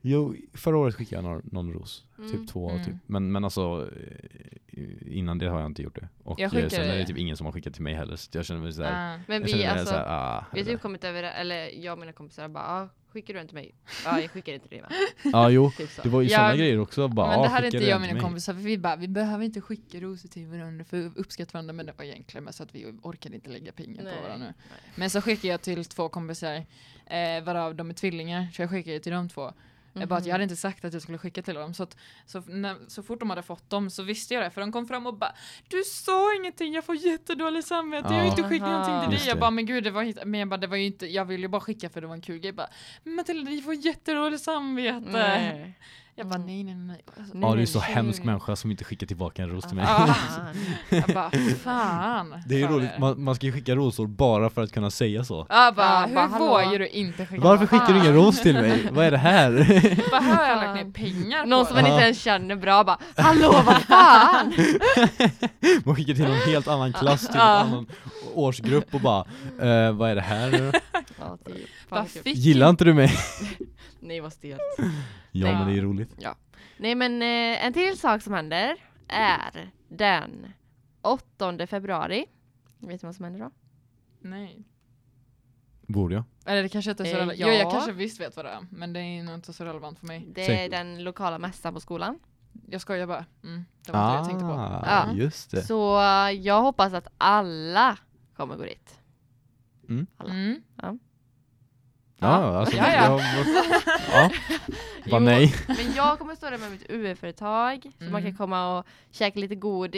Jo, 0.02 0.34
förra 0.54 0.76
året 0.78 0.94
skickade 0.94 1.16
jag 1.22 1.30
någon, 1.32 1.42
någon 1.52 1.72
ros. 1.72 2.04
Mm. 2.18 2.30
Typ 2.32 2.48
två, 2.48 2.70
Mm. 2.70 2.84
typ. 2.84 2.94
Men, 3.06 3.32
men 3.32 3.44
alltså, 3.44 3.88
eh, 4.72 4.82
innan 5.18 5.38
det 5.38 5.46
har 5.48 5.60
jag 5.60 5.66
inte 5.66 5.82
gjort 5.82 5.94
det. 6.00 6.08
Och 6.24 6.40
Jag 6.40 6.44
eh, 6.46 6.50
skickade 6.50 6.70
sen 6.70 6.84
är 6.84 6.92
det 6.92 6.98
det. 6.98 7.06
typ 7.06 7.18
ingen 7.18 7.36
som 7.36 7.46
har 7.46 7.52
skickat 7.52 7.74
till 7.74 7.82
mig 7.82 7.94
heller. 7.94 8.16
Så 8.16 8.28
jag 8.32 8.44
känner 8.44 8.60
mig 8.60 8.72
såhär, 8.72 9.14
Ah. 9.16 9.20
Men 9.28 9.42
vi 9.44 9.64
alltså, 9.66 9.86
såhär, 9.86 10.04
ah, 10.08 10.44
vi 10.52 10.60
har 10.60 10.66
typ 10.66 10.80
kommit 10.82 11.04
över, 11.04 11.22
eller 11.22 11.84
jag 11.84 11.92
och 11.92 11.98
mina 11.98 12.12
kompisar 12.12 12.48
bara, 12.48 12.64
ah, 12.64 12.88
skickar 13.12 13.34
du 13.34 13.40
en 13.40 13.46
till 13.46 13.54
mig? 13.54 13.74
Ja, 14.04 14.20
jag 14.20 14.30
skickar 14.30 14.52
inte 14.52 14.68
till 14.68 14.78
dig 14.78 14.86
va? 14.88 14.94
Ja, 15.32 15.50
jo. 15.56 15.70
Typ 15.70 15.90
så. 15.90 16.02
Det 16.02 16.08
var 16.08 16.22
ju 16.22 16.28
sådana 16.28 16.56
grejer 16.56 16.78
också. 16.80 17.08
Bara, 17.08 17.26
men 17.30 17.38
det 17.40 17.46
ah, 17.46 17.48
här 17.50 17.62
är 17.62 17.64
inte 17.66 17.78
den 17.78 17.88
jag 17.88 17.94
och 17.96 18.00
mina 18.00 18.12
mig. 18.14 18.22
kompisar, 18.22 18.54
för 18.54 18.60
vi 18.60 18.78
bara, 18.78 18.96
vi 18.96 19.08
behöver 19.08 19.44
inte 19.44 19.60
skicka 19.60 20.00
rosor 20.00 20.28
till 20.28 20.46
varandra 20.46 20.84
för 20.84 21.06
att 21.06 21.16
uppskatta 21.16 21.50
varandra, 21.52 21.72
men 21.72 21.86
det 21.86 21.92
var 21.98 22.04
egentligen 22.04 22.44
mest 22.44 22.60
att 22.60 22.74
vi 22.74 22.86
orkade 23.02 23.34
inte 23.34 23.50
lägga 23.50 23.72
pengar 23.72 24.02
Nej. 24.02 24.16
på 24.16 24.22
varandra 24.22 24.46
nu. 24.46 24.54
Nej. 24.70 24.80
Men 24.94 25.10
så 25.10 25.20
skickade 25.20 25.48
jag 25.48 25.62
till 25.62 25.84
två 25.84 26.08
kompisar, 26.08 26.54
eh, 27.06 27.44
varav 27.44 27.74
de 27.74 27.90
är 27.90 27.94
tvillingar, 27.94 28.48
så 28.52 28.62
jag 28.62 28.70
skickade 28.70 29.00
till 29.00 29.12
de 29.12 29.28
två. 29.28 29.52
Jag 29.92 30.08
bara 30.08 30.16
att 30.18 30.26
jag 30.26 30.32
hade 30.32 30.42
inte 30.44 30.56
sagt 30.56 30.84
att 30.84 30.92
jag 30.92 31.02
skulle 31.02 31.18
skicka 31.18 31.42
till 31.42 31.54
dem, 31.54 31.74
så, 31.74 31.82
att, 31.82 31.96
så, 32.26 32.40
när, 32.46 32.76
så 32.88 33.02
fort 33.02 33.20
de 33.20 33.30
hade 33.30 33.42
fått 33.42 33.70
dem 33.70 33.90
så 33.90 34.02
visste 34.02 34.34
jag 34.34 34.42
det, 34.42 34.50
för 34.50 34.60
de 34.60 34.72
kom 34.72 34.86
fram 34.88 35.06
och 35.06 35.14
bara 35.14 35.32
Du 35.68 35.82
sa 35.84 36.34
ingenting, 36.34 36.74
jag 36.74 36.84
får 36.84 36.96
jättedåligt 36.96 37.68
samvete, 37.68 38.06
jag 38.08 38.14
har 38.14 38.24
Ja. 38.24 38.30
inte 38.30 38.42
skickat 38.42 38.68
Aha. 38.68 38.78
någonting 38.78 39.10
till 39.10 39.18
dig. 39.18 39.28
Jag 39.28 39.38
bara, 39.38 39.50
men 39.50 39.66
gud, 39.66 39.84
det 39.84 39.90
var 39.90 40.24
men 40.24 40.40
jag 40.40 40.48
bara, 40.48 40.56
det 40.56 40.66
var 40.66 40.76
ju 40.76 40.84
inte, 40.84 41.06
jag 41.06 41.24
ville 41.24 41.42
ju 41.42 41.48
bara 41.48 41.60
skicka 41.60 41.90
för 41.90 42.00
det 42.00 42.06
var 42.06 42.14
en 42.14 42.20
kul 42.20 42.38
grej. 42.38 42.46
Jag 42.48 42.54
bara, 42.54 42.70
Matilda, 43.04 43.50
du 43.50 43.62
får 43.62 43.74
jättedåligt 43.74 44.42
samvete. 44.42 45.06
Nej. 45.10 45.78
Jag 46.16 46.26
bara, 46.28 46.38
nej, 46.38 46.64
nej, 46.64 46.74
nej. 46.74 47.04
Alltså, 47.18 47.36
Ja, 47.38 47.46
du 47.46 47.52
är 47.52 47.56
nej, 47.56 47.66
så 47.66 47.78
nej. 47.80 47.88
hemsk 47.92 48.24
människa 48.24 48.56
som 48.56 48.70
inte 48.70 48.84
skickar 48.84 49.06
tillbaka 49.06 49.42
en 49.42 49.48
ros 49.50 49.64
till 49.64 49.76
mig. 49.76 49.86
Fan. 49.86 50.14
Jag 50.88 51.02
bara, 51.14 51.30
fan. 51.64 52.42
Det 52.46 52.54
är 52.54 52.58
ju 52.58 52.66
roligt, 52.66 52.90
man, 52.98 53.22
man 53.24 53.34
ska 53.34 53.46
ju 53.46 53.52
skicka 53.52 53.74
rosor 53.74 54.06
bara 54.06 54.50
för 54.50 54.62
att 54.62 54.72
kunna 54.72 54.90
säga 54.90 55.24
så. 55.24 55.46
Ja, 55.48 55.72
bara, 55.76 55.86
Ja, 55.86 56.06
hur 56.06 56.14
bara, 56.14 56.38
vågar 56.38 56.78
du 56.78 56.88
inte 56.88 57.26
skicka? 57.26 57.42
Varför 57.42 57.66
skickar 57.66 57.92
du 57.92 57.98
ingen 57.98 58.14
ros 58.14 58.42
till 58.42 58.54
mig? 58.54 58.88
Vad 58.92 59.04
är 59.06 59.10
det 59.10 59.18
här? 59.18 59.50
Bara, 60.10 60.20
har 60.20 60.44
jag 60.44 60.56
lagt 60.56 60.74
ner 60.86 60.92
pengar 60.92 61.46
Någon 61.46 61.64
på 61.64 61.66
som 61.68 61.76
man 61.82 61.92
inte 61.92 62.04
ens 62.04 62.22
känner 62.22 62.56
bra 62.56 62.84
bara, 62.84 62.98
hallå 63.16 63.62
vad 63.66 63.82
fan! 63.82 64.52
Man 65.84 65.96
skickar 65.96 66.14
till 66.14 66.24
någon 66.24 66.36
helt 66.36 66.68
annan 66.68 66.92
klass, 66.92 67.20
till 67.26 67.30
en 67.36 67.46
Ja. 67.46 67.58
annan 67.58 67.86
årsgrupp 68.34 68.94
och 68.94 69.00
bara 69.00 69.20
eh, 69.60 69.92
Vad 69.92 70.10
är 70.10 70.14
det 70.14 70.20
här 70.20 70.50
typ. 71.46 71.68
Vad 71.88 72.06
Gillar 72.24 72.70
inte 72.70 72.84
du 72.84 72.94
mig? 72.94 73.12
Nej 74.00 74.20
vad 74.20 74.32
stelt. 74.32 74.60
Ja 75.32 75.46
Nej. 75.46 75.54
men 75.54 75.68
det 75.68 75.78
är 75.78 75.82
roligt. 75.82 76.26
Nej 76.76 76.94
men 76.94 77.22
eh, 77.22 77.64
en 77.66 77.72
till 77.72 77.98
sak 77.98 78.22
som 78.22 78.32
händer 78.34 78.76
är 79.08 79.70
den 79.88 80.52
8 81.02 81.66
februari. 81.66 82.26
Vet 82.78 83.00
du 83.00 83.06
vad 83.06 83.16
som 83.16 83.24
händer 83.24 83.40
då? 83.40 83.50
Nej. 84.20 84.64
Borde 85.86 86.14
jag? 86.14 86.24
Eller 86.46 86.62
det 86.62 86.68
kanske 86.68 86.90
inte 86.90 87.02
är 87.02 87.04
så 87.04 87.10
Eh, 87.10 87.14
relevant. 87.16 87.38
ja. 87.38 87.46
Jo, 87.46 87.52
jag 87.52 87.70
kanske 87.70 87.92
visst 87.92 88.20
vet 88.20 88.36
vad 88.36 88.44
det 88.44 88.50
är, 88.50 88.66
men 88.70 88.92
det 88.92 89.00
är 89.00 89.22
nog 89.22 89.34
inte 89.34 89.52
så 89.52 89.64
relevant 89.64 89.98
för 89.98 90.06
mig. 90.06 90.26
Det 90.34 90.46
Säg. 90.46 90.64
är 90.64 90.68
den 90.68 91.04
lokala 91.04 91.38
mässan 91.38 91.74
på 91.74 91.80
skolan. 91.80 92.18
Jag 92.68 92.80
skojar 92.80 93.06
bara. 93.06 93.24
Mm, 93.44 93.64
det 93.86 93.92
var 93.92 94.00
inte 94.00 94.12
det 94.12 94.16
jag 94.18 94.26
tänkte 94.28 94.44
på. 94.44 94.52
Ah, 94.52 95.06
Ja. 95.06 95.12
just 95.14 95.50
det. 95.50 95.62
Så 95.62 96.00
eh, 96.00 96.30
jag 96.30 96.62
hoppas 96.62 96.92
att 96.92 97.06
alla 97.18 97.98
kommer 98.36 98.56
gå 98.56 98.62
dit. 98.62 98.98
alla. 100.16 100.30
Mm. 100.34 100.62
Ja, 100.82 100.96
alltså, 102.28 102.76
Ja, 102.76 102.92
ja. 102.92 103.04
Jag, 103.04 103.20
ja. 104.14 104.30
Jo, 105.04 105.10
Bara 105.10 105.20
nej. 105.20 105.54
Men 105.66 105.92
jag 105.96 106.18
kommer 106.18 106.34
stå 106.34 106.50
där 106.50 106.58
med 106.58 106.70
mitt 106.70 106.90
UF-företag 106.90 107.82
så 107.98 108.04
man 108.04 108.12
kan 108.12 108.20
Mm. 108.20 108.36
komma 108.36 108.78
och 108.78 108.86
käka 109.10 109.40
lite 109.40 109.54
god. 109.54 109.96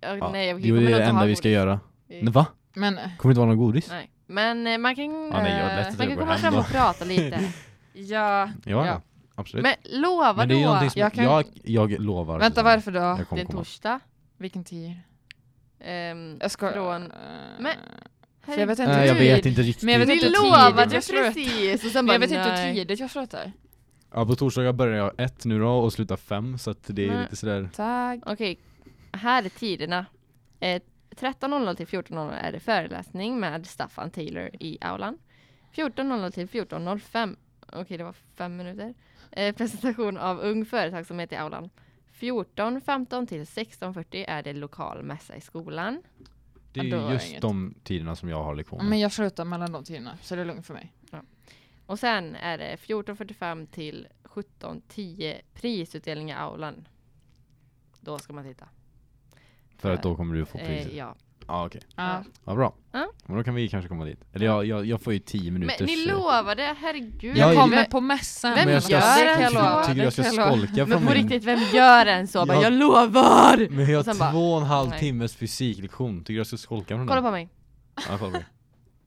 Ja, 0.00 0.16
Ja. 0.16 0.30
Nej, 0.32 0.48
jag 0.48 0.60
Jo, 0.60 0.76
det 0.76 0.92
är 0.92 0.98
det 0.98 1.04
enda 1.04 1.24
vi 1.24 1.36
ska 1.36 1.48
godis. 1.48 1.54
göra. 1.54 1.80
Men 2.22 2.32
va? 2.32 2.46
Men 2.74 2.94
Kommer 2.94 3.08
det 3.22 3.28
inte 3.28 3.38
vara 3.40 3.46
någon 3.48 3.56
godis? 3.58 3.88
Nej. 3.90 4.10
Men 4.26 4.66
eh, 4.66 4.78
man 4.78 4.96
kan, 4.96 5.04
Ja, 5.04 5.42
nej, 5.42 5.52
jag 5.52 5.70
eh, 5.70 5.76
man 5.76 5.84
jag 5.98 6.08
kan 6.08 6.16
komma 6.16 6.36
fram 6.38 6.54
och 6.54 6.66
prata 6.66 7.04
lite. 7.04 7.40
ja, 7.92 8.50
Ja, 8.64 8.86
Ja. 8.86 9.00
absolut. 9.34 9.62
Men 9.62 10.00
lova 10.02 10.32
Men 10.32 10.48
det 10.48 10.54
då! 10.54 10.60
Jag 10.60 10.92
jag, 10.94 11.12
kan- 11.12 11.44
jag, 11.64 12.00
lovar. 12.00 12.38
vänta 12.38 12.62
varför 12.62 12.92
då? 12.92 12.98
Jag 13.00 13.26
Det 13.30 13.40
är 13.40 13.44
torsdag. 13.46 14.00
Vilken 14.38 14.64
tid? 14.64 14.92
Ehm, 15.80 16.38
Jag 16.40 16.50
ska... 16.50 16.72
Från- 16.72 17.02
eh, 17.02 17.08
Men- 17.58 17.76
för 18.42 18.58
jag 18.58 18.66
vet 18.66 18.78
inte 18.78 18.92
Nej, 18.92 19.06
jag 19.06 19.14
vet 19.14 19.46
inte 19.46 19.62
riktigt. 19.62 19.82
Men 19.82 19.92
jag 19.92 19.98
vet 19.98 20.08
vi 20.08 20.12
inte 20.12 20.26
hur 20.26 20.32
lovade 20.32 20.90
tidigt 20.90 21.10
jag 21.10 21.34
precis! 21.34 21.84
Och 21.84 21.90
sen 21.90 21.92
Men 21.92 22.06
bara, 22.06 22.12
jag 22.12 22.20
vet 22.20 22.30
inte 22.30 22.62
hur 22.62 22.74
tidigt 22.74 23.00
jag 23.00 23.10
slutar. 23.10 23.52
Ja, 24.12 24.26
på 24.26 24.34
torsdagar 24.34 24.72
börjar 24.72 24.96
jag 24.96 25.12
ett 25.20 25.44
nu 25.44 25.58
då 25.58 25.68
och 25.68 25.92
slutar 25.92 26.16
fem 26.16 26.58
så 26.58 26.70
att 26.70 26.82
det 26.86 27.04
är 27.04 27.10
Nej. 27.10 27.22
lite 27.22 27.36
sådär. 27.36 27.70
Tack. 27.74 28.20
Okej, 28.26 28.58
här 29.12 29.42
är 29.42 29.48
tiderna. 29.48 30.06
Eh, 30.60 30.80
13.00 31.16 31.74
till 31.74 31.86
14.00 31.86 32.32
är 32.42 32.52
det 32.52 32.60
föreläsning 32.60 33.40
med 33.40 33.66
Staffan 33.66 34.10
Taylor 34.10 34.50
i 34.60 34.78
aulan. 34.80 35.18
14.00 35.74 36.30
till 36.30 36.48
14.05, 36.48 37.36
okej 37.72 37.98
det 37.98 38.04
var 38.04 38.14
fem 38.34 38.56
minuter, 38.56 38.94
eh, 39.30 39.54
presentation 39.54 40.18
av 40.18 40.40
ung 40.40 40.64
företagsamhet 40.64 41.32
i 41.32 41.36
aulan. 41.36 41.70
14.15 42.20 43.26
till 43.26 43.44
16.40 43.44 44.24
är 44.28 44.42
det 44.42 44.52
lokal 44.52 45.02
mässa 45.02 45.36
i 45.36 45.40
skolan. 45.40 46.02
Det 46.72 46.80
är 46.80 46.84
Ja, 46.84 47.06
ju 47.08 47.12
just 47.12 47.28
inget. 47.30 47.42
de 47.42 47.74
tiderna 47.82 48.16
som 48.16 48.28
jag 48.28 48.42
har 48.44 48.54
lektioner. 48.54 48.84
Men 48.84 48.98
jag 49.00 49.12
slutar 49.12 49.44
mellan 49.44 49.72
de 49.72 49.84
tiderna, 49.84 50.18
så 50.22 50.34
det 50.34 50.40
är 50.40 50.44
lugnt 50.44 50.66
för 50.66 50.74
mig. 50.74 50.92
Och 51.86 51.98
sen 51.98 52.34
är 52.36 52.58
det 52.58 52.76
14.45 52.76 53.66
till 53.66 54.08
17.10 54.24 55.40
prisutdelning 55.54 56.30
i 56.30 56.32
aulan. 56.32 56.88
Då 58.00 58.18
ska 58.18 58.32
man 58.32 58.44
titta. 58.44 58.68
För 59.76 59.90
att 59.94 60.02
då 60.02 60.16
kommer 60.16 60.34
du 60.34 60.44
få 60.46 60.58
priset. 60.58 60.92
Eh, 60.92 60.96
ja. 60.98 61.14
Ja, 61.50 61.66
okej. 61.66 61.80
Ja. 61.96 62.24
Ja, 62.44 62.54
bra. 62.54 62.74
Ja. 62.92 63.10
Men 63.26 63.36
då 63.36 63.44
kan 63.44 63.54
vi 63.54 63.68
kanske 63.68 63.88
komma 63.88 64.04
dit. 64.04 64.20
Eller 64.32 64.46
jag, 64.46 64.64
jag, 64.66 64.86
jag 64.86 65.00
får 65.02 65.12
ju 65.12 65.18
tio 65.18 65.50
Men 65.50 65.60
minuters... 65.60 65.86
ni 65.86 66.06
lovade, 66.06 66.76
herregud. 66.80 67.36
Ja, 67.36 67.52
Jag 67.52 67.62
kommer 67.62 67.84
på 67.84 68.00
mässan. 68.00 68.54
Vem 68.54 68.64
Men 68.64 68.74
jag 68.74 68.82
ska, 68.82 68.92
gör 68.92 69.24
det 69.24 69.30
en 69.30 69.34
kan 69.34 69.42
jag 69.42 69.52
så? 69.52 69.58
lova. 69.58 69.80
tycker 69.82 69.94
du 69.94 70.00
det 70.00 70.04
jag 70.04 70.12
ska 70.12 70.22
kan 70.22 70.34
jag 70.34 70.46
lova. 70.48 70.56
skolka 70.66 70.76
Men 70.86 70.86
från 70.98 71.06
på 71.08 71.14
min... 71.14 71.22
riktigt, 71.22 71.44
vem 71.44 71.58
gör 71.74 72.06
en 72.06 72.28
så? 72.28 72.46
Bara, 72.46 72.54
Jag- 72.54 72.64
jag 72.64 72.72
lovar! 72.72 73.68
Men 73.70 73.90
jag 73.90 73.98
Och 73.98 74.04
sen 74.04 74.12
har 74.16 74.18
bara, 74.20 74.30
två 74.32 74.52
och 74.54 74.60
en 74.60 74.66
halv 74.66 74.90
nej. 74.90 75.00
timmes 75.00 75.36
fysiklektion. 75.36 76.18
Tycker 76.20 76.32
du 76.32 76.38
jag 76.38 76.46
ska 76.46 76.56
skolka 76.56 76.96
från 76.96 77.06
Kolla 77.06 77.20
den? 77.20 77.24
på 77.24 77.30
mig. 77.30 77.48
Ja, 77.96 78.02
kolla 78.06 78.18
på 78.18 78.30
mig. 78.30 78.44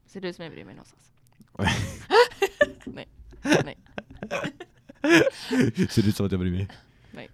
Ser 0.08 0.22
du 0.22 0.28
ut 0.28 0.36
som 0.36 0.46
jag 0.46 0.54
bryr 0.54 0.66
mig 0.66 0.76
någonstans? 0.76 1.04
Nej. 2.86 3.08
Nej. 3.66 3.78
Ser 5.90 6.02
det 6.02 6.08
ut 6.10 6.16
som 6.16 6.26
att 6.26 6.32
jag 6.32 6.40
bryr 6.42 6.52
mig? 6.52 6.68
Nej. 7.12 7.30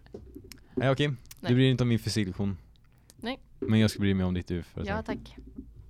Nej 0.75 0.89
okej, 0.89 1.07
Nej. 1.07 1.17
du 1.39 1.47
bryr 1.47 1.57
dig 1.63 1.71
inte 1.71 1.83
om 1.83 1.87
min 1.89 1.99
fysiklektion. 1.99 2.57
Nej. 3.59 3.69
Men 3.69 3.79
jag 3.79 3.91
ska 3.91 3.99
bry 3.99 4.13
mig 4.13 4.25
om 4.25 4.33
ditt 4.33 4.51
UF 4.51 4.77
Ja 4.85 5.01
tack. 5.01 5.35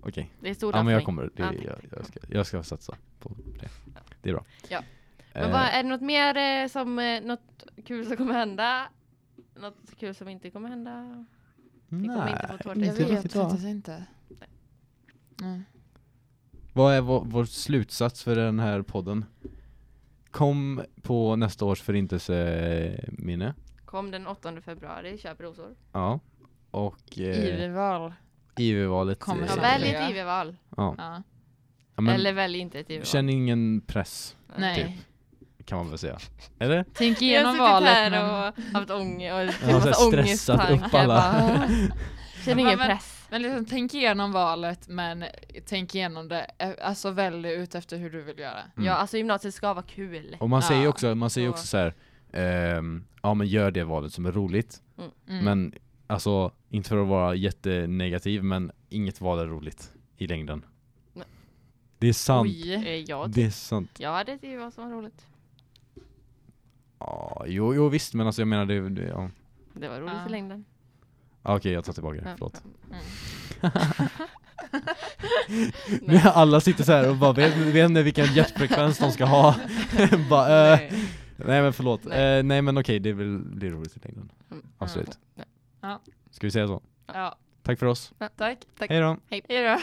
Okej. 0.01 0.31
Det 0.41 0.49
är 0.49 0.53
stor 0.53 0.75
Ja 0.75 0.83
men 0.83 0.93
jag 0.93 1.05
kommer, 1.05 1.23
det, 1.23 1.43
Ja, 1.43 1.53
jag, 1.53 1.75
jag, 1.91 2.05
ska, 2.05 2.19
jag 2.27 2.47
ska 2.47 2.63
satsa 2.63 2.97
på 3.19 3.31
det. 3.59 3.69
Det 4.21 4.29
är 4.29 4.33
bra. 4.33 4.45
Ja. 4.69 4.77
Eh, 4.77 4.83
Men 5.41 5.51
vad, 5.51 5.61
är 5.61 5.83
det 5.83 5.89
något 5.89 6.01
mer 6.01 6.37
eh, 6.37 6.67
som, 6.67 6.99
eh, 6.99 7.21
något 7.21 7.67
kul 7.85 8.05
som 8.05 8.17
kommer 8.17 8.33
hända? 8.33 8.89
Något 9.55 9.97
kul 9.99 10.15
som 10.15 10.29
inte 10.29 10.49
kommer 10.49 10.69
hända? 10.69 11.25
kommer 11.89 12.29
inte 12.29 12.47
få 12.47 12.57
tårta. 12.57 12.79
Jag 12.79 12.93
vet 12.93 13.33
faktiskt 13.33 13.65
inte. 13.65 14.05
Nej. 15.41 15.61
Vad 16.73 16.93
är 16.93 17.01
vår, 17.01 17.23
vår 17.25 17.45
slutsats 17.45 18.23
för 18.23 18.35
den 18.35 18.59
här 18.59 18.81
podden? 18.81 19.25
Kom 20.31 20.81
på 21.01 21.35
nästa 21.35 21.65
års 21.65 21.81
förintelseminne. 21.81 23.53
Kom 23.85 24.11
den 24.11 24.27
8 24.27 24.61
februari, 24.61 25.17
köp 25.17 25.41
rosor. 25.41 25.75
Ja. 25.91 26.19
Och 26.71 27.17
eh, 27.19 27.23
IV-val. 27.45 28.13
IV-valet. 28.57 29.19
Kommer 29.19 29.43
eh, 29.43 29.49
Ja, 29.55 29.61
välj 29.61 29.89
ett 29.89 30.09
IV-val. 30.11 30.55
Ja. 30.77 30.95
Ja. 30.97 31.23
Ja, 32.05 32.11
Eller 32.13 32.33
välj 32.33 32.57
inte 32.59 32.79
ett 32.79 32.89
IV-val. 32.89 33.05
Känn 33.05 33.29
ingen 33.29 33.81
press. 33.81 34.35
Nej. 34.57 34.75
Typ. 35.57 35.65
kan 35.65 35.77
man 35.77 35.89
väl 35.89 35.97
säga. 35.97 36.17
Eller? 36.59 36.85
Tänk 36.93 37.21
Jag 37.21 37.27
har 37.27 37.31
igenom 37.31 37.51
suttit 37.53 37.59
valet. 37.61 37.89
här 37.89 38.09
men- 38.11 38.25
och 38.25 38.73
haft 38.79 38.91
ångest 38.91 39.63
och 39.63 39.73
massa 39.73 39.93
stressat 39.93 40.69
upp 40.71 40.93
alla. 40.93 41.33
Känner 42.45 42.61
ingen 42.61 42.77
Men- 42.77 42.87
press. 42.87 43.15
Men 43.31 43.41
liksom, 43.41 43.65
tänk 43.65 43.93
igenom 43.93 44.31
valet 44.31 44.87
men 44.87 45.25
tänk 45.65 45.95
igenom 45.95 46.27
det, 46.27 46.47
eh, 46.57 46.69
alltså 46.81 47.11
välj 47.11 47.49
ut 47.53 47.75
efter 47.75 47.97
hur 47.97 48.09
du 48.09 48.21
vill 48.21 48.39
göra. 48.39 48.59
Mm. 48.75 48.85
Ja, 48.87 48.93
alltså 48.93 49.17
gymnasiet 49.17 49.53
ska 49.53 49.73
vara 49.73 49.85
kul. 49.85 50.37
Och 50.39 50.49
man 50.49 50.61
säger 50.61 50.79
ju 50.79 50.85
Ja, 50.85 50.89
också, 50.89 51.15
man 51.15 51.29
säger 51.29 51.49
också 51.49 51.67
så 51.67 51.77
här, 51.77 51.93
ehm, 52.33 53.05
ja 53.23 53.33
men 53.33 53.47
gör 53.47 53.71
det 53.71 53.83
valet 53.83 54.13
som 54.13 54.25
är 54.25 54.31
roligt. 54.31 54.81
Mm. 55.27 55.45
Men 55.45 55.73
alltså, 56.09 56.51
inte 56.69 56.89
för 56.89 57.01
att 57.01 57.07
vara 57.07 57.35
jättenegativ, 57.35 58.43
men 58.43 58.71
inget 58.89 59.21
val 59.21 59.39
är 59.39 59.45
roligt 59.45 59.91
i 60.17 60.27
längden. 60.27 60.65
Nej. 61.13 61.25
Det 61.97 62.07
är 62.07 62.13
sant. 62.13 62.47
Oj. 62.49 63.05
Jag, 63.07 63.29
Det 63.31 63.43
är 63.45 63.49
sant. 63.49 63.89
jag 63.99 64.11
hade 64.13 64.37
tyckt 64.37 64.59
vad 64.59 64.73
som 64.73 64.89
var 64.89 64.97
roligt. 64.97 65.25
Ja, 66.99 67.43
jo, 67.47 67.73
jo 67.75 67.89
visst, 67.89 68.13
men 68.13 68.25
alltså 68.27 68.41
jag 68.41 68.47
menar 68.47 68.65
det, 68.65 68.89
det 68.89 69.07
ja. 69.07 69.29
Det 69.73 69.89
var 69.89 69.99
roligt 69.99 70.13
Ja. 70.13 70.27
i 70.27 70.31
längden. 70.31 70.65
Ah, 71.41 71.55
Okej, 71.57 71.71
jag 71.71 71.85
tar 71.85 71.93
tillbaka 71.93 72.21
det, 72.21 72.29
Ja. 72.29 72.35
förlåt. 72.37 72.63
Mm. 75.49 75.71
Nu 76.01 76.17
alla 76.17 76.61
sitter 76.61 76.83
så 76.83 76.91
här 76.91 77.09
och 77.09 77.15
bara 77.15 77.33
vet, 77.33 77.57
vet 77.57 77.89
inte 77.89 78.03
vilken 78.03 78.33
hjärtfrekvens 78.33 78.97
de 78.97 79.11
ska 79.11 79.25
ha. 79.25 79.55
bara, 80.29 80.73
eh, 80.73 80.79
Nej. 80.79 80.93
nej 81.35 81.61
men 81.61 81.73
förlåt. 81.73 82.01
Nej. 82.03 82.37
Eh, 82.39 82.43
nej 82.43 82.61
men 82.61 82.77
okej, 82.77 82.99
det 82.99 83.13
blir, 83.13 83.37
blir 83.39 83.71
roligt 83.71 83.97
i 83.97 83.99
längden. 84.03 84.31
Mm. 84.51 84.63
Absolut. 84.77 85.19
Ja. 85.81 86.01
Ska 86.31 86.47
vi 86.47 86.51
säga 86.51 86.67
så? 86.67 86.81
Ja, 87.05 87.35
Tack 87.63 87.79
för 87.79 87.85
oss. 87.85 88.13
tack. 88.17 88.59
Tack. 88.77 88.89
Hej 88.89 88.99
då. 88.99 89.17
Hej. 89.29 89.41
Hej 89.49 89.63
då. 89.63 89.79